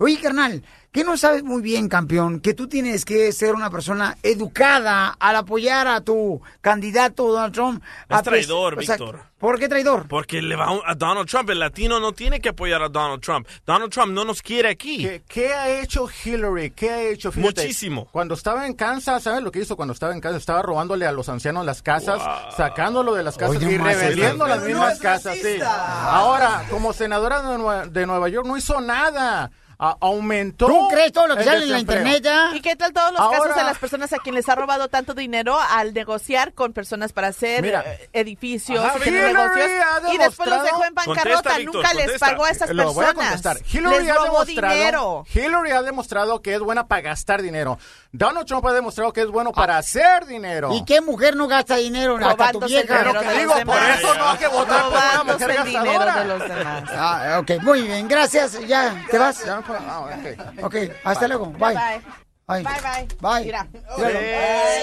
[0.00, 0.62] Oye, carnal,
[0.92, 2.38] ¿qué no sabes muy bien, campeón?
[2.40, 7.82] Que tú tienes que ser una persona educada al apoyar a tu candidato Donald Trump.
[8.08, 9.28] Es traidor, o sea, Víctor.
[9.38, 10.06] ¿Por qué traidor?
[10.08, 11.50] Porque le va a Donald Trump.
[11.50, 13.46] El latino no tiene que apoyar a Donald Trump.
[13.66, 14.98] Donald Trump no nos quiere aquí.
[14.98, 16.70] ¿Qué, qué ha hecho Hillary?
[16.70, 17.30] ¿Qué ha hecho?
[17.30, 18.08] Fíjate, Muchísimo.
[18.10, 20.42] Cuando estaba en Kansas, ¿sabes lo que hizo cuando estaba en Kansas?
[20.42, 22.20] Estaba robándole a los ancianos las casas,
[22.56, 25.36] sacándolo de las casas Oye, y revendiendo las mismas casas.
[25.36, 25.58] Sí.
[25.64, 29.50] Ahora, como senadora de Nueva, de Nueva York, no hizo nada.
[29.80, 30.66] A- aumentó.
[30.66, 32.50] ¿Tú crees todo lo que sale en la internet ya?
[32.52, 34.88] ¿Y qué tal todos los Ahora- casos de las personas a quienes les ha robado
[34.88, 37.84] tanto dinero al negociar con personas para hacer Mira.
[37.86, 39.70] eh, edificios Ajá, y negocios
[40.04, 41.32] ha y después los dejó en bancarrota?
[41.34, 42.26] Contesta, Víctor, Nunca les contesta.
[42.26, 43.26] pagó a esas Lo voy a personas.
[43.42, 43.56] contestar.
[43.72, 45.26] Hillary les ha robó demostrado, dinero.
[45.32, 47.78] Hillary ha demostrado que es buena para gastar dinero.
[48.10, 50.70] Donald Trump ha demostrado que es bueno para hacer dinero.
[50.72, 50.74] Ah.
[50.74, 52.16] ¿Y qué mujer no gasta dinero?
[52.16, 53.02] Hasta tu vieja.
[53.02, 53.98] dinero de digo, por demás.
[53.98, 56.16] eso no hay que votar por una mujer el dinero gastadora.
[56.16, 56.84] de los demás.
[56.94, 58.58] Ah, ok, muy bien, gracias.
[58.66, 59.44] Ya, ¿te vas?
[59.44, 60.64] Ya me fue- ah, ok.
[60.64, 61.46] Ok, hasta luego.
[61.46, 61.74] Bye.
[61.74, 62.02] Bye.
[62.48, 62.62] Bye.
[62.62, 63.06] Bye, bye.
[63.20, 63.44] Bye.
[63.44, 63.66] Mira.
[63.98, 64.18] Míralo.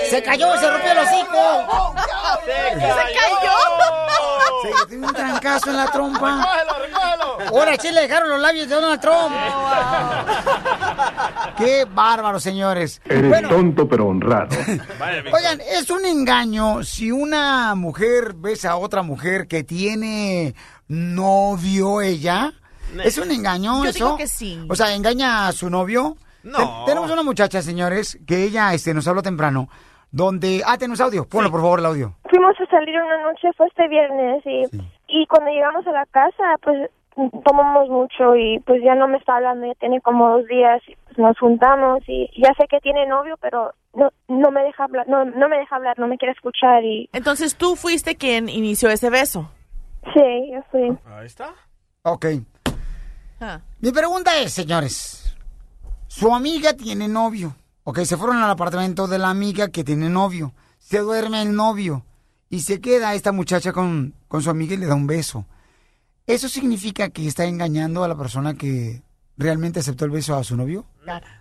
[0.09, 1.65] Se cayó, se rompió el hocico.
[2.45, 2.79] ¡Se
[3.15, 3.57] cayó!
[4.61, 6.47] Se dio un trancazo en la trompa.
[7.47, 9.35] Ahora sí le dejaron los labios de Donald Trump.
[11.57, 13.01] Qué bárbaro, señores.
[13.05, 14.55] Eres Bueno, tonto pero honrado.
[15.33, 20.53] Oigan, es un engaño si una mujer besa a otra mujer que tiene
[20.87, 22.53] novio ella.
[23.03, 23.97] ¿Es un engaño Yo eso?
[24.05, 24.63] digo que sí.
[24.69, 26.17] O sea, engaña a su novio.
[26.45, 26.57] No.
[26.85, 29.67] Ten- tenemos una muchacha, señores, que ella este, nos habló temprano,
[30.11, 30.61] donde...
[30.65, 31.27] Ah, tenemos audio.
[31.27, 32.15] Ponlo, por favor, el audio.
[32.29, 34.63] Fuimos a salir una noche, fue este viernes, y,
[35.07, 36.89] y cuando llegamos a la casa, pues
[37.45, 40.95] tomamos mucho y pues ya no me está hablando, ya tiene como dos días, y
[41.05, 45.07] pues nos juntamos y ya sé que tiene novio, pero no, no me deja hablar,
[45.07, 48.89] no, no me deja hablar, no me quiere escuchar y Entonces tú fuiste quien inició
[48.89, 49.49] ese beso.
[50.13, 50.97] sí, yo fui.
[51.05, 51.53] Ahí está.
[52.03, 52.25] Ok.
[53.39, 53.61] Ah.
[53.79, 55.24] Mi pregunta es, señores,
[56.17, 57.55] su amiga tiene novio.
[57.83, 60.53] Ok, se fueron al apartamento de la amiga que tiene novio.
[60.79, 62.05] Se duerme el novio.
[62.49, 65.45] Y se queda esta muchacha con, con su amiga y le da un beso.
[66.27, 69.01] ¿Eso significa que está engañando a la persona que
[69.37, 70.85] realmente aceptó el beso a su novio?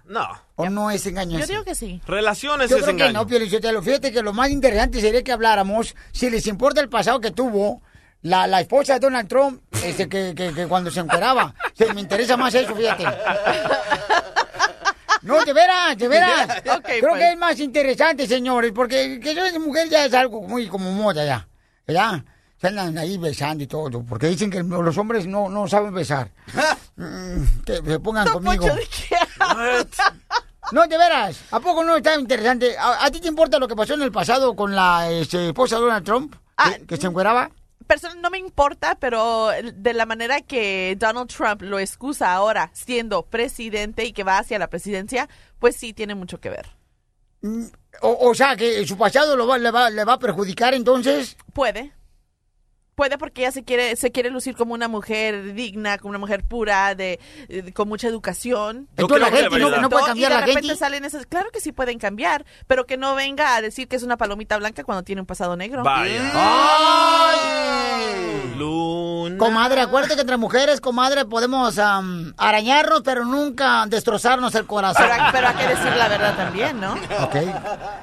[0.07, 0.29] No.
[0.57, 1.39] ¿O no es engaño?
[1.39, 2.01] Yo digo que sí.
[2.07, 3.21] Relaciones Yo es creo que engaño.
[3.21, 3.83] no, Piolichotelo.
[3.83, 7.81] Fíjate que lo más interesante sería que habláramos si les importa el pasado que tuvo
[8.23, 11.55] la, la esposa de Donald Trump este, que, que- que cuando se encueraba.
[11.75, 13.05] Se me interesa más eso, fíjate.
[15.25, 16.63] No, de veras, de veras.
[16.63, 17.19] Creo pues.
[17.19, 20.93] que es más interesante, señores, porque que yo de mujer ya es algo muy como
[20.93, 21.49] moda ya.
[21.87, 22.23] ¿Verdad?
[22.61, 26.31] Se andan ahí besando y todo, porque dicen que los hombres no, no saben besar.
[26.97, 28.67] Mm, que se pongan conmigo.
[28.67, 29.17] ¿de qué
[30.71, 32.79] No, de veras, ¿a poco no está interesante?
[32.79, 35.75] ¿A, a ti te importa lo que pasó en el pasado con la este, esposa
[35.75, 36.37] de Donald Trump?
[36.57, 37.51] Que, que se encueraba.
[37.86, 43.23] Persona, no me importa, pero de la manera que Donald Trump lo excusa ahora siendo
[43.24, 45.28] presidente y que va hacia la presidencia,
[45.59, 46.66] pues sí tiene mucho que ver.
[47.43, 47.65] Mm,
[48.01, 51.36] O, o sea, que su pasado lo va- le, va, le va a perjudicar entonces.
[51.52, 51.93] Puede.
[52.95, 56.45] Puede porque ella se quiere se quiere lucir como una mujer digna, como una mujer
[56.45, 57.19] pura, de,
[57.49, 58.89] de- con mucha educación.
[58.97, 60.79] Entonces, la gente no- no puede Y cambiar de la repente gente.
[60.79, 64.03] salen esas, claro que sí pueden cambiar, pero que no venga a decir que es
[64.05, 65.83] una palomita blanca cuando tiene un pasado negro.
[69.39, 75.05] Comadre, acuérdate que entre mujeres, comadre, podemos am, arañarnos, pero nunca destrozarnos el corazón.
[75.09, 76.93] Pero, pero hay que decir la verdad también, ¿no?
[77.23, 77.37] Ok.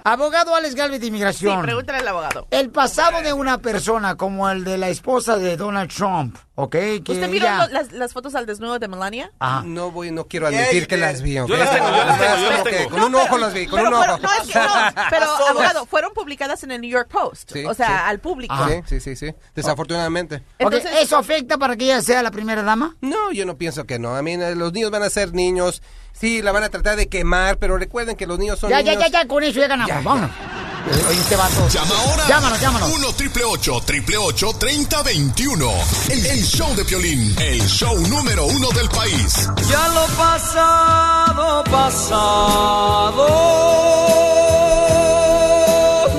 [0.04, 1.56] Abogado Alex Galvez de Inmigración.
[1.58, 2.48] Sí, pregúntale al abogado.
[2.52, 6.72] El pasado de una persona como el de la esposa de Donald Trump, ¿ok?
[6.72, 9.32] Que ¿Usted miró ella- las, las fotos al desnudo de Melania?
[9.64, 11.36] No voy, no quiero admitir que las vi.
[11.36, 12.90] Yo las tengo, yo las tengo, yo las tengo.
[12.90, 14.04] Con un ojo las vi, con Pero, un ojo.
[14.04, 17.64] fueron- no, es que no, pero abogado, fueron publicadas en el New York Post, Sí,
[17.64, 17.94] o sea, sí.
[18.08, 18.54] al público.
[18.68, 19.36] Sí, sí, sí, sí.
[19.56, 20.44] Desafortunadamente.
[20.62, 22.96] Ok, ¿Eso afecta para que ella sea la primera dama?
[23.02, 24.16] No, yo no pienso que no.
[24.16, 25.82] A mí los niños van a ser niños.
[26.14, 28.92] Sí, la van a tratar de quemar, pero recuerden que los niños son Ya, ya,
[28.96, 29.12] niños.
[29.12, 30.04] ya, ya, con eso ya ganamos.
[30.04, 30.30] Vámonos.
[31.10, 31.68] Oye, este vato.
[31.70, 32.28] Llama ahora.
[32.28, 32.90] Llámanos, llámanos.
[32.92, 35.72] 1 triple 8 triple 8 30 21.
[36.10, 37.36] El, el show de Piolín.
[37.40, 39.48] El show número uno del país.
[39.70, 43.28] Ya lo pasado, pasado,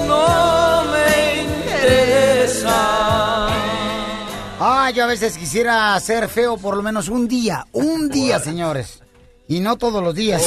[0.06, 2.76] no me interesa.
[4.60, 7.66] Ah, yo a veces quisiera ser feo por lo menos un día.
[7.72, 9.00] Un día, señores.
[9.48, 10.42] Y no todos los días.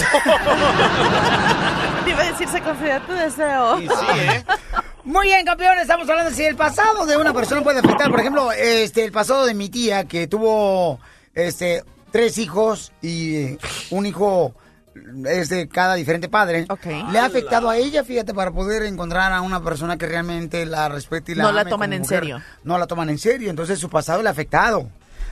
[2.03, 3.77] Te iba a decir, se confía tu deseo.
[5.03, 8.09] Muy bien, campeones, estamos hablando de si el pasado de una persona puede afectar.
[8.09, 10.99] Por ejemplo, este, el pasado de mi tía que tuvo
[11.35, 13.57] este, tres hijos y
[13.91, 14.55] un hijo
[15.27, 16.65] es de cada diferente padre.
[17.11, 20.89] Le ha afectado a ella, fíjate, para poder encontrar a una persona que realmente la
[20.89, 22.19] respete y la No la toman en mujer.
[22.22, 22.41] serio.
[22.63, 24.89] No la toman en serio, entonces su pasado le ha afectado.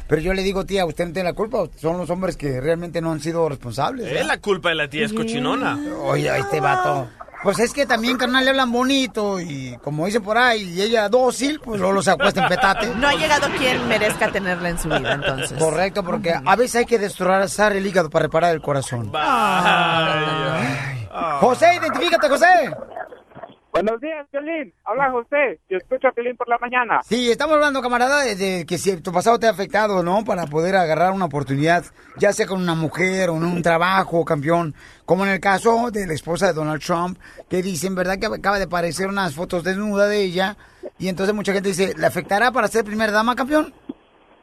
[0.07, 3.01] Pero yo le digo, tía, usted no tiene la culpa, son los hombres que realmente
[3.01, 4.11] no han sido responsables.
[4.11, 5.80] Es la culpa de la tía es cochinona.
[6.03, 7.07] Oye, este vato.
[7.43, 11.09] Pues es que también, carnal, le hablan bonito y como dicen por ahí, y ella
[11.09, 12.88] dócil, pues luego se acuesta en petate.
[12.95, 15.57] No ha llegado quien merezca tenerla en su vida, entonces.
[15.59, 19.11] Correcto, porque a veces hay que destrozar el hígado para reparar el corazón.
[21.41, 22.71] José, identifícate, José.
[23.74, 24.72] Buenos días, Piolín.
[24.86, 25.60] Habla José.
[25.68, 27.00] Yo escucho a Piolín por la mañana.
[27.02, 30.24] Sí, estamos hablando, camarada, de, que si tu pasado te ha afectado, ¿no?
[30.24, 31.84] Para poder agarrar una oportunidad,
[32.20, 34.76] ya sea con una mujer o en un trabajo, campeón.
[35.06, 37.18] Como en el caso de la esposa de Donald Trump,
[37.50, 38.20] que dicen, ¿verdad?
[38.20, 40.56] Que acaba de aparecer unas fotos desnuda de ella.
[41.00, 43.74] Y entonces mucha gente dice, ¿le afectará para ser primera dama, campeón?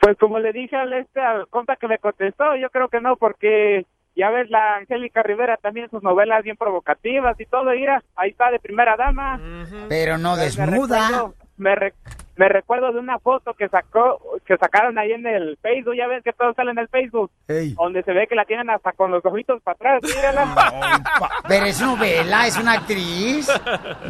[0.01, 3.15] Pues como le dije al este al compa que me contestó, yo creo que no,
[3.15, 8.31] porque ya ves la Angélica Rivera también sus novelas bien provocativas y todo, mira, ahí
[8.31, 9.41] está de primera dama.
[9.89, 11.09] Pero no me desnuda.
[11.09, 11.95] recuerdo- Me, re-
[12.41, 16.25] me recuerdo de una foto que sacó, que sacaron ahí en el Facebook, ya ves
[16.25, 17.31] que todo sale en el Facebook,
[17.77, 21.03] donde se ve que la tienen hasta con los ojitos para atrás, mírala.
[21.49, 23.47] Pero es novela, es una actriz.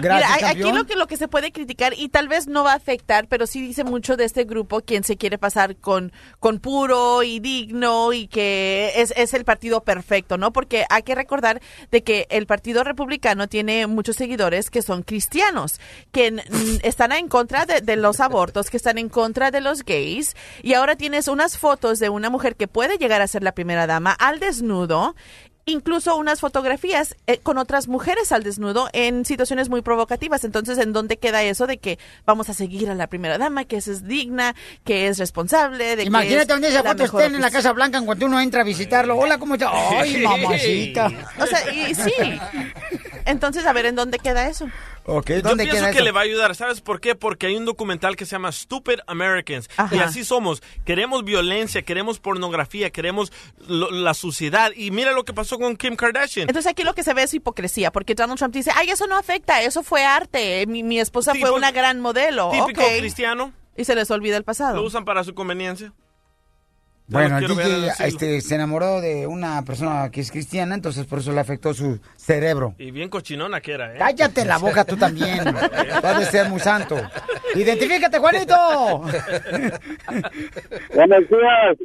[0.00, 2.74] Gracias, Mira, aquí lo que, lo que se puede criticar, y tal vez no va
[2.74, 6.60] a afectar, pero sí dice mucho de este grupo quien se quiere pasar con, con
[6.60, 10.52] puro y digno y que es, es el partido perfecto, ¿no?
[10.52, 15.80] Porque hay que recordar de que el Partido Republicano tiene muchos seguidores que son cristianos,
[16.12, 16.40] que
[16.84, 20.74] están en contra de, de los abortos, que están en contra de los gays, y
[20.74, 24.12] ahora tienes unas fotos de una mujer que puede llegar a ser la primera dama
[24.12, 25.14] al desnudo
[25.70, 30.44] incluso unas fotografías eh, con otras mujeres al desnudo en situaciones muy provocativas.
[30.44, 33.76] Entonces, ¿en dónde queda eso de que vamos a seguir a la primera dama, que
[33.76, 35.96] es digna, que es responsable?
[35.96, 38.40] De que Imagínate es donde esa foto estén en la Casa Blanca en cuanto uno
[38.40, 39.16] entra a visitarlo.
[39.16, 39.70] Hola, ¿cómo está?
[40.00, 41.10] Ay, mamacita.
[41.38, 42.12] O sea, y sí.
[43.24, 44.66] Entonces, a ver, ¿en dónde queda eso?
[45.06, 46.04] Ok, Yo ¿dónde pienso que eso?
[46.04, 46.54] le va a ayudar.
[46.54, 47.14] ¿Sabes por qué?
[47.14, 49.68] Porque hay un documental que se llama Stupid Americans.
[49.76, 49.94] Ajá.
[49.96, 50.62] Y así somos.
[50.84, 53.32] Queremos violencia, queremos pornografía, queremos
[53.66, 54.70] lo- la suciedad.
[54.76, 56.48] Y mira lo que pasó con Kim Kardashian.
[56.48, 59.16] Entonces aquí lo que se ve es hipocresía, porque Donald Trump dice, ay, eso no
[59.16, 62.50] afecta, eso fue arte, mi, mi esposa fue una gran modelo.
[62.52, 63.52] Típico cristiano.
[63.76, 64.82] Y se les olvida el Lo pasado.
[64.82, 65.92] usan para su conveniencia.
[67.10, 71.32] Bueno, el DJ este, se enamoró de una persona que es cristiana, entonces por eso
[71.32, 72.74] le afectó su cerebro.
[72.78, 73.98] Y bien cochinona que era, ¿eh?
[73.98, 75.42] Cállate la boca tú también.
[76.02, 76.96] Vas de ser muy santo.
[77.56, 78.54] ¡Identifícate, Juanito!
[80.94, 81.76] Buenos días.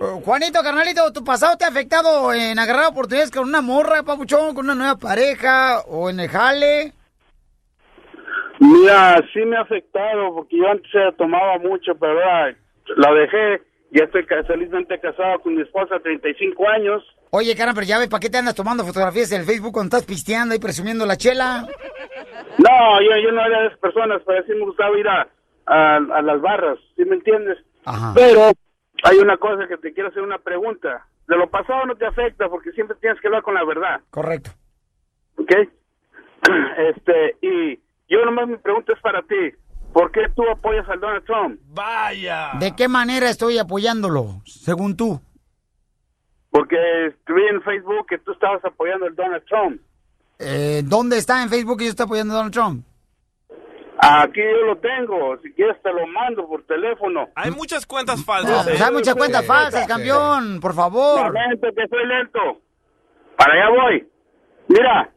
[0.00, 4.54] Eh, Juanito, carnalito, ¿tu pasado te ha afectado en agarrar oportunidades con una morra, papuchón,
[4.54, 6.94] con una nueva pareja o en el jale?
[8.58, 12.56] Mira, sí me ha afectado porque yo antes tomaba mucho, pero ahora
[12.96, 13.73] la dejé.
[13.94, 17.00] Ya estoy felizmente casado con mi esposa, 35 años.
[17.30, 19.96] Oye, carnal, pero ya ves, ¿para qué te andas tomando fotografías en el Facebook cuando
[19.96, 21.64] estás pisteando y presumiendo la chela?
[22.58, 25.28] No, yo, yo no era de esas personas, pero sí me gustaba ir a,
[25.66, 27.56] a, a las barras, ¿sí me entiendes?
[28.16, 28.50] Pero
[29.04, 31.06] hay una cosa que te quiero hacer una pregunta.
[31.28, 34.50] De lo pasado no te afecta porque siempre tienes que hablar con la verdad, Correcto.
[35.36, 35.52] ¿ok?
[36.78, 39.52] Este, y yo nomás mi pregunta es para ti.
[39.94, 41.58] ¿Por qué tú apoyas al Donald Trump?
[41.68, 42.50] Vaya.
[42.60, 45.18] ¿De qué manera estoy apoyándolo, según tú?
[46.50, 46.76] Porque
[47.26, 49.80] vi en Facebook que tú estabas apoyando al Donald Trump.
[50.38, 52.84] Eh, ¿Dónde está en Facebook que yo estoy apoyando a Donald Trump?
[53.98, 57.28] Aquí yo lo tengo, si quieres te lo mando por teléfono.
[57.36, 58.64] Hay muchas cuentas No, falsas.
[58.66, 58.84] pues ¿eh?
[58.84, 61.32] hay muchas cuentas falsas, campeón, por favor.
[61.32, 62.60] Lamento que soy lento.
[63.36, 64.08] Para allá voy.
[64.68, 65.10] Mira,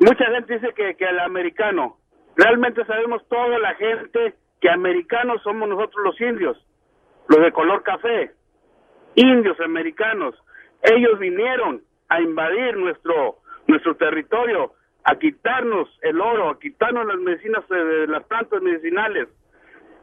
[0.00, 1.96] mucha gente dice que, que el americano.
[2.36, 6.56] Realmente sabemos toda la gente que americanos somos nosotros los indios,
[7.28, 8.32] los de color café,
[9.14, 10.34] indios americanos.
[10.82, 14.74] Ellos vinieron a invadir nuestro nuestro territorio,
[15.04, 19.28] a quitarnos el oro, a quitarnos las medicinas eh, de las plantas medicinales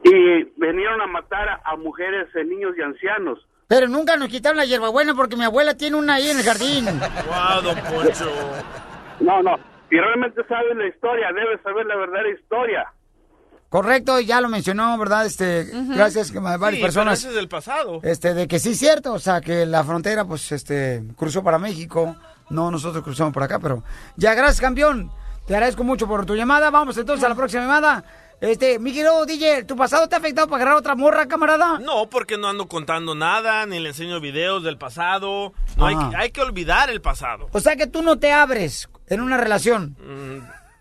[0.04, 3.38] y vinieron a matar a, a mujeres, eh, niños y ancianos.
[3.68, 6.86] Pero nunca nos quitaron la hierbabuena porque mi abuela tiene una ahí en el jardín.
[7.26, 8.30] Wow, don Poncho.
[9.20, 9.71] No, no.
[9.92, 12.86] Si realmente sabes la historia, debes saber la verdadera historia.
[13.68, 15.26] Correcto, ya lo mencionó, ¿verdad?
[15.26, 15.64] Este,
[15.94, 17.22] gracias que varias Sí, personas.
[17.24, 18.00] es del pasado.
[18.02, 21.58] Este, de que sí es cierto, o sea, que la frontera, pues, este, cruzó para
[21.58, 22.16] México.
[22.48, 23.82] No, nosotros cruzamos por acá, pero
[24.16, 25.10] ya, gracias, campeón.
[25.46, 26.70] Te agradezco mucho por tu llamada.
[26.70, 28.02] Vamos entonces a la próxima llamada.
[28.40, 31.78] Este, mi querido DJ, ¿tu pasado te ha afectado para agarrar otra morra, camarada?
[31.80, 35.52] No, porque no ando contando nada, ni le enseño videos del pasado.
[35.76, 36.08] No hay, Ah.
[36.10, 37.48] que- hay que olvidar el pasado.
[37.52, 39.96] O sea que tú no te abres en una relación.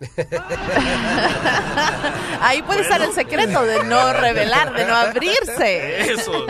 [2.42, 6.12] Ahí puede estar el secreto de no revelar, de no abrirse.
[6.12, 6.32] Eso.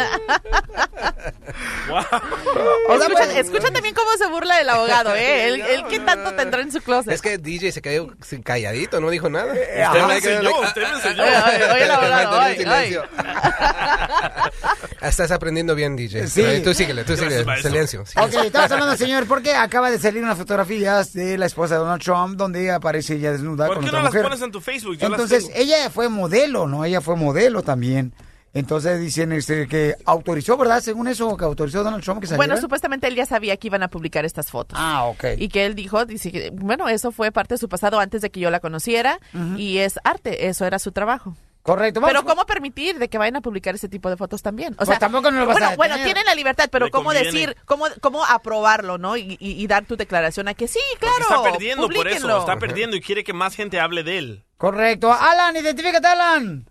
[2.91, 5.48] Escucha, escucha también cómo se burla del abogado, ¿eh?
[5.48, 7.11] Él, él qué tanto tendrá en su closet.
[7.11, 8.14] Es que DJ se quedó
[8.44, 9.53] calladito, no dijo nada.
[9.53, 11.23] Usted me enseñó, usted me enseñó.
[11.23, 13.03] Oye, el abogado, oye, silencio.
[15.02, 16.28] Estás aprendiendo bien, DJ.
[16.28, 16.61] Sí.
[16.64, 17.45] Tú síguele, tú síguele.
[17.61, 18.03] Silencio.
[18.18, 22.02] Ok, estamos hablando, señor, porque acaba de salir unas fotografías de la esposa de Donald
[22.02, 24.61] Trump donde ella aparece ya desnuda ¿Por con qué otra no las pones en tu
[24.61, 24.97] Facebook?
[24.97, 26.85] Yo Entonces, ella fue modelo, ¿no?
[26.85, 28.13] Ella fue modelo también.
[28.53, 30.81] Entonces dicen este, que autorizó, ¿verdad?
[30.81, 32.45] Según eso, que autorizó Donald Trump que saliera.
[32.45, 34.77] Bueno, supuestamente él ya sabía que iban a publicar estas fotos.
[34.81, 35.23] Ah, ok.
[35.38, 38.30] Y que él dijo, dice que, bueno, eso fue parte de su pasado antes de
[38.30, 39.19] que yo la conociera
[39.57, 41.35] y es arte, eso era su trabajo.
[41.64, 42.02] Correcto.
[42.04, 44.74] Pero ¿cómo permitir de que vayan a publicar ese tipo de fotos también?
[44.74, 46.92] O Pues sea, tampoco no lo vas bueno, a bueno, tienen la libertad, pero Le
[46.92, 47.32] ¿cómo conviene.
[47.32, 49.16] decir, cómo, cómo aprobarlo, no?
[49.16, 52.58] Y, y- y dar tu declaración a que sí, claro, Está perdiendo por eso, está
[52.58, 54.44] perdiendo y quiere que más gente hable de él.
[54.58, 55.14] Correcto.
[55.14, 56.66] Alan, identifícate, Alan.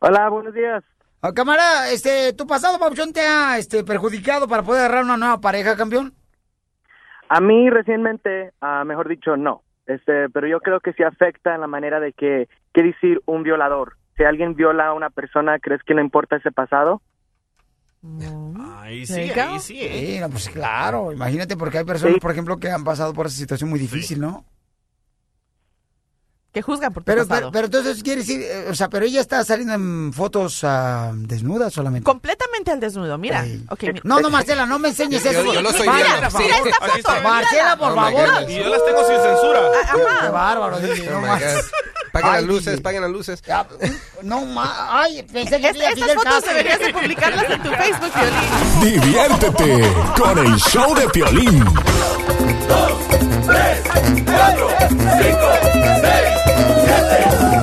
[0.00, 0.82] Hola, buenos días.
[1.22, 2.78] Ah, camarada, este, ¿tu pasado,
[3.12, 6.14] te ha este, perjudicado para poder agarrar una nueva pareja, campeón?
[7.28, 9.62] A mí recientemente, ah, mejor dicho, no.
[9.86, 13.42] Este, pero yo creo que sí afecta en la manera de que, ¿qué decir un
[13.42, 13.96] violador?
[14.20, 17.00] Si alguien viola a una persona, ¿crees que no importa ese pasado?
[18.82, 19.78] Ahí sí, sí, ahí sí.
[19.80, 20.06] ¿eh?
[20.14, 22.20] Sí, no, pues claro, imagínate porque hay personas, Sí.
[22.20, 24.44] por ejemplo, que han pasado por esa situación muy difícil, ¿no?
[26.52, 27.50] Que juzgan por tu Pero, pero, pasado.
[27.52, 31.72] pero entonces quiere decir, eh, o sea, pero ella está saliendo en fotos ah, desnudas
[31.72, 32.04] solamente.
[32.04, 33.42] Completamente al desnudo, mira.
[33.70, 34.00] Ok, mira.
[34.04, 35.54] No, no, Marcela, no me enseñes Yo- eso.
[35.54, 36.48] yo lo estoy Vaya, viendo, por sí.
[36.50, 36.64] favor.
[36.66, 38.50] Mira esta foto, Marcela, por Oh favor.
[38.50, 39.60] Y yo las tengo sin censura.
[40.20, 40.80] Qué bárbaro, Oh
[41.10, 41.70] no my más.
[42.12, 42.82] Paguen Ay, las luces, DJ.
[42.82, 43.42] paguen las luces.
[44.22, 44.70] No más.
[44.90, 48.12] Ay, pensé que Es- había estas Fidel fotos deberías de publicarlas en tu Facebook,
[48.80, 49.00] Violín.
[49.00, 51.64] Diviértete con el show de Piolín.
[56.70, 57.59] Mira,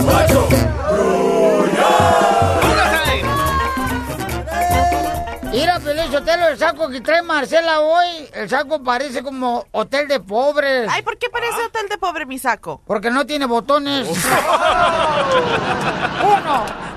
[6.07, 10.88] Pelín Sotelo, el saco que trae Marcela hoy, el saco parece como hotel de pobres.
[10.91, 12.81] Ay, ¿por qué parece hotel de pobre mi saco?
[12.88, 14.07] Porque no tiene botones.
[14.17, 14.17] Uno,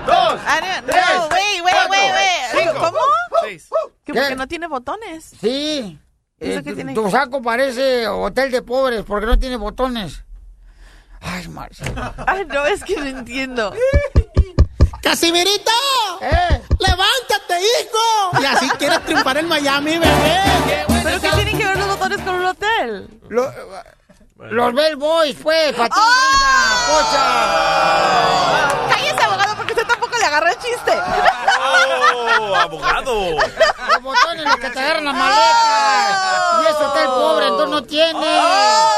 [0.05, 2.63] dos, Ah, no, tres, no, wait, wait, wait, wait.
[2.63, 2.97] cinco, ¿Cómo?
[3.43, 3.69] Seis.
[4.05, 4.19] Que ¿Qué?
[4.19, 5.33] porque no tiene botones.
[5.41, 5.99] Sí.
[6.39, 6.93] ¿Eso Eh, tiene?
[6.93, 10.23] tu saco parece hotel de pobres porque no tiene botones.
[11.19, 12.13] Ay, Marcela.
[12.27, 13.73] Ay, no, es que no entiendo.
[15.01, 15.71] ¡Casimirito!
[16.21, 16.61] ¿Eh?
[16.79, 18.41] ¡Levántate, hijo!
[18.41, 20.85] Y así quieres triunfar en Miami, bebé.
[21.03, 23.09] ¿Pero qué tienen que ver los botones con un hotel?
[23.29, 23.51] Lo-
[24.37, 26.91] los Bell Boys, pues, para ti, ¡Ah!
[28.87, 30.99] gringa, Cállese, abogado, porque usted tampoco le agarró el chiste.
[32.39, 33.35] ¡Oh, abogado!
[33.35, 33.75] pocha.
[33.89, 36.61] Los botones, los que te agarran la maleta.
[36.63, 38.19] Y es hotel pobre, entonces no tiene.
[38.19, 38.89] Ah,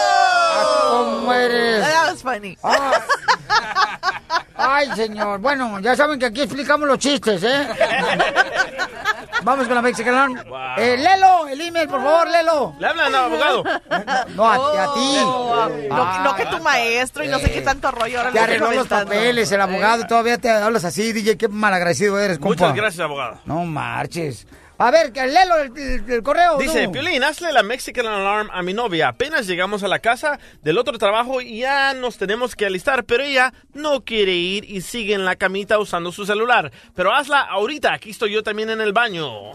[0.94, 1.82] ¿Cómo eres?
[1.82, 2.57] That was funny.
[2.64, 3.02] Ah.
[4.56, 5.40] Ay, señor.
[5.40, 7.68] Bueno, ya saben que aquí explicamos los chistes, ¿eh?
[9.44, 10.41] Vamos con la Mexican.
[10.78, 12.76] Eh, Lelo, el email, por favor, Lelo.
[12.80, 13.64] ¿Le hablan, abogado?
[14.36, 15.18] No, a, a ti.
[15.26, 18.72] Oh, no, no que tu maestro y no sé qué tanto rollo ahora Te arregló
[18.72, 22.49] los papeles, el abogado, todavía te hablas así, DJ, qué malagradecido eres, compa.
[22.49, 23.40] Muchas gracias, abogado.
[23.45, 24.48] No marches.
[24.85, 26.57] A ver, que léelo el, el- el correo.
[26.57, 26.91] Dice, no.
[26.91, 29.07] Piolín, hazle la Mexican Alarm a mi novia.
[29.07, 33.23] Apenas llegamos a la casa del otro trabajo y ya nos tenemos que alistar, pero
[33.23, 36.72] ella no quiere ir y sigue en la camita usando su celular.
[36.95, 39.51] Pero hazla ahorita, aquí estoy yo también en el baño.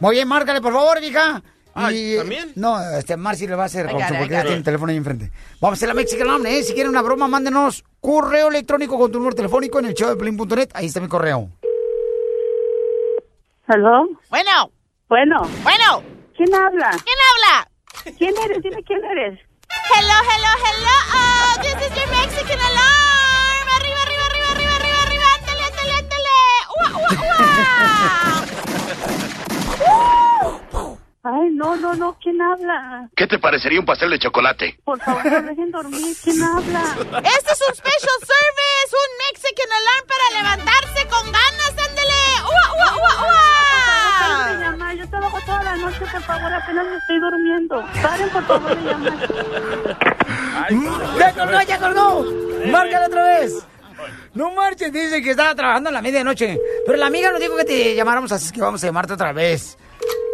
[0.00, 1.42] Muy bien, márcale, por favor, hija.
[1.74, 2.52] Ah, Y- ¿también?
[2.56, 4.96] No, este, Marcy le va a hacer, I porque got ya tiene el teléfono ahí
[4.98, 5.30] enfrente.
[5.60, 6.62] Vamos a hacer la Mexican Alarm, ¿eh?
[6.64, 10.68] Si quieren una broma, mándenos correo electrónico con tu número telefónico en el show de.
[10.74, 11.50] Ahí está mi correo.
[13.66, 14.08] ¿Aló?
[14.30, 14.70] Bueno.
[15.08, 15.42] Bueno.
[15.62, 16.02] Bueno.
[16.36, 16.90] ¿Quién habla?
[17.04, 17.68] ¿Quién habla?
[18.18, 18.62] ¿Quién eres?
[18.62, 19.38] Dime quién eres.
[19.94, 20.96] Hello, hello, hello.
[21.14, 23.68] Oh, this is your Mexican alarm.
[23.76, 25.26] Arriba, arriba, arriba, arriba, arriba, arriba.
[25.38, 26.36] Ándale, ándale, ándale.
[26.76, 27.10] ¡Ua, ua,
[29.86, 30.31] ua!
[31.24, 32.18] Ay, no, no, no.
[32.20, 33.08] ¿Quién habla?
[33.14, 34.76] ¿Qué te parecería un pastel de chocolate?
[34.84, 36.16] Por favor, no dejen dormir.
[36.24, 36.82] ¿Quién habla?
[37.22, 41.70] Este es un special service, un Mexican alarm para levantarse con ganas.
[41.70, 42.22] Ándale.
[42.42, 44.52] ¡Ua, ua, ua, ua!
[44.52, 44.96] De llamar.
[44.96, 46.52] Yo trabajo toda la noche, por favor.
[46.52, 47.84] Apenas me estoy durmiendo.
[48.02, 49.28] Paren, por favor, de llamar.
[51.18, 52.24] ¡Ya colgó, ya colgó!
[52.66, 53.64] ¡Márcale otra vez!
[54.34, 56.58] No marches, dice que estaba trabajando a la medianoche.
[56.84, 59.78] Pero la amiga nos dijo que te llamáramos, así que vamos a llamarte otra vez.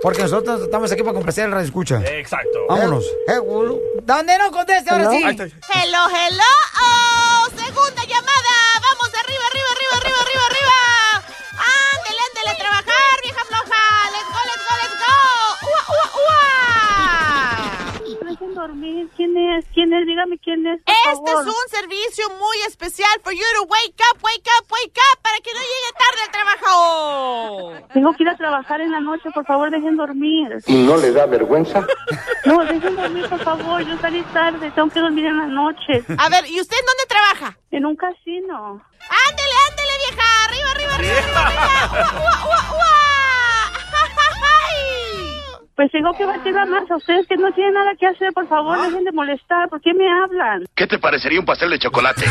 [0.03, 2.03] Porque nosotros estamos aquí para complacer al radio escucha.
[2.07, 2.67] Exacto.
[2.69, 3.05] Vámonos.
[3.27, 3.81] Eh, gulu.
[4.03, 5.23] ¿Dónde no conteste ahora sí?
[5.25, 6.43] Hello, hello.
[6.81, 8.48] Oh, segunda llamada.
[18.89, 19.09] Dormir.
[19.17, 19.65] ¿Quién es?
[19.75, 20.07] ¿Quién es?
[20.07, 20.81] Dígame quién es.
[20.83, 21.43] por Este favor.
[21.43, 25.37] es un servicio muy especial for you to wake up, wake up, wake up, para
[25.41, 27.73] que no llegue tarde al trabajo.
[27.93, 30.59] Tengo que ir a trabajar en la noche, por favor, dejen dormir.
[30.67, 31.87] ¿No le da vergüenza?
[32.45, 33.83] No, dejen dormir, por favor.
[33.83, 36.05] Yo salí tarde, tengo que dormir en la noche.
[36.19, 37.59] A ver, ¿y usted en dónde trabaja?
[37.71, 38.83] En un casino.
[39.29, 40.45] Ándele, ándele, vieja.
[40.45, 42.13] Arriba, arriba, arriba, arriba, arriba.
[42.15, 42.89] Ua, ua, ua,
[45.79, 46.97] Pues tengo que batir la masa.
[46.97, 49.69] Ustedes que no tienen nada que hacer, por favor, dejen de molestar.
[49.69, 50.65] ¿Por qué me hablan?
[50.75, 52.21] ¿Qué te parecería un pastel de chocolate?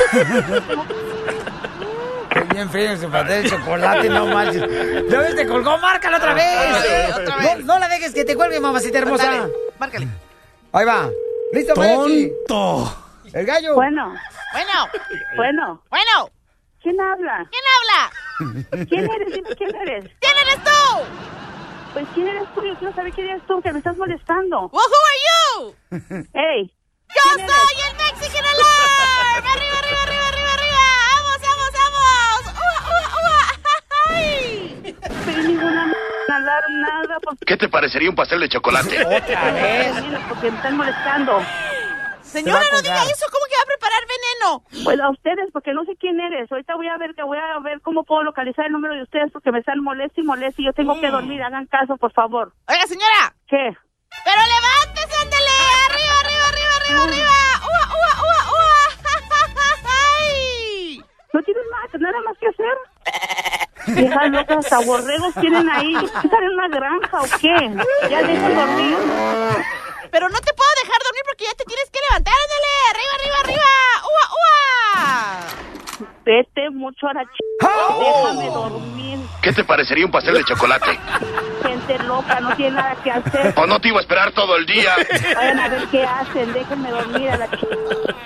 [2.30, 4.61] Qué bien feo ese pastel de chocolate, no manches.
[5.10, 5.34] ¿Ya ves?
[5.38, 7.15] Te colgó, márcala otra vez.
[7.15, 7.64] Otra vez.
[7.64, 9.32] No, no la dejes que te cuelgue, mamacita hermosa.
[9.32, 10.07] Márcale, márcale.
[10.74, 11.10] Ahí va.
[11.53, 12.34] ¿Listo, Mariachi?
[12.49, 12.98] ¡Tonto!
[13.32, 13.76] El gallo.
[13.76, 14.14] Bueno,
[14.52, 14.90] Bueno,
[15.38, 15.82] bueno.
[15.90, 16.30] bueno.
[16.84, 17.49] ¿Quién habla?
[17.49, 18.11] ¿Quién habla?
[18.90, 19.41] ¿Quién eres?
[19.57, 20.03] Quién eres.
[20.19, 21.06] ¿Quién eres tú?
[21.94, 22.64] Pues quién eres tú.
[22.64, 24.70] Yo quiero saber quién eres tú, que me estás molestando.
[24.72, 25.76] Well, who are you?
[26.34, 26.72] Hey,
[27.10, 29.48] Yo ¿Quién soy el Mexican Alarm.
[29.48, 30.84] Arriba, arriba, arriba, arriba, arriba.
[31.16, 32.42] Vamos, vamos, vamos.
[32.58, 33.40] Ua, ua, ua.
[34.16, 34.96] Ay.
[35.26, 35.94] pero ninguna
[36.30, 37.20] alarm, nada.
[37.22, 39.02] Por ¿Qué te parecería un pastel de chocolate?
[39.06, 39.94] Otra vez.
[40.30, 41.42] Porque me están molestando.
[42.28, 43.26] Señora, a no diga eso.
[43.32, 44.84] ¿Cómo que va a preparar veneno?
[44.84, 46.52] Pues a ustedes, porque no sé quién eres.
[46.52, 49.32] Ahorita voy a ver que voy a ver cómo puedo localizar el número de ustedes
[49.32, 51.41] porque me están molestos y molestos y yo tengo que dormir.
[51.41, 52.54] Hagan caso, por favor.
[52.68, 53.34] Oiga, señora.
[53.48, 53.76] ¿Qué?
[54.26, 55.56] Pero levántese, ándale.
[55.88, 57.32] Arriba, arriba, arriba, arriba, arriba.
[57.64, 58.68] Ua, ua, ua, ua.
[60.20, 61.02] Ay.
[61.34, 62.78] ¿No tienes más, nada más que hacer?
[63.95, 65.95] Viejas locas, hasta borregos tienen ahí.
[65.95, 67.72] ¿Están en una granja o qué?
[68.10, 68.98] Ya dejen dormir.
[70.12, 72.34] Pero no te puedo dejar dormir porque ya te tienes que levantar.
[72.34, 72.68] Ándale.
[72.92, 73.70] Arriba, arriba, arriba.
[74.14, 74.58] Ua, ua.
[76.24, 77.38] Vete mucho a la ch...
[77.60, 79.20] Déjame dormir.
[79.42, 81.00] ¿Qué te parecería un pastel de chocolate?
[81.64, 83.54] Gente loca, no tiene nada que hacer.
[83.56, 84.96] ¿O no te iba a esperar todo el día?
[85.36, 86.54] Vayan a ver qué hacen.
[86.54, 87.66] Déjenme dormir a la ch...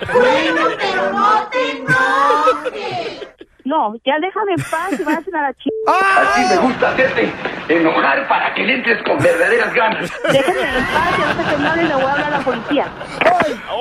[0.07, 3.27] pero no te enojes.
[3.65, 5.67] No, ya déjame en paz y vayan a la ch...
[5.87, 7.31] Así me gusta hacerte
[7.69, 10.09] enojar para que le entres con verdaderas ganas.
[10.31, 12.87] Déjenme en paz y ahorita que no le voy a hablar a la policía.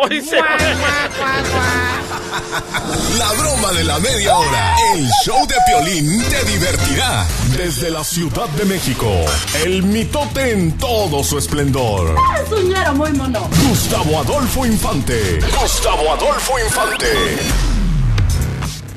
[0.02, 0.36] Hoy se-
[3.18, 4.74] La broma de la media hora.
[4.94, 7.24] El show de Piolín te divertirá.
[7.56, 9.06] Desde la Ciudad de México.
[9.64, 12.14] El mitote en todo su esplendor.
[12.42, 13.40] Es un muy mono.
[13.68, 15.38] Gustavo Adolfo Infante.
[15.60, 17.06] Gustavo Adolfo Infante.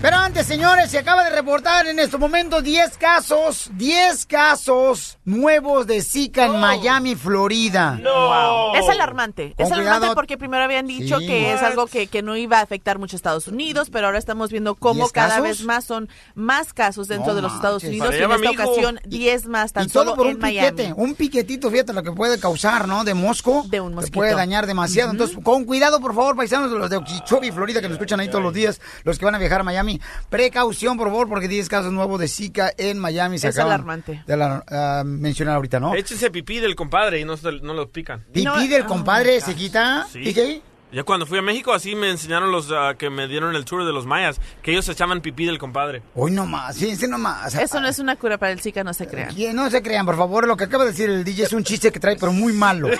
[0.03, 5.87] Pero antes, señores, se acaba de reportar en estos momentos 10 casos, 10 casos nuevos
[5.87, 7.97] de Zika en Miami, Florida.
[8.01, 8.75] No.
[8.75, 9.53] Es alarmante.
[9.55, 10.15] Con es alarmante cuidado.
[10.15, 11.25] porque primero habían dicho Sí.
[11.27, 14.17] que es algo que, que no iba a afectar mucho a Estados Unidos, pero ahora
[14.19, 15.43] estamos viendo cómo ¿Diez cada casos?
[15.43, 17.85] vez más son más casos dentro No de los Estados.
[17.85, 20.69] Unidos y en esta ocasión 10 más tan y todo solo por en un Miami.
[20.71, 23.05] piquete, un piquetito, fíjate lo que puede causar, ¿no?
[23.05, 23.63] De mosco.
[23.69, 24.15] De un Te mosquito.
[24.19, 25.11] puede dañar demasiado.
[25.11, 28.27] Entonces, con cuidado, por favor, paisanos de los de Okeechobee, Florida, que nos escuchan ahí
[28.27, 29.92] todos los días, los que van a viajar a Miami.
[30.29, 34.23] Precaución, por favor, porque 10 casos nuevos de Zika en Miami se Es acaban alarmante.
[34.25, 35.95] de la- ah, mencionar ahorita, ¿no?
[35.95, 38.21] Échense pipí del compadre y no, se- no lo pican.
[38.31, 40.19] Pipí No, del ah, compadre se quita, Sí.
[40.19, 40.61] DJ.
[40.93, 43.83] Ya cuando fui a México, así me enseñaron los ah, que me dieron el tour
[43.83, 46.03] de los mayas, que ellos echaban pipí del compadre.
[46.13, 47.55] Hoy nomás, fíjense nomás.
[47.55, 49.33] Eso no es una cura para el Zika, no se crean.
[49.33, 50.47] Que no se crean, por favor.
[50.47, 52.89] Lo que acaba de decir el DJ es un chiste que trae, pero muy malo.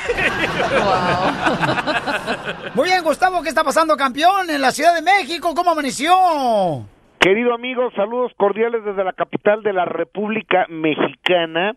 [2.73, 4.49] Muy bien, Gustavo, ¿qué está pasando, campeón?
[4.49, 6.87] En la Ciudad de México, ¿cómo amaneció?
[7.23, 11.73] Querido amigo, saludos cordiales desde la capital de la República Mexicana.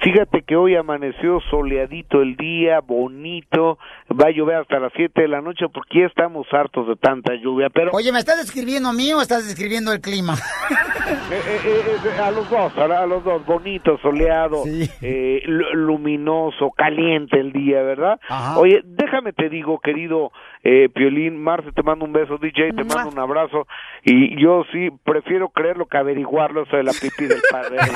[0.00, 3.78] Fíjate que hoy amaneció soleadito el día, bonito,
[4.10, 7.32] va a llover hasta las 7 de la noche porque ya estamos hartos de tanta
[7.36, 10.34] lluvia, pero Oye, ¿me estás describiendo a mí o estás describiendo el clima?
[11.30, 14.64] eh, eh, eh, a los dos, a, los dos, bonito, soleado,
[15.00, 18.18] eh, lu- luminoso, caliente el día, ¿verdad?
[18.56, 20.32] Oye, déjame te digo, querido
[20.62, 23.66] eh, Piolín, Marce, te mando un beso, DJ, te mando un abrazo,
[24.04, 27.90] y yo sí prefiero creerlo que averiguarlo, eso de la pipí del padre, del,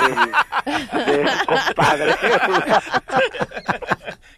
[1.05, 2.13] del compadre.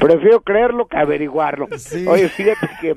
[0.00, 1.66] Prefiero creerlo que averiguarlo.
[2.08, 2.94] Oye, fíjate que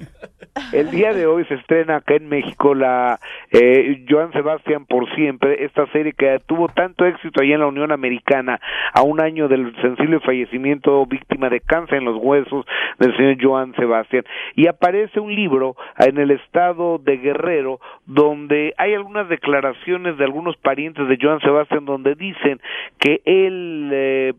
[0.73, 3.19] el día de hoy se estrena acá en México la
[3.51, 7.91] eh, Joan Sebastián por siempre, esta serie que tuvo tanto éxito allá en la Unión
[7.91, 8.59] Americana
[8.93, 12.65] a un año del sensible fallecimiento víctima de cáncer en los huesos
[12.99, 14.25] del señor Joan Sebastián.
[14.55, 20.57] Y aparece un libro en el estado de Guerrero donde hay algunas declaraciones de algunos
[20.57, 22.59] parientes de Joan Sebastián donde dicen
[22.99, 24.33] que él eh,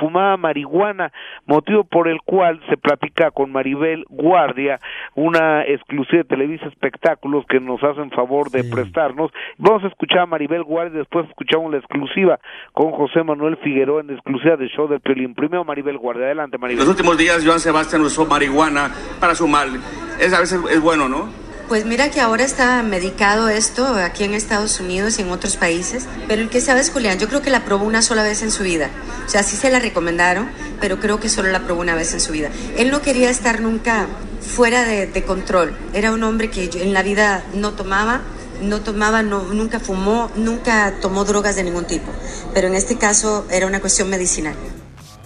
[0.00, 1.12] fumaba marihuana,
[1.46, 4.80] motivo por el cual se platica con Maribel Guardia,
[5.14, 9.30] una exclusiva de Televisa Espectáculos que nos hacen favor de prestarnos.
[9.58, 12.38] Vamos a escuchar a Maribel Guardia, después escuchamos la exclusiva
[12.72, 15.34] con José Manuel Figueroa en exclusiva del show del Piolín.
[15.34, 16.80] Primero Maribel Guardia, adelante Maribel.
[16.80, 18.90] Los últimos días Joan Sebastián usó marihuana
[19.20, 19.68] para su mal.
[20.20, 21.43] Es a veces es bueno, ¿no?
[21.68, 26.04] Pues mira que ahora está medicado esto aquí en Estados Unidos y en otros países,
[26.28, 28.50] pero el que sabe es Julián, yo creo que la probó una sola vez en
[28.50, 28.90] su vida.
[29.26, 32.20] O sea, sí se la recomendaron, pero creo que solo la probó una vez en
[32.20, 32.50] su vida.
[32.76, 34.06] Él no quería estar nunca
[34.42, 35.74] fuera de, control.
[35.94, 38.20] Era un hombre que en la vida no tomaba,
[38.60, 42.12] no tomaba, no, nunca fumó, nunca tomó drogas de ningún tipo.
[42.52, 44.54] Pero en este caso era una cuestión medicinal.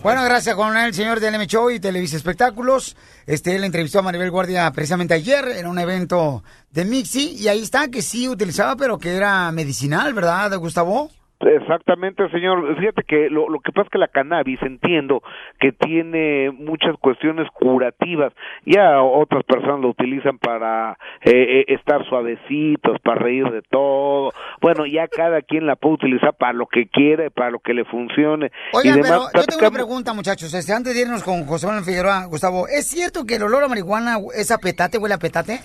[0.01, 2.97] Bueno, gracias con el señor de LM Show y Televisa Espectáculos.
[3.27, 7.63] Este, él entrevistó a Maribel Guardia precisamente ayer en un evento de Mixi y ahí
[7.63, 11.11] está que sí utilizaba, pero que era medicinal, ¿verdad, Gustavo?
[11.41, 12.77] Exactamente, señor.
[12.79, 15.23] Fíjate que lo, lo que pasa es que la cannabis entiendo
[15.61, 18.33] que tiene muchas cuestiones curativas.
[18.67, 24.33] Ya otras personas lo utilizan para eh, eh, estar suavecitos, para reír de todo.
[24.61, 27.75] Bueno, ya cada quien la puede utilizar para lo que quiera, y para lo que
[27.75, 28.51] le funcione.
[28.73, 30.53] Oigan, y pero yo tengo una pregunta, muchachos.
[30.53, 33.69] Este, antes de irnos con José Manuel Figueroa, Gustavo, ¿es cierto que el olor a
[33.69, 35.61] marihuana es a petate, huele a petate?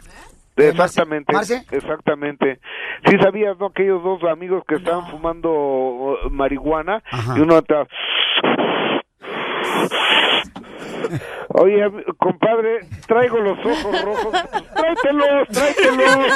[0.56, 1.66] Exactamente, Marce.
[1.72, 2.60] exactamente.
[3.06, 3.68] Sí sabías, ¿no?
[3.68, 7.02] Aquellos dos amigos que estaban fumando uh, marihuana
[7.36, 7.88] y uno atrás.
[11.50, 11.86] Oye,
[12.18, 14.34] compadre, traigo los ojos rojos.
[14.76, 16.28] Tráetelos, tráetelos.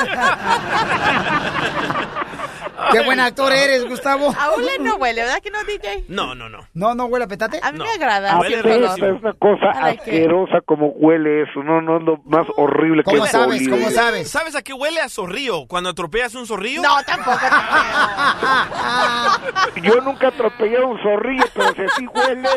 [2.91, 4.29] Qué buen actor eres, Gustavo.
[4.39, 6.05] A Ule no huele, ¿verdad que no, DJ?
[6.07, 6.59] No, no, no.
[6.73, 7.59] No, no huele a petate.
[7.61, 8.37] A mí me agrada.
[8.37, 11.63] Apesta, es una cosa asquerosa como huele eso.
[11.63, 13.91] No, no es lo más horrible que he olido.
[13.91, 14.29] sabes?
[14.29, 15.67] ¿Sabes a qué huele a zorrillo?
[15.67, 16.81] Cuando atropellas un zorrillo.
[16.81, 17.39] No, tampoco.
[19.81, 22.49] Yo nunca atropellé a un zorrillo, pero si así huele.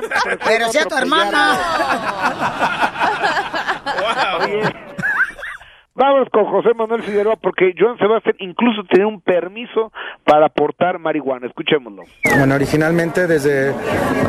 [0.44, 1.59] Pero si a tu hermana.
[4.42, 4.62] Oye,
[5.94, 9.92] Vamos con José Manuel Figueroa porque Joan Sebastián incluso tenía un permiso
[10.24, 11.46] para portar marihuana.
[11.48, 12.04] Escuchémoslo.
[12.36, 13.74] Bueno, originalmente desde,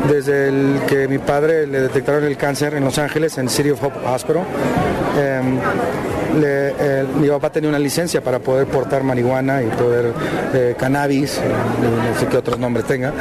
[0.08, 3.82] desde el que mi padre le detectaron el cáncer en Los Ángeles, en City of
[3.82, 4.42] Hope Hospital,
[5.16, 5.58] em,
[6.40, 10.12] le- eh, mi papá tenía una licencia para poder portar marihuana y poder
[10.54, 11.42] eh, cannabis, eh,
[12.12, 13.12] no sé qué otros nombres tenga,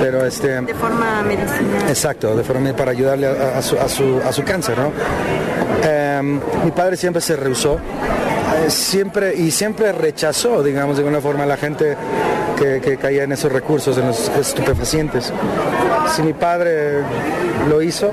[0.00, 0.60] pero este...
[0.62, 1.88] De forma medicinal.
[1.88, 4.90] Exacto, de forma para ayudarle a, a su, a su- a su cáncer, ¿no?
[5.88, 11.44] Em, mi padre siempre se rehusó, eh, siempre y siempre rechazó, digamos, de alguna forma
[11.44, 11.96] a la gente
[12.58, 15.32] que, que caía en esos recursos, en los estupefacientes.
[16.14, 17.00] Si mi padre
[17.68, 18.10] lo hizo,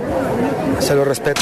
[0.79, 1.41] se lo respeto.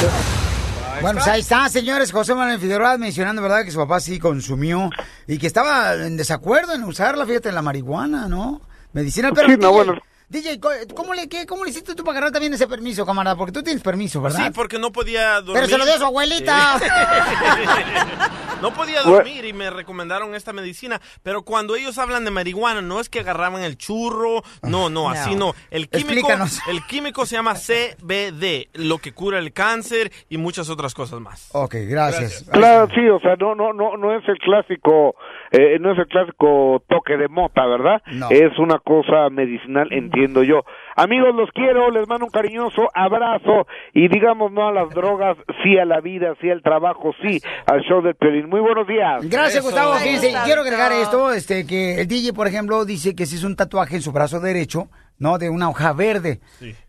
[1.02, 2.12] Bueno, pues ahí está, señores.
[2.12, 4.90] José Manuel Figueroa mencionando, ¿verdad?, que su papá sí consumió
[5.28, 8.62] y que estaba en desacuerdo en usarla, fíjate, la marihuana, ¿no?
[8.94, 9.48] Medicinal, pero.
[9.48, 9.94] Sí, no, bueno.
[10.32, 13.36] DJ, co- ¿cómo le, qué, ¿cómo le hiciste tú para agarrar también ese permiso, camarada?
[13.36, 14.46] Porque tú tienes permiso, ¿verdad?
[14.46, 15.54] Sí, porque no podía dormir.
[15.56, 16.80] Pero se lo dio a su abuelita.
[18.62, 21.02] No podía dormir y me recomendaron esta medicina.
[21.24, 24.44] Pero cuando ellos hablan de marihuana, no es que agarraban el churro.
[24.62, 25.56] No, no, así no.
[25.72, 26.60] El químico, Explícanos.
[26.68, 31.50] el químico se llama CBD, lo que cura el cáncer y muchas otras cosas más.
[31.54, 32.46] Ok, gracias.
[32.52, 35.16] Claro, sí, o sea, no, no, no, no es el clásico,
[35.52, 38.02] eh, no es el clásico toque de mota, ¿verdad?
[38.14, 38.30] No.
[38.30, 40.62] Es una cosa medicinal, entiendo yo.
[40.96, 45.78] Amigos, los quiero, les mando un cariñoso abrazo y digamos no a las drogas, sí
[45.78, 48.50] a la vida, sí al trabajo, sí al show del Piolín.
[48.50, 49.30] Muy buenos días.
[49.30, 49.94] Gracias, Gustavo.
[49.96, 53.58] Fíjense, quiero agregar esto, este, que el DJ, por ejemplo, dice que se hizo un
[53.58, 54.88] tatuaje en su brazo derecho,
[55.20, 55.38] ¿no?
[55.38, 56.40] De una hoja verde.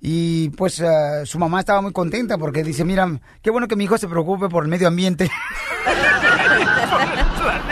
[0.00, 3.08] Y pues eh, su mamá estaba muy contenta porque dice, mira,
[3.42, 5.28] qué bueno que mi hijo se preocupe por el medio ambiente.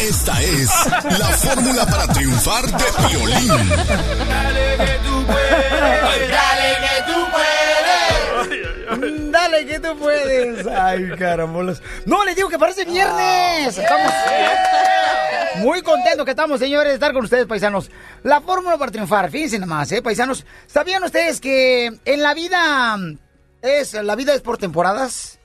[0.00, 0.70] Esta es
[1.18, 3.48] la fórmula para triunfar de violín.
[3.48, 7.58] Dale que tú puedes, dale que tú puedes.
[9.32, 10.64] Dale que tú puedes.
[10.66, 11.82] Ay, carambolas.
[12.06, 13.76] No, les digo que parece viernes.
[13.76, 14.12] Estamos
[15.56, 17.90] muy contentos que estamos, señores, de estar con ustedes, paisanos.
[18.22, 20.46] La fórmula para triunfar, fíjense nomás, ¿eh, paisanos?
[20.66, 22.96] ¿Sabían ustedes que en la vida
[23.62, 25.37] es, la vida es por temporadas?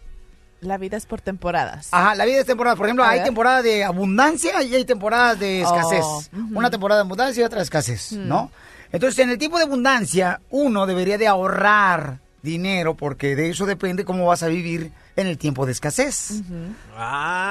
[0.63, 1.89] La vida es por temporadas.
[1.91, 2.75] Ajá, la vida es temporada.
[2.75, 3.25] Por ejemplo, A hay ver.
[3.25, 6.03] temporada de abundancia y hay temporadas de escasez.
[6.03, 6.57] Oh, ujú.
[6.57, 8.27] Una temporada de abundancia y otra de escasez, Mm.
[8.27, 8.51] ¿no?
[8.91, 14.05] Entonces, en el tiempo de abundancia, uno debería de ahorrar dinero porque de eso depende
[14.05, 16.41] cómo vas a vivir en el tiempo de escasez.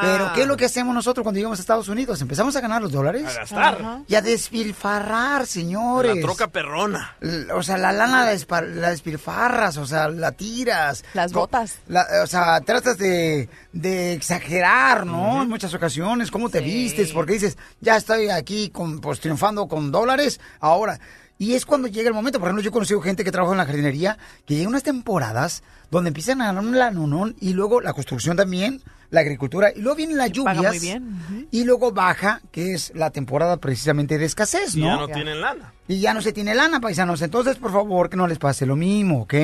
[0.03, 2.21] Pero, ¿qué es lo que hacemos nosotros cuando llegamos a Estados Unidos?
[2.21, 3.25] Empezamos a ganar los dólares.
[3.27, 3.75] A gastar.
[3.81, 4.01] Ajá.
[4.09, 6.17] Y a despilfarrar, señores.
[6.17, 7.17] La troca perrona.
[7.55, 11.05] O sea, la lana la, despilfarras, o sea, la tiras.
[11.15, 11.79] Las botas.
[11.89, 15.43] la- o sea, tratas de, de exagerar, ¿no?
[15.43, 19.91] En muchas ocasiones, cómo te vistes, porque dices, ya estoy aquí con, pues, triunfando con
[19.93, 20.99] dólares, ahora.
[21.43, 23.59] Y es cuando llega el momento, por ejemplo, yo he conocido gente que trabaja en
[23.59, 24.17] la jardinería,
[24.47, 28.81] que llega unas temporadas donde empiezan a ganar un lanonón y luego la construcción también,
[29.11, 30.73] la agricultura, y luego vienen las paga lluvias.
[30.73, 31.49] muy bien.
[31.51, 34.87] Y luego baja, que es la temporada precisamente de escasez, Y ¿no?
[34.87, 35.73] ya no tienen lana.
[35.89, 37.21] Y ya no se tiene lana, paisanos.
[37.23, 39.35] Entonces, por favor, que no les pase lo mismo, ¿ok?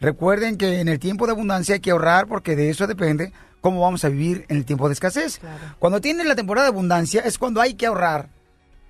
[0.00, 3.82] Recuerden que en el tiempo de abundancia hay que ahorrar porque de eso depende cómo
[3.82, 5.42] vamos a vivir en el tiempo de escasez.
[5.78, 8.30] Cuando tienes la temporada de abundancia es cuando hay que ahorrar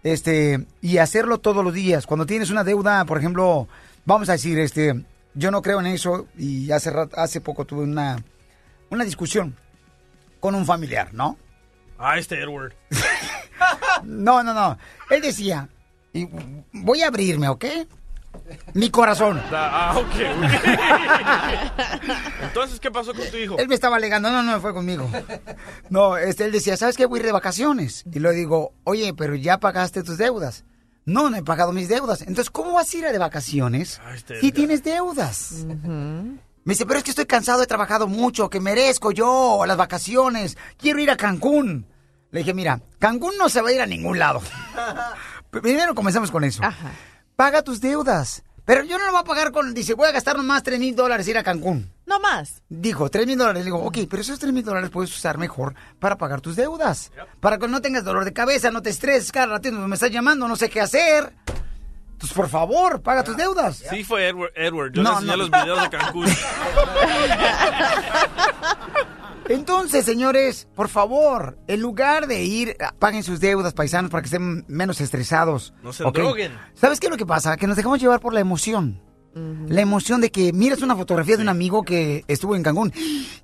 [0.05, 2.07] este y hacerlo todos los días.
[2.07, 3.67] Cuando tienes una deuda, por ejemplo,
[4.05, 5.05] vamos a decir, este,
[5.35, 8.23] yo no creo en eso y hace rat- hace poco tuve una
[8.91, 9.57] una discusión
[10.39, 11.37] con un familiar, ¿no?
[11.99, 12.73] Ah, este Edward.
[14.03, 14.77] No, no, no.
[15.09, 15.69] Él decía,
[16.13, 16.29] y
[16.73, 17.65] voy a abrirme, ¿ok?
[18.75, 19.41] Mi corazón.
[19.53, 20.15] Ah, ok.
[22.43, 23.59] Entonces, ¿qué pasó con tu hijo?
[23.59, 25.09] Él me estaba alegando, no, no, fue conmigo.
[25.91, 27.07] No, este, él decía, ¿sabes qué?
[27.07, 28.05] Voy a ir de vacaciones.
[28.13, 30.65] Y le digo, oye, pero ya pagaste tus deudas.
[31.07, 32.23] No, no he pagado mis deudas.
[32.23, 35.67] Entonces, ¿cómo vas a ir de vacaciones este si tienes deudas?
[36.65, 40.57] Me dice, pero es que estoy cansado, he trabajado mucho, que merezco yo las vacaciones.
[40.79, 41.87] Quiero ir a Cancún.
[42.31, 44.41] Le dije, mira, Cancún no se va a ir a ningún lado.
[45.51, 46.63] Primero comenzamos con eso.
[47.37, 48.43] Paga tus deudas.
[48.65, 49.75] Pero yo no lo voy a pagar con...
[49.75, 51.91] Dice, voy a gastar nomás 3 mil dólares ir a Cancún.
[52.07, 52.63] No más.
[52.71, 53.61] Dijo, 3 mil dólares.
[53.61, 57.13] Le digo, ok, pero esos 3 mil dólares puedes usar mejor para pagar tus deudas.
[57.41, 59.77] Para que no tengas dolor de cabeza, no te estreses cada ratito.
[59.77, 61.35] Me estás llamando, no sé qué hacer.
[62.13, 63.83] Entonces, por favor, paga tus deudas.
[63.91, 64.53] Sí fue Edward.
[64.55, 64.93] Edward.
[64.93, 65.37] Yo No, le enseñé no.
[65.37, 66.27] los videos de Cancún.
[69.49, 74.27] Entonces, señores, por favor, en lugar de ir, ah, paguen sus deudas, paisanos, para que
[74.27, 75.75] estén menos estresados.
[75.83, 76.15] No se ¿ok?
[76.15, 76.53] droguen.
[76.75, 77.57] ¿Sabes qué es lo que pasa?
[77.57, 79.01] Que nos dejamos llevar por la emoción.
[79.67, 82.93] La emoción de que miras una fotografía de un amigo que estuvo en Cancún.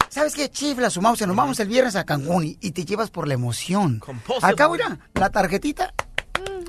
[0.09, 0.49] ¿Sabes qué?
[0.49, 3.35] Chifla su mouse, nos vamos el viernes a Cancún y, y te llevas por la
[3.35, 4.01] emoción.
[4.41, 5.93] Acá, mira, la tarjetita.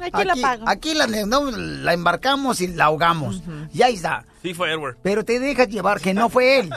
[0.02, 0.64] Aquí la pago.
[0.68, 3.44] Aquí la, no, la embarcamos y la ahogamos.
[3.74, 4.26] Y ahí está.
[4.42, 4.98] Sí fue Edward.
[5.02, 6.70] Pero te dejas llevar, que no fue él.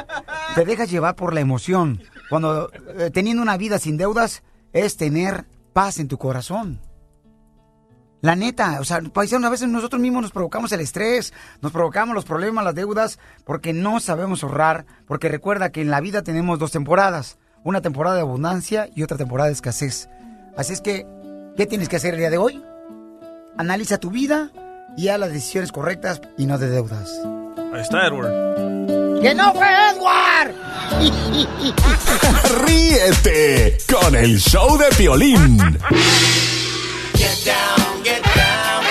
[0.55, 2.03] Te dejas llevar por la emoción.
[2.29, 4.43] Cuando eh, teniendo una vida sin deudas
[4.73, 6.81] es tener paz en tu corazón.
[8.21, 12.15] La neta, o sea, paisano, a veces nosotros mismos nos provocamos el estrés, nos provocamos
[12.15, 16.59] los problemas, las deudas, porque no sabemos ahorrar, porque recuerda que en la vida tenemos
[16.59, 20.09] dos temporadas, una temporada de abundancia y otra temporada de escasez.
[20.57, 21.07] Así es que,
[21.55, 22.63] ¿qué tienes que hacer el día de hoy?
[23.57, 24.51] Analiza tu vida
[24.97, 27.09] y haz las decisiones correctas y no de deudas.
[27.73, 29.23] Ahí está Edward.
[29.23, 30.55] ¡Que no fue Edward!
[32.67, 35.59] Ríete con el show de violín.
[37.15, 38.85] Get down, get down,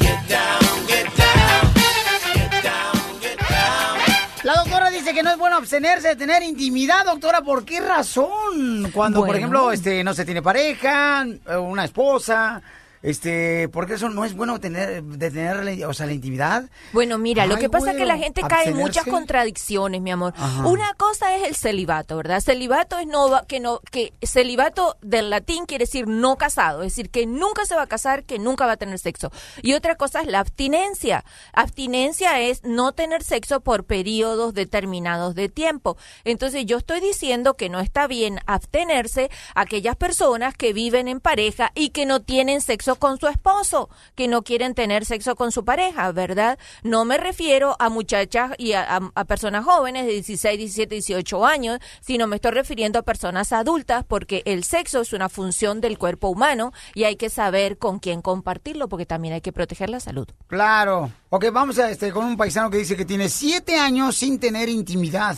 [0.00, 3.98] get down, get down, get down, get down.
[4.42, 7.40] La doctora dice que no es bueno abstenerse de tener intimidad, doctora.
[7.40, 8.90] ¿Por qué razón?
[8.92, 12.62] Cuando, por ejemplo, este, no se tiene pareja, eh, una esposa,
[13.04, 16.64] este, ¿por qué eso no es bueno tener, de tener, la- o sea, la intimidad?
[16.92, 20.32] Bueno, mira, lo que pasa es que la gente cae en muchas contradicciones, mi amor.
[20.36, 20.66] Ajá.
[20.66, 22.40] Una cosa es el celibato, ¿verdad?
[22.40, 27.10] Celibato es no que no que celibato del latín quiere decir no casado, es decir,
[27.10, 29.30] que nunca se va a casar, que nunca va a tener sexo.
[29.62, 31.24] Y otra cosa es la abstinencia.
[31.52, 35.96] Abstinencia es no tener sexo por periodos determinados de tiempo.
[36.24, 41.70] Entonces, yo estoy diciendo que no está bien abstenerse aquellas personas que viven en pareja
[41.74, 45.64] y que no tienen sexo con su esposo, que no quieren tener sexo con su
[45.64, 46.58] pareja, ¿verdad?
[46.82, 52.26] No me refiero a muchachas y a personas jóvenes de 16, 17, 18 años, sino
[52.26, 56.72] me estoy refiriendo a personas adultas porque el sexo es una función del cuerpo humano
[56.94, 60.26] y hay que saber con quién compartirlo porque también hay que proteger la salud.
[60.46, 61.10] Claro.
[61.30, 64.68] Ok, vamos a este con un paisano que dice que tiene siete años sin tener
[64.68, 65.36] intimidad.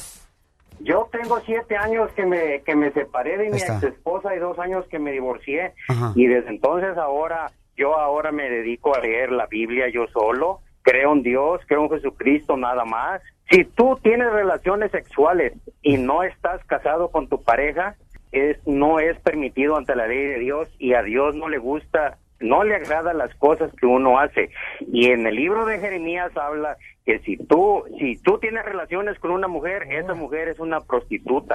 [0.81, 4.59] Yo tengo siete años que me, que me separé de mi ex esposa y dos
[4.59, 5.73] años que me divorcié.
[5.89, 6.13] Ajá.
[6.15, 10.61] Y desde entonces ahora, yo ahora me dedico a leer la Biblia yo solo.
[10.83, 13.21] Creo en Dios, creo en Jesucristo, nada más.
[13.51, 17.97] Si tú tienes relaciones sexuales y no estás casado con tu pareja,
[18.33, 22.19] es, no es permitido ante la ley de Dios y a Dios no le gusta,
[22.41, 24.51] no le agrada las cosas que uno hace.
[24.81, 29.31] Y en el libro de Jeremías habla que si tú, si tú tienes relaciones con
[29.31, 31.55] una mujer, esa mujer es una prostituta.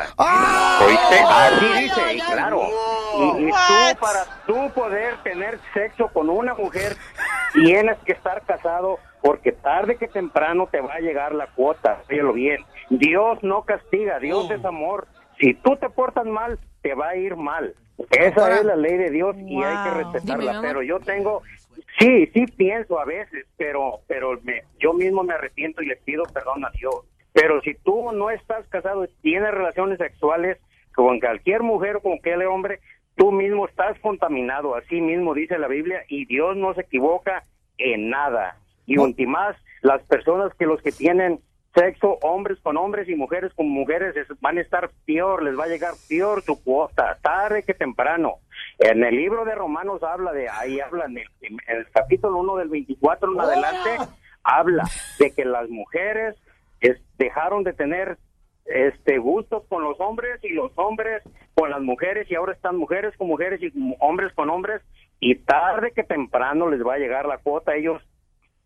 [0.85, 1.19] ¿Oíste?
[1.27, 2.61] Así dice, y claro.
[3.17, 6.95] Y, y tú, para tú poder tener sexo con una mujer,
[7.53, 12.01] tienes que estar casado porque tarde que temprano te va a llegar la cuota.
[12.09, 12.63] Óyelo bien.
[12.89, 15.07] Dios no castiga, Dios es amor.
[15.39, 17.75] Si tú te portas mal, te va a ir mal.
[18.09, 20.51] Esa es la ley de Dios y hay que respetarla.
[20.61, 21.41] Pero yo tengo,
[21.99, 26.23] sí, sí pienso a veces, pero, pero me- yo mismo me arrepiento y le pido
[26.33, 26.95] perdón a Dios.
[27.33, 30.57] Pero si tú no estás casado y tienes relaciones sexuales
[30.95, 32.79] con cualquier mujer o con cualquier hombre,
[33.15, 34.75] tú mismo estás contaminado.
[34.75, 37.43] Así mismo dice la Biblia y Dios no se equivoca
[37.77, 38.57] en nada.
[38.85, 41.39] Y últimas, las personas que los que tienen
[41.73, 45.65] sexo, hombres con hombres y mujeres con mujeres, es- van a estar peor, les va
[45.65, 48.35] a llegar peor su cuota, tarde que temprano.
[48.79, 52.55] En el libro de Romanos habla de, ahí habla en el, en el capítulo 1
[52.57, 53.89] del 24 en adelante,
[54.43, 54.83] habla
[55.19, 56.35] de que las mujeres
[56.81, 58.17] es- dejaron de tener
[58.65, 61.23] este gustos con los hombres y los hombres
[61.55, 64.81] con las mujeres y ahora están mujeres con mujeres y hombres con hombres
[65.19, 68.01] y tarde que temprano les va a llegar la cuota ellos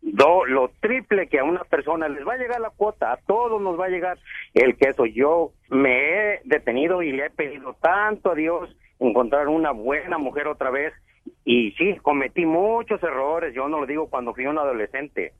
[0.06, 3.60] do, lo triple que a una persona les va a llegar la cuota, a todos
[3.60, 4.18] nos va a llegar
[4.54, 5.04] el queso.
[5.06, 10.46] Yo me he detenido y le he pedido tanto a Dios encontrar una buena mujer
[10.46, 10.94] otra vez.
[11.44, 15.32] Y sí, cometí muchos errores, yo no lo digo cuando fui un adolescente.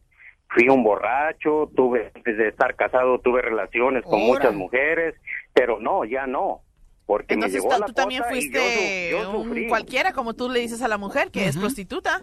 [0.48, 5.16] Fui un borracho, tuve, antes de estar casado, tuve relaciones con muchas mujeres,
[5.52, 6.60] pero no, ya no.
[7.06, 9.68] Porque Entonces me llegó tú, la tú también cuota y yo fuiste yo un sufrí.
[9.68, 12.20] cualquiera, como tú le dices a la mujer, que es prostituta.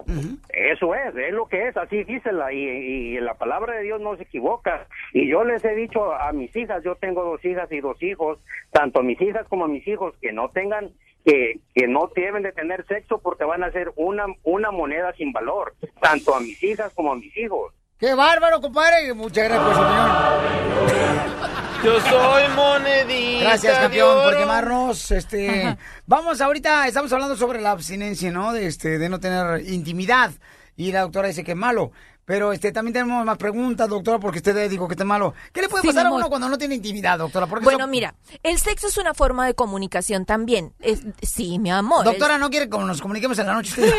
[0.50, 4.02] Eso es, es lo que es, así dice la, y, y la palabra de Dios
[4.02, 4.86] no se equivoca.
[5.14, 8.40] Y yo les he dicho a mis hijas, yo tengo dos hijas y dos hijos,
[8.72, 10.90] tanto a mis hijas como a mis hijos, que no tengan,
[11.24, 15.32] que, que no deben de tener sexo porque van a ser una, una moneda sin
[15.32, 17.74] valor, tanto a mis hijas como a mis hijos.
[18.00, 19.14] ¡Qué bárbaro, compadre!
[19.14, 21.73] Muchas gracias por su opinión.
[21.84, 23.44] Yo soy monedita.
[23.44, 24.40] Gracias, de campeón, por oro.
[24.40, 25.12] llamarnos.
[25.12, 28.54] Este, vamos ahorita, estamos hablando sobre la abstinencia, ¿no?
[28.54, 30.32] De este, de no tener intimidad.
[30.78, 31.92] Y la doctora dice que es malo.
[32.26, 35.34] Pero este, también tenemos más preguntas, doctora, porque usted dijo que está malo.
[35.52, 37.48] ¿Qué le puede Sí, pasar a uno cuando no tiene intimidad, doctora?
[37.48, 40.74] Porque Bueno, eso- mira, el sexo es una forma de comunicación también.
[40.80, 42.06] Es- sí, mi amor.
[42.06, 43.72] Doctora, es- no quiere que nos comuniquemos en la noche.
[43.72, 43.94] usted?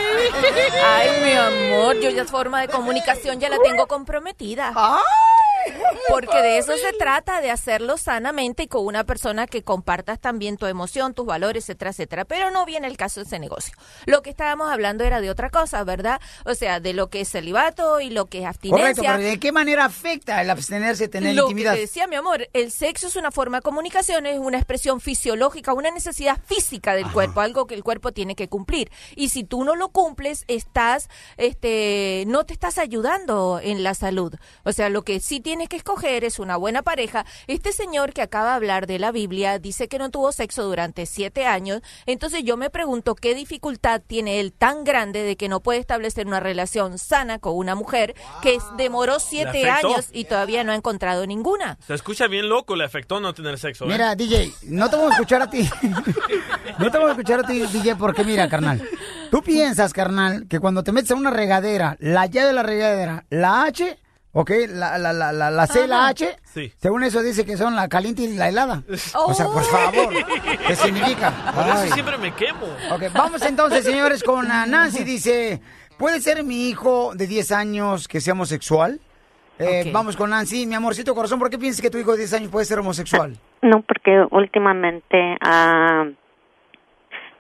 [0.87, 1.33] Ay, mi
[1.77, 4.73] amor, yo ya forma de comunicación ya la tengo comprometida.
[6.09, 10.57] Porque de eso se trata, de hacerlo sanamente y con una persona que compartas también
[10.57, 12.25] tu emoción, tus valores, etcétera, etcétera.
[12.25, 13.75] Pero no viene el caso de ese negocio.
[14.07, 16.21] Lo que estábamos hablando era de otra cosa, ¿verdad?
[16.45, 18.95] O sea, de lo que es celibato y lo que es abstinencia.
[18.95, 21.73] Correcto, pero ¿de qué manera afecta el abstenerse de tener Lo intimidad?
[21.73, 25.01] que te decía mi amor, el sexo es una forma de comunicación, es una expresión
[25.01, 28.91] fisiológica, una necesidad física del cuerpo, algo que el cuerpo tiene que cumplir.
[29.17, 34.35] Y si tú no lo cumples, estás, este, no te estás ayudando en la salud.
[34.65, 37.25] O sea, lo que sí tienes que escoger es una buena pareja.
[37.47, 41.07] Este señor que acaba de hablar de la Biblia dice que no tuvo sexo durante
[41.07, 41.81] siete años.
[42.07, 46.27] Entonces yo me pregunto qué dificultad tiene él tan grande de que no puede establecer
[46.27, 51.25] una relación sana con una mujer que demoró siete años y todavía no ha encontrado
[51.25, 51.79] ninguna.
[51.87, 53.85] Se escucha bien loco, le afectó no tener sexo.
[53.85, 53.91] ¿eh?
[53.93, 55.71] Mira, DJ, no te vamos a escuchar a ti.
[56.79, 58.83] No te vamos a escuchar a ti, DJ, porque mira, carnal.
[59.31, 63.27] Tú piensas, carnal, que cuando te metes a una regadera, la llave de la regadera,
[63.31, 63.97] la H,
[64.35, 64.51] ¿ok?
[64.69, 66.09] La, la, la, la, la C y la.
[66.09, 66.71] H, Sí.
[66.77, 68.83] según eso dice que son la caliente y la helada.
[69.15, 70.13] O sea, por favor,
[70.67, 71.33] ¿qué significa?
[71.55, 72.67] Por eso siempre me quemo.
[72.93, 75.03] Ok, vamos entonces, señores, con Nancy.
[75.05, 75.61] Dice,
[75.97, 79.01] ¿puede ser mi hijo de 10 años que sea homosexual?
[79.59, 79.93] Eh, Ok.
[79.93, 80.67] Vamos con Nancy.
[80.67, 83.37] Mi amorcito corazón, ¿por qué piensas que tu hijo de 10 años puede ser homosexual?
[83.63, 86.07] No, porque últimamente, ah,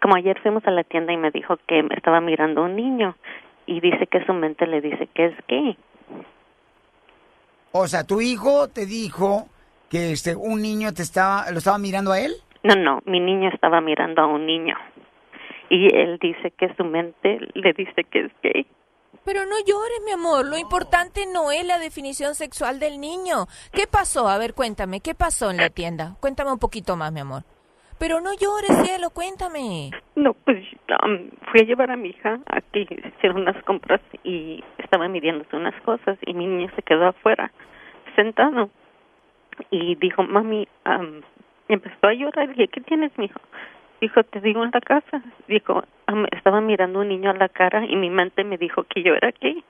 [0.01, 3.17] como ayer fuimos a la tienda y me dijo que estaba mirando a un niño
[3.67, 5.77] y dice que su mente le dice que es gay.
[7.77, 9.49] O sea, tu hijo te dijo
[9.91, 12.33] que este un niño te estaba lo estaba mirando a él.
[12.63, 14.77] No, no, mi niño estaba mirando a un niño
[15.71, 18.65] y él dice que su mente le dice que es gay.
[19.25, 20.47] Pero no llores, mi amor.
[20.47, 23.47] Lo importante no es la definición sexual del niño.
[23.73, 24.29] ¿Qué pasó?
[24.29, 25.01] A ver, cuéntame.
[25.01, 26.15] ¿Qué pasó en la tienda?
[26.21, 27.43] Cuéntame un poquito más, mi amor.
[27.99, 29.11] Pero no llores, cielo.
[29.11, 29.91] Cuéntame.
[30.15, 30.59] No, pues
[31.05, 32.87] um, fui a llevar a mi hija aquí,
[33.17, 37.51] hicieron unas compras y estaba midiéndose unas cosas y mi niño se quedó afuera,
[38.15, 38.71] sentado.
[39.71, 41.21] Y dijo, mami, um,
[41.69, 42.49] empezó a llorar.
[42.49, 43.41] Dije, ¿qué tienes, mijo?
[44.01, 45.23] Dijo, te digo en la casa.
[45.49, 45.85] Dijo,
[46.33, 49.33] estaba mirando un niño a la cara y mi mente me dijo que yo era
[49.41, 49.65] gay.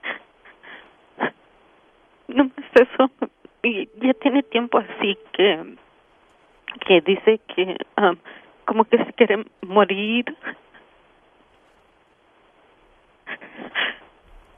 [2.27, 3.11] No es eso.
[3.61, 5.75] Y ya tiene tiempo así que
[6.81, 8.17] que dice que um,
[8.65, 10.25] como que se quiere morir.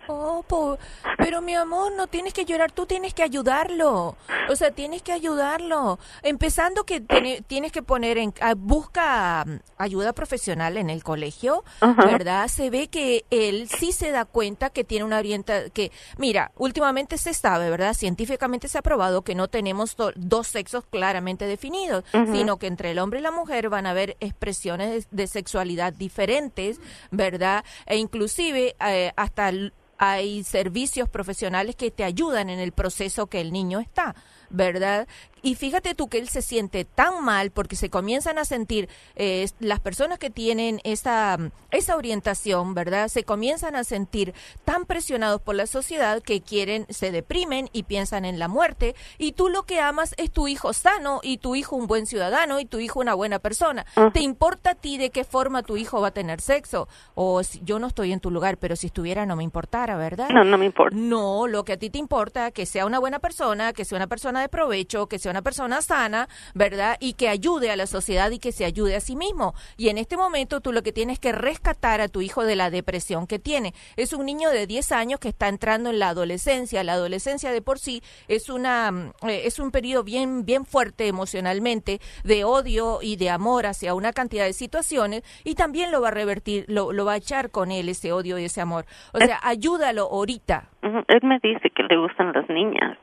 [0.07, 0.77] Oh, po-
[1.17, 4.15] pero mi amor, no tienes que llorar, tú tienes que ayudarlo.
[4.49, 5.99] O sea, tienes que ayudarlo.
[6.23, 11.63] Empezando que tiene- tienes que poner en ah, busca mm, ayuda profesional en el colegio.
[11.81, 12.47] ¿verdad?
[12.47, 17.17] Se ve que él sí se da cuenta que tiene una orienta que mira, últimamente
[17.17, 17.93] se sabe, ¿verdad?
[17.93, 22.91] Científicamente se ha probado que no tenemos do- dos sexos claramente definidos, sino que entre
[22.91, 26.79] el hombre y la mujer van a haber expresiones de, de sexualidad diferentes,
[27.11, 27.63] ¿verdad?
[27.85, 33.41] E inclusive eh, hasta l- hay servicios profesionales que te ayudan en el proceso que
[33.41, 34.15] el niño está,
[34.49, 35.07] ¿verdad?
[35.41, 39.47] Y fíjate tú que él se siente tan mal porque se comienzan a sentir eh,
[39.59, 41.37] las personas que tienen esa,
[41.71, 43.07] esa orientación, ¿verdad?
[43.07, 44.33] Se comienzan a sentir
[44.65, 48.95] tan presionados por la sociedad que quieren, se deprimen y piensan en la muerte.
[49.17, 52.59] Y tú lo que amas es tu hijo sano y tu hijo un buen ciudadano
[52.59, 53.85] y tu hijo una buena persona.
[54.13, 56.87] ¿Te importa a ti de qué forma tu hijo va a tener sexo?
[57.15, 60.29] O si, yo no estoy en tu lugar, pero si estuviera no me importara, ¿verdad?
[60.29, 60.95] No, no me importa.
[60.95, 64.07] No, lo que a ti te importa, que sea una buena persona, que sea una
[64.07, 66.97] persona de provecho, que sea una persona sana, ¿verdad?
[66.99, 69.53] Y que ayude a la sociedad y que se ayude a sí mismo.
[69.77, 72.69] Y en este momento tú lo que tienes que rescatar a tu hijo de la
[72.69, 73.73] depresión que tiene.
[73.95, 76.83] Es un niño de 10 años que está entrando en la adolescencia.
[76.83, 81.07] La adolescencia de por sí es una mm, eh, es un periodo bien bien fuerte
[81.07, 86.09] emocionalmente de odio y de amor hacia una cantidad de situaciones y también lo va
[86.09, 88.85] a revertir, lo, lo va a echar con él ese odio y ese amor.
[89.13, 90.69] O sea, ayúdalo ahorita.
[90.81, 92.97] Él me dice que le gustan las niñas.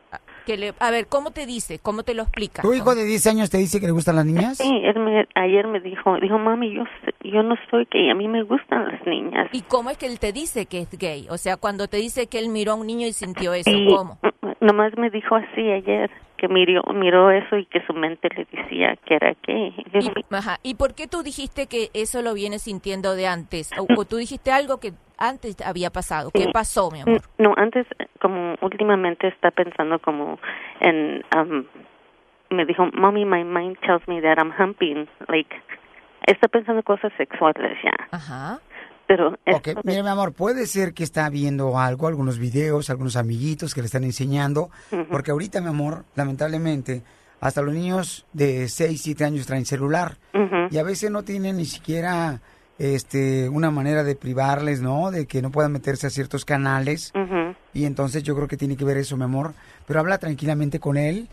[0.47, 1.79] Que le, a ver, ¿cómo te dice?
[1.79, 2.63] ¿Cómo te lo explica?
[2.63, 4.59] ¿Tu hijo de 10 años te dice que le gustan las niñas?
[4.59, 6.83] Sí, él me, ayer me dijo, dijo, mami, yo,
[7.23, 9.49] yo no soy gay, a mí me gustan las niñas.
[9.53, 11.27] ¿Y cómo es que él te dice que es gay?
[11.31, 13.87] O sea, cuando te dice que él miró a un niño y sintió eso, Y
[13.95, 14.19] ¿cómo?
[14.61, 16.11] nomás me dijo así ayer,
[16.47, 19.33] que miró, miró eso y que su mente le decía que era.
[19.47, 20.59] Yo Y, ajá.
[20.63, 23.71] ¿Y por qué tú dijiste que eso lo vienes sintiendo de antes?
[23.79, 26.31] O, o tú dijiste algo que antes había pasado.
[26.33, 26.51] ¿Qué Sí.
[26.53, 27.23] pasó, mi amor?
[27.39, 27.87] No, antes,
[28.21, 30.39] como últimamente está pensando como
[30.81, 31.65] en, um,
[32.51, 35.55] me dijo, mommy, my mind tells me that I'm humping, like,
[36.27, 37.93] está pensando cosas sexuales ya.
[38.11, 38.59] Ajá.
[39.07, 43.75] Pero Ok, mira, mi amor, puede ser que está viendo algo, algunos videos, algunos amiguitos
[43.75, 44.71] que le están enseñando,
[45.11, 47.03] porque ahorita, mi amor, lamentablemente,
[47.41, 50.17] hasta los niños de 6, 7 años traen celular
[50.71, 52.41] y a veces no tienen ni siquiera
[52.79, 55.11] este una manera de privarles, ¿no?
[55.11, 57.13] De que no puedan meterse a ciertos canales
[57.75, 59.53] y entonces yo creo que tiene que ver eso, mi amor,
[59.87, 61.29] pero habla tranquilamente con él.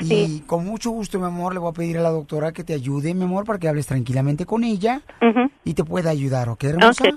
[0.00, 2.74] Y con mucho gusto, mi amor, le voy a pedir a la doctora que te
[2.74, 5.02] ayude, mi amor, para que hables tranquilamente con ella
[5.64, 7.04] y te pueda ayudar, ¿ok, hermosa?
[7.04, 7.14] Ok.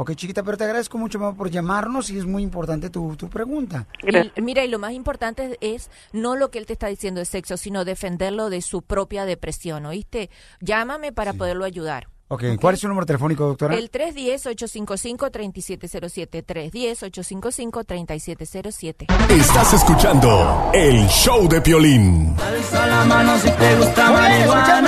[0.00, 3.28] Ok, chiquita, pero te agradezco mucho, mamá, por llamarnos y es muy importante tu, tu
[3.28, 3.88] pregunta.
[4.06, 7.24] Y, mira, y lo más importante es no lo que él te está diciendo de
[7.24, 10.30] sexo, sino defenderlo de su propia depresión, ¿oíste?
[10.60, 12.06] Llámame para poderlo ayudar.
[12.30, 13.74] Ok, ¿cuál es su número telefónico, doctora?
[13.74, 16.44] El 310-855-3707.
[16.44, 19.06] 310-855-3707.
[19.30, 22.36] Estás escuchando el show de Piolín.
[22.38, 24.08] Alza la mano si te gusta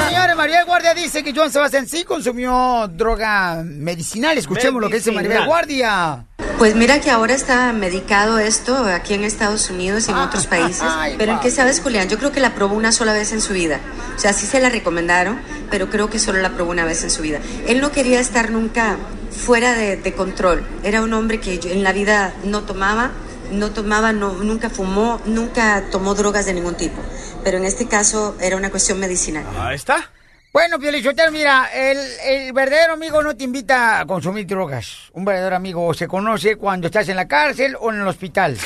[0.09, 0.37] señores.
[0.37, 4.37] Maribel Guardia dice que Joan Sebastián sí consumió droga medicinal.
[4.37, 6.27] Escuchemos lo que dice Maribel Guardia.
[6.59, 10.83] Pues mira que ahora está medicado esto aquí en Estados Unidos y en otros países.
[11.17, 13.53] Pero el que sabes, Julián, yo creo que la probó una sola vez en su
[13.55, 13.81] vida.
[14.17, 15.41] O sea, sí se la recomendaron,
[15.71, 17.39] pero creo que solo la probó una vez en su vida.
[17.67, 18.97] Él no quería estar nunca
[19.31, 20.67] fuera de, de control.
[20.83, 23.11] Era un hombre que yo- en la vida no tomaba,
[23.51, 27.01] no tomaba, no, nunca fumó, nunca tomó drogas de ningún tipo.
[27.43, 29.45] Pero en este caso era una cuestión medicinal.
[29.59, 30.11] Ahí está.
[30.52, 35.09] Bueno, Pielichotero, mira, el, el verdadero amigo no te invita a consumir drogas.
[35.12, 38.59] Un verdadero amigo se conoce cuando estás en la cárcel o en el hospital.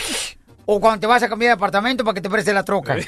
[0.65, 2.97] O cuando te vas a cambiar de apartamento para que te preste la troca.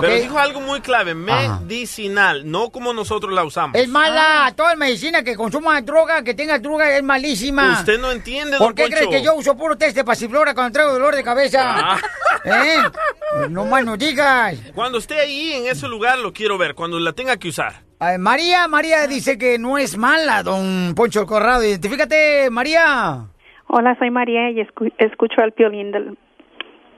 [0.00, 3.76] Pero dijo algo muy clave, medicinal, no como nosotros la usamos.
[3.78, 7.72] Es mala, toda medicina que consuma droga, que tenga droga, es malísima.
[7.72, 9.10] Usted no entiende, ¿Por don qué crees Poncho.
[9.18, 11.60] que yo uso puro test de pasiflora cuando traigo dolor de cabeza?
[11.64, 11.98] Ah.
[12.44, 13.48] ¿Eh?
[13.50, 14.58] No más no digas.
[14.74, 17.82] Cuando esté ahí en ese lugar lo quiero ver, cuando la tenga que usar.
[17.98, 21.62] Ay, María, María dice que no es mala, don Poncho Corrado.
[21.64, 23.26] Identifícate, María.
[23.68, 26.18] Hola, soy María y escu- escucho al piolín del-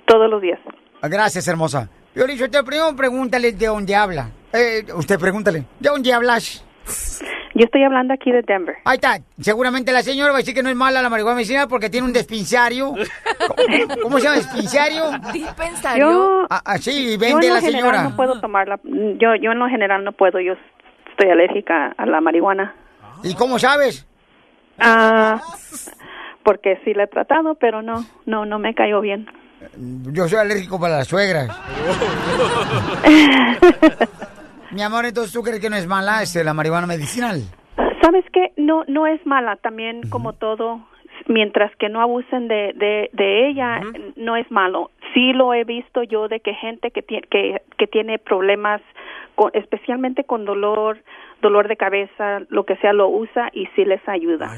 [0.06, 0.58] todos los días.
[1.02, 1.90] Gracias, hermosa.
[2.14, 4.30] Yo le digo, usted primero pregúntale de dónde habla.
[4.52, 6.64] Eh, usted pregúntale, ¿de dónde hablas?
[7.56, 8.76] Yo estoy hablando aquí de Denver.
[8.84, 9.18] Ahí está.
[9.40, 12.06] Seguramente la señora va a decir que no es mala la marihuana medicinal porque tiene
[12.06, 12.92] un dispensario.
[12.92, 14.36] ¿Cómo, cómo se llama?
[14.36, 15.04] ¿Dispensario?
[15.32, 16.10] ¿Dispensario?
[16.10, 18.02] Yo, Ah, ah, sí, yo en vende lo la general señora.
[18.10, 18.80] no puedo tomarla.
[18.84, 20.40] Yo, yo en lo general no puedo.
[20.40, 20.54] Yo
[21.10, 22.74] estoy alérgica a la marihuana.
[23.22, 24.06] ¿Y cómo sabes?
[24.78, 25.40] Ah,
[26.42, 29.26] porque sí la he tratado, pero no, no, no me cayó bien.
[30.12, 31.48] Yo soy alérgico para las suegras.
[34.70, 37.42] Mi amor, entonces tú crees que no es mala este, la marihuana medicinal.
[38.02, 38.52] ¿Sabes qué?
[38.56, 39.56] No, no es mala.
[39.56, 40.80] También, como todo,
[41.28, 43.80] mientras que no abusen de, de, de ella,
[44.16, 44.90] no es malo.
[45.14, 48.80] Sí lo he visto yo de que gente que, tiene que, que tiene problemas,
[49.36, 50.98] con, especialmente con dolor,
[51.44, 54.50] dolor de cabeza, lo que sea, lo usa y sí les ayuda.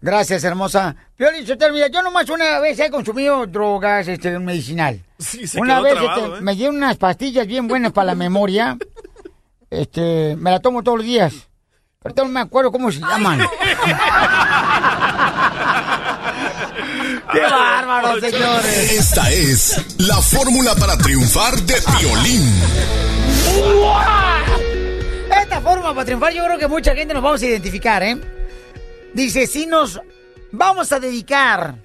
[0.00, 0.96] Gracias, hermosa.
[1.16, 4.98] Piolín, Sotelo, mira, yo nomás una vez he consumido drogas este, medicinal.
[5.18, 6.40] se una quedó vez trabado, este, ¿eh?
[6.40, 8.76] me dieron unas pastillas bien buenas para la memoria.
[9.68, 11.48] Este, me la tomo todos los días.
[12.02, 13.38] Pero no me acuerdo cómo se llaman.
[17.32, 18.92] ¡Qué bárbaro, señores!
[18.92, 22.60] Esta es la fórmula para triunfar de violín.
[25.62, 28.16] Forma para triunfar, yo creo que mucha gente nos vamos a identificar, ¿eh?
[29.12, 30.00] Dice, si nos
[30.52, 31.76] vamos a dedicar,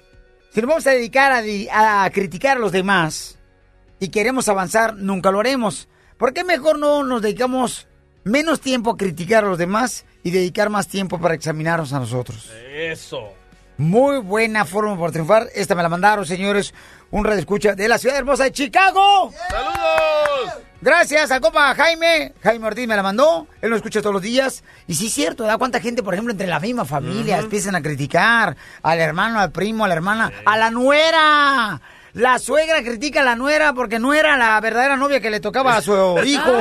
[0.52, 3.38] si nos vamos a dedicar a, di- a criticar a los demás
[4.00, 5.88] y queremos avanzar, nunca lo haremos.
[6.16, 7.86] ¿Por qué mejor no nos dedicamos
[8.24, 12.50] menos tiempo a criticar a los demás y dedicar más tiempo para examinarnos a nosotros?
[12.74, 13.32] Eso.
[13.76, 15.48] Muy buena forma para triunfar.
[15.54, 16.72] Esta me la mandaron, señores,
[17.10, 19.32] un radio escucha de la ciudad hermosa de Chicago.
[19.50, 20.62] ¡Saludos!
[20.86, 22.32] Gracias al compa Jaime.
[22.44, 23.48] Jaime Ortiz me la mandó.
[23.60, 24.62] Él lo escucha todos los días.
[24.86, 25.58] Y sí es cierto, ¿verdad?
[25.58, 29.84] ¿Cuánta gente, por ejemplo, entre la misma familia empiezan a criticar al hermano, al primo,
[29.84, 31.80] a la hermana, a la nuera?
[32.12, 35.76] La suegra critica a la nuera porque no era la verdadera novia que le tocaba
[35.76, 35.92] a su
[36.24, 36.52] hijo.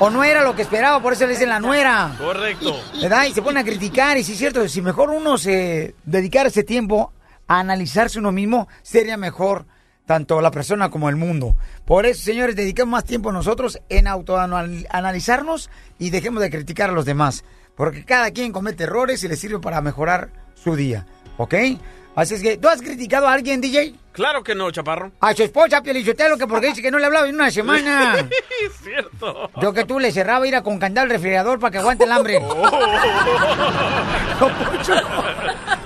[0.00, 2.10] O no era lo que esperaba, por eso le dicen la nuera.
[2.18, 2.74] Correcto.
[3.00, 3.26] ¿Verdad?
[3.26, 6.64] Y se pone a criticar, y sí es cierto, si mejor uno se dedicara ese
[6.64, 7.12] tiempo
[7.46, 9.64] a analizarse uno mismo, sería mejor
[10.06, 11.56] tanto la persona como el mundo.
[11.84, 15.68] Por eso, señores, dediquemos más tiempo nosotros en autoanalizarnos
[15.98, 17.44] y dejemos de criticar a los demás.
[17.74, 21.06] Porque cada quien comete errores y le sirve para mejorar su día.
[21.36, 21.54] ¿Ok?
[22.16, 23.94] Así es que, ¿tú has criticado a alguien, DJ?
[24.12, 25.12] Claro que no, chaparro.
[25.20, 28.16] A su esposa, Pielichotelo, que porque dice que no le hablaba en una semana.
[28.64, 29.50] es cierto.
[29.60, 32.12] Yo que tú le cerraba ir a con candado al refrigerador para que aguante el
[32.12, 32.40] hambre.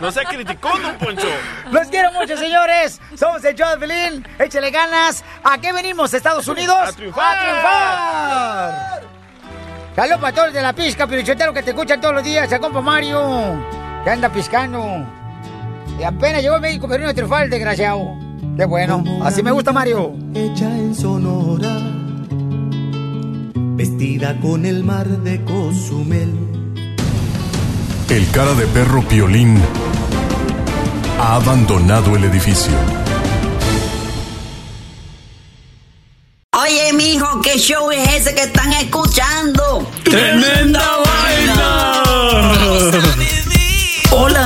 [0.01, 1.29] No se criticó, don Poncho.
[1.71, 2.99] Los quiero mucho, señores.
[3.17, 4.27] Somos el show de Pelín.
[4.39, 5.23] Échale ganas.
[5.45, 6.79] ¿A qué venimos, Estados Unidos?
[6.81, 7.37] A triunfar.
[7.37, 9.03] ¡A triunfar!
[9.95, 12.51] Saludos para todos de la pizca, Pirichotero, que te escuchan todos los días.
[12.51, 13.63] A compa Mario,
[14.03, 15.20] que anda piscando.
[16.01, 18.17] Y apenas llegó a México, pero no triunfar el desgraciado.
[18.57, 19.05] Qué bueno.
[19.23, 20.15] Así me gusta, Mario.
[20.35, 21.77] Hecha en Sonora,
[23.77, 26.33] vestida con el mar de Cozumel.
[28.09, 29.61] El cara de perro Piolín
[31.19, 32.73] ha abandonado el edificio.
[36.53, 39.87] Oye, mijo, ¿qué show es ese que están escuchando?
[40.05, 42.03] ¡Tremenda vaina!
[42.07, 43.20] Hola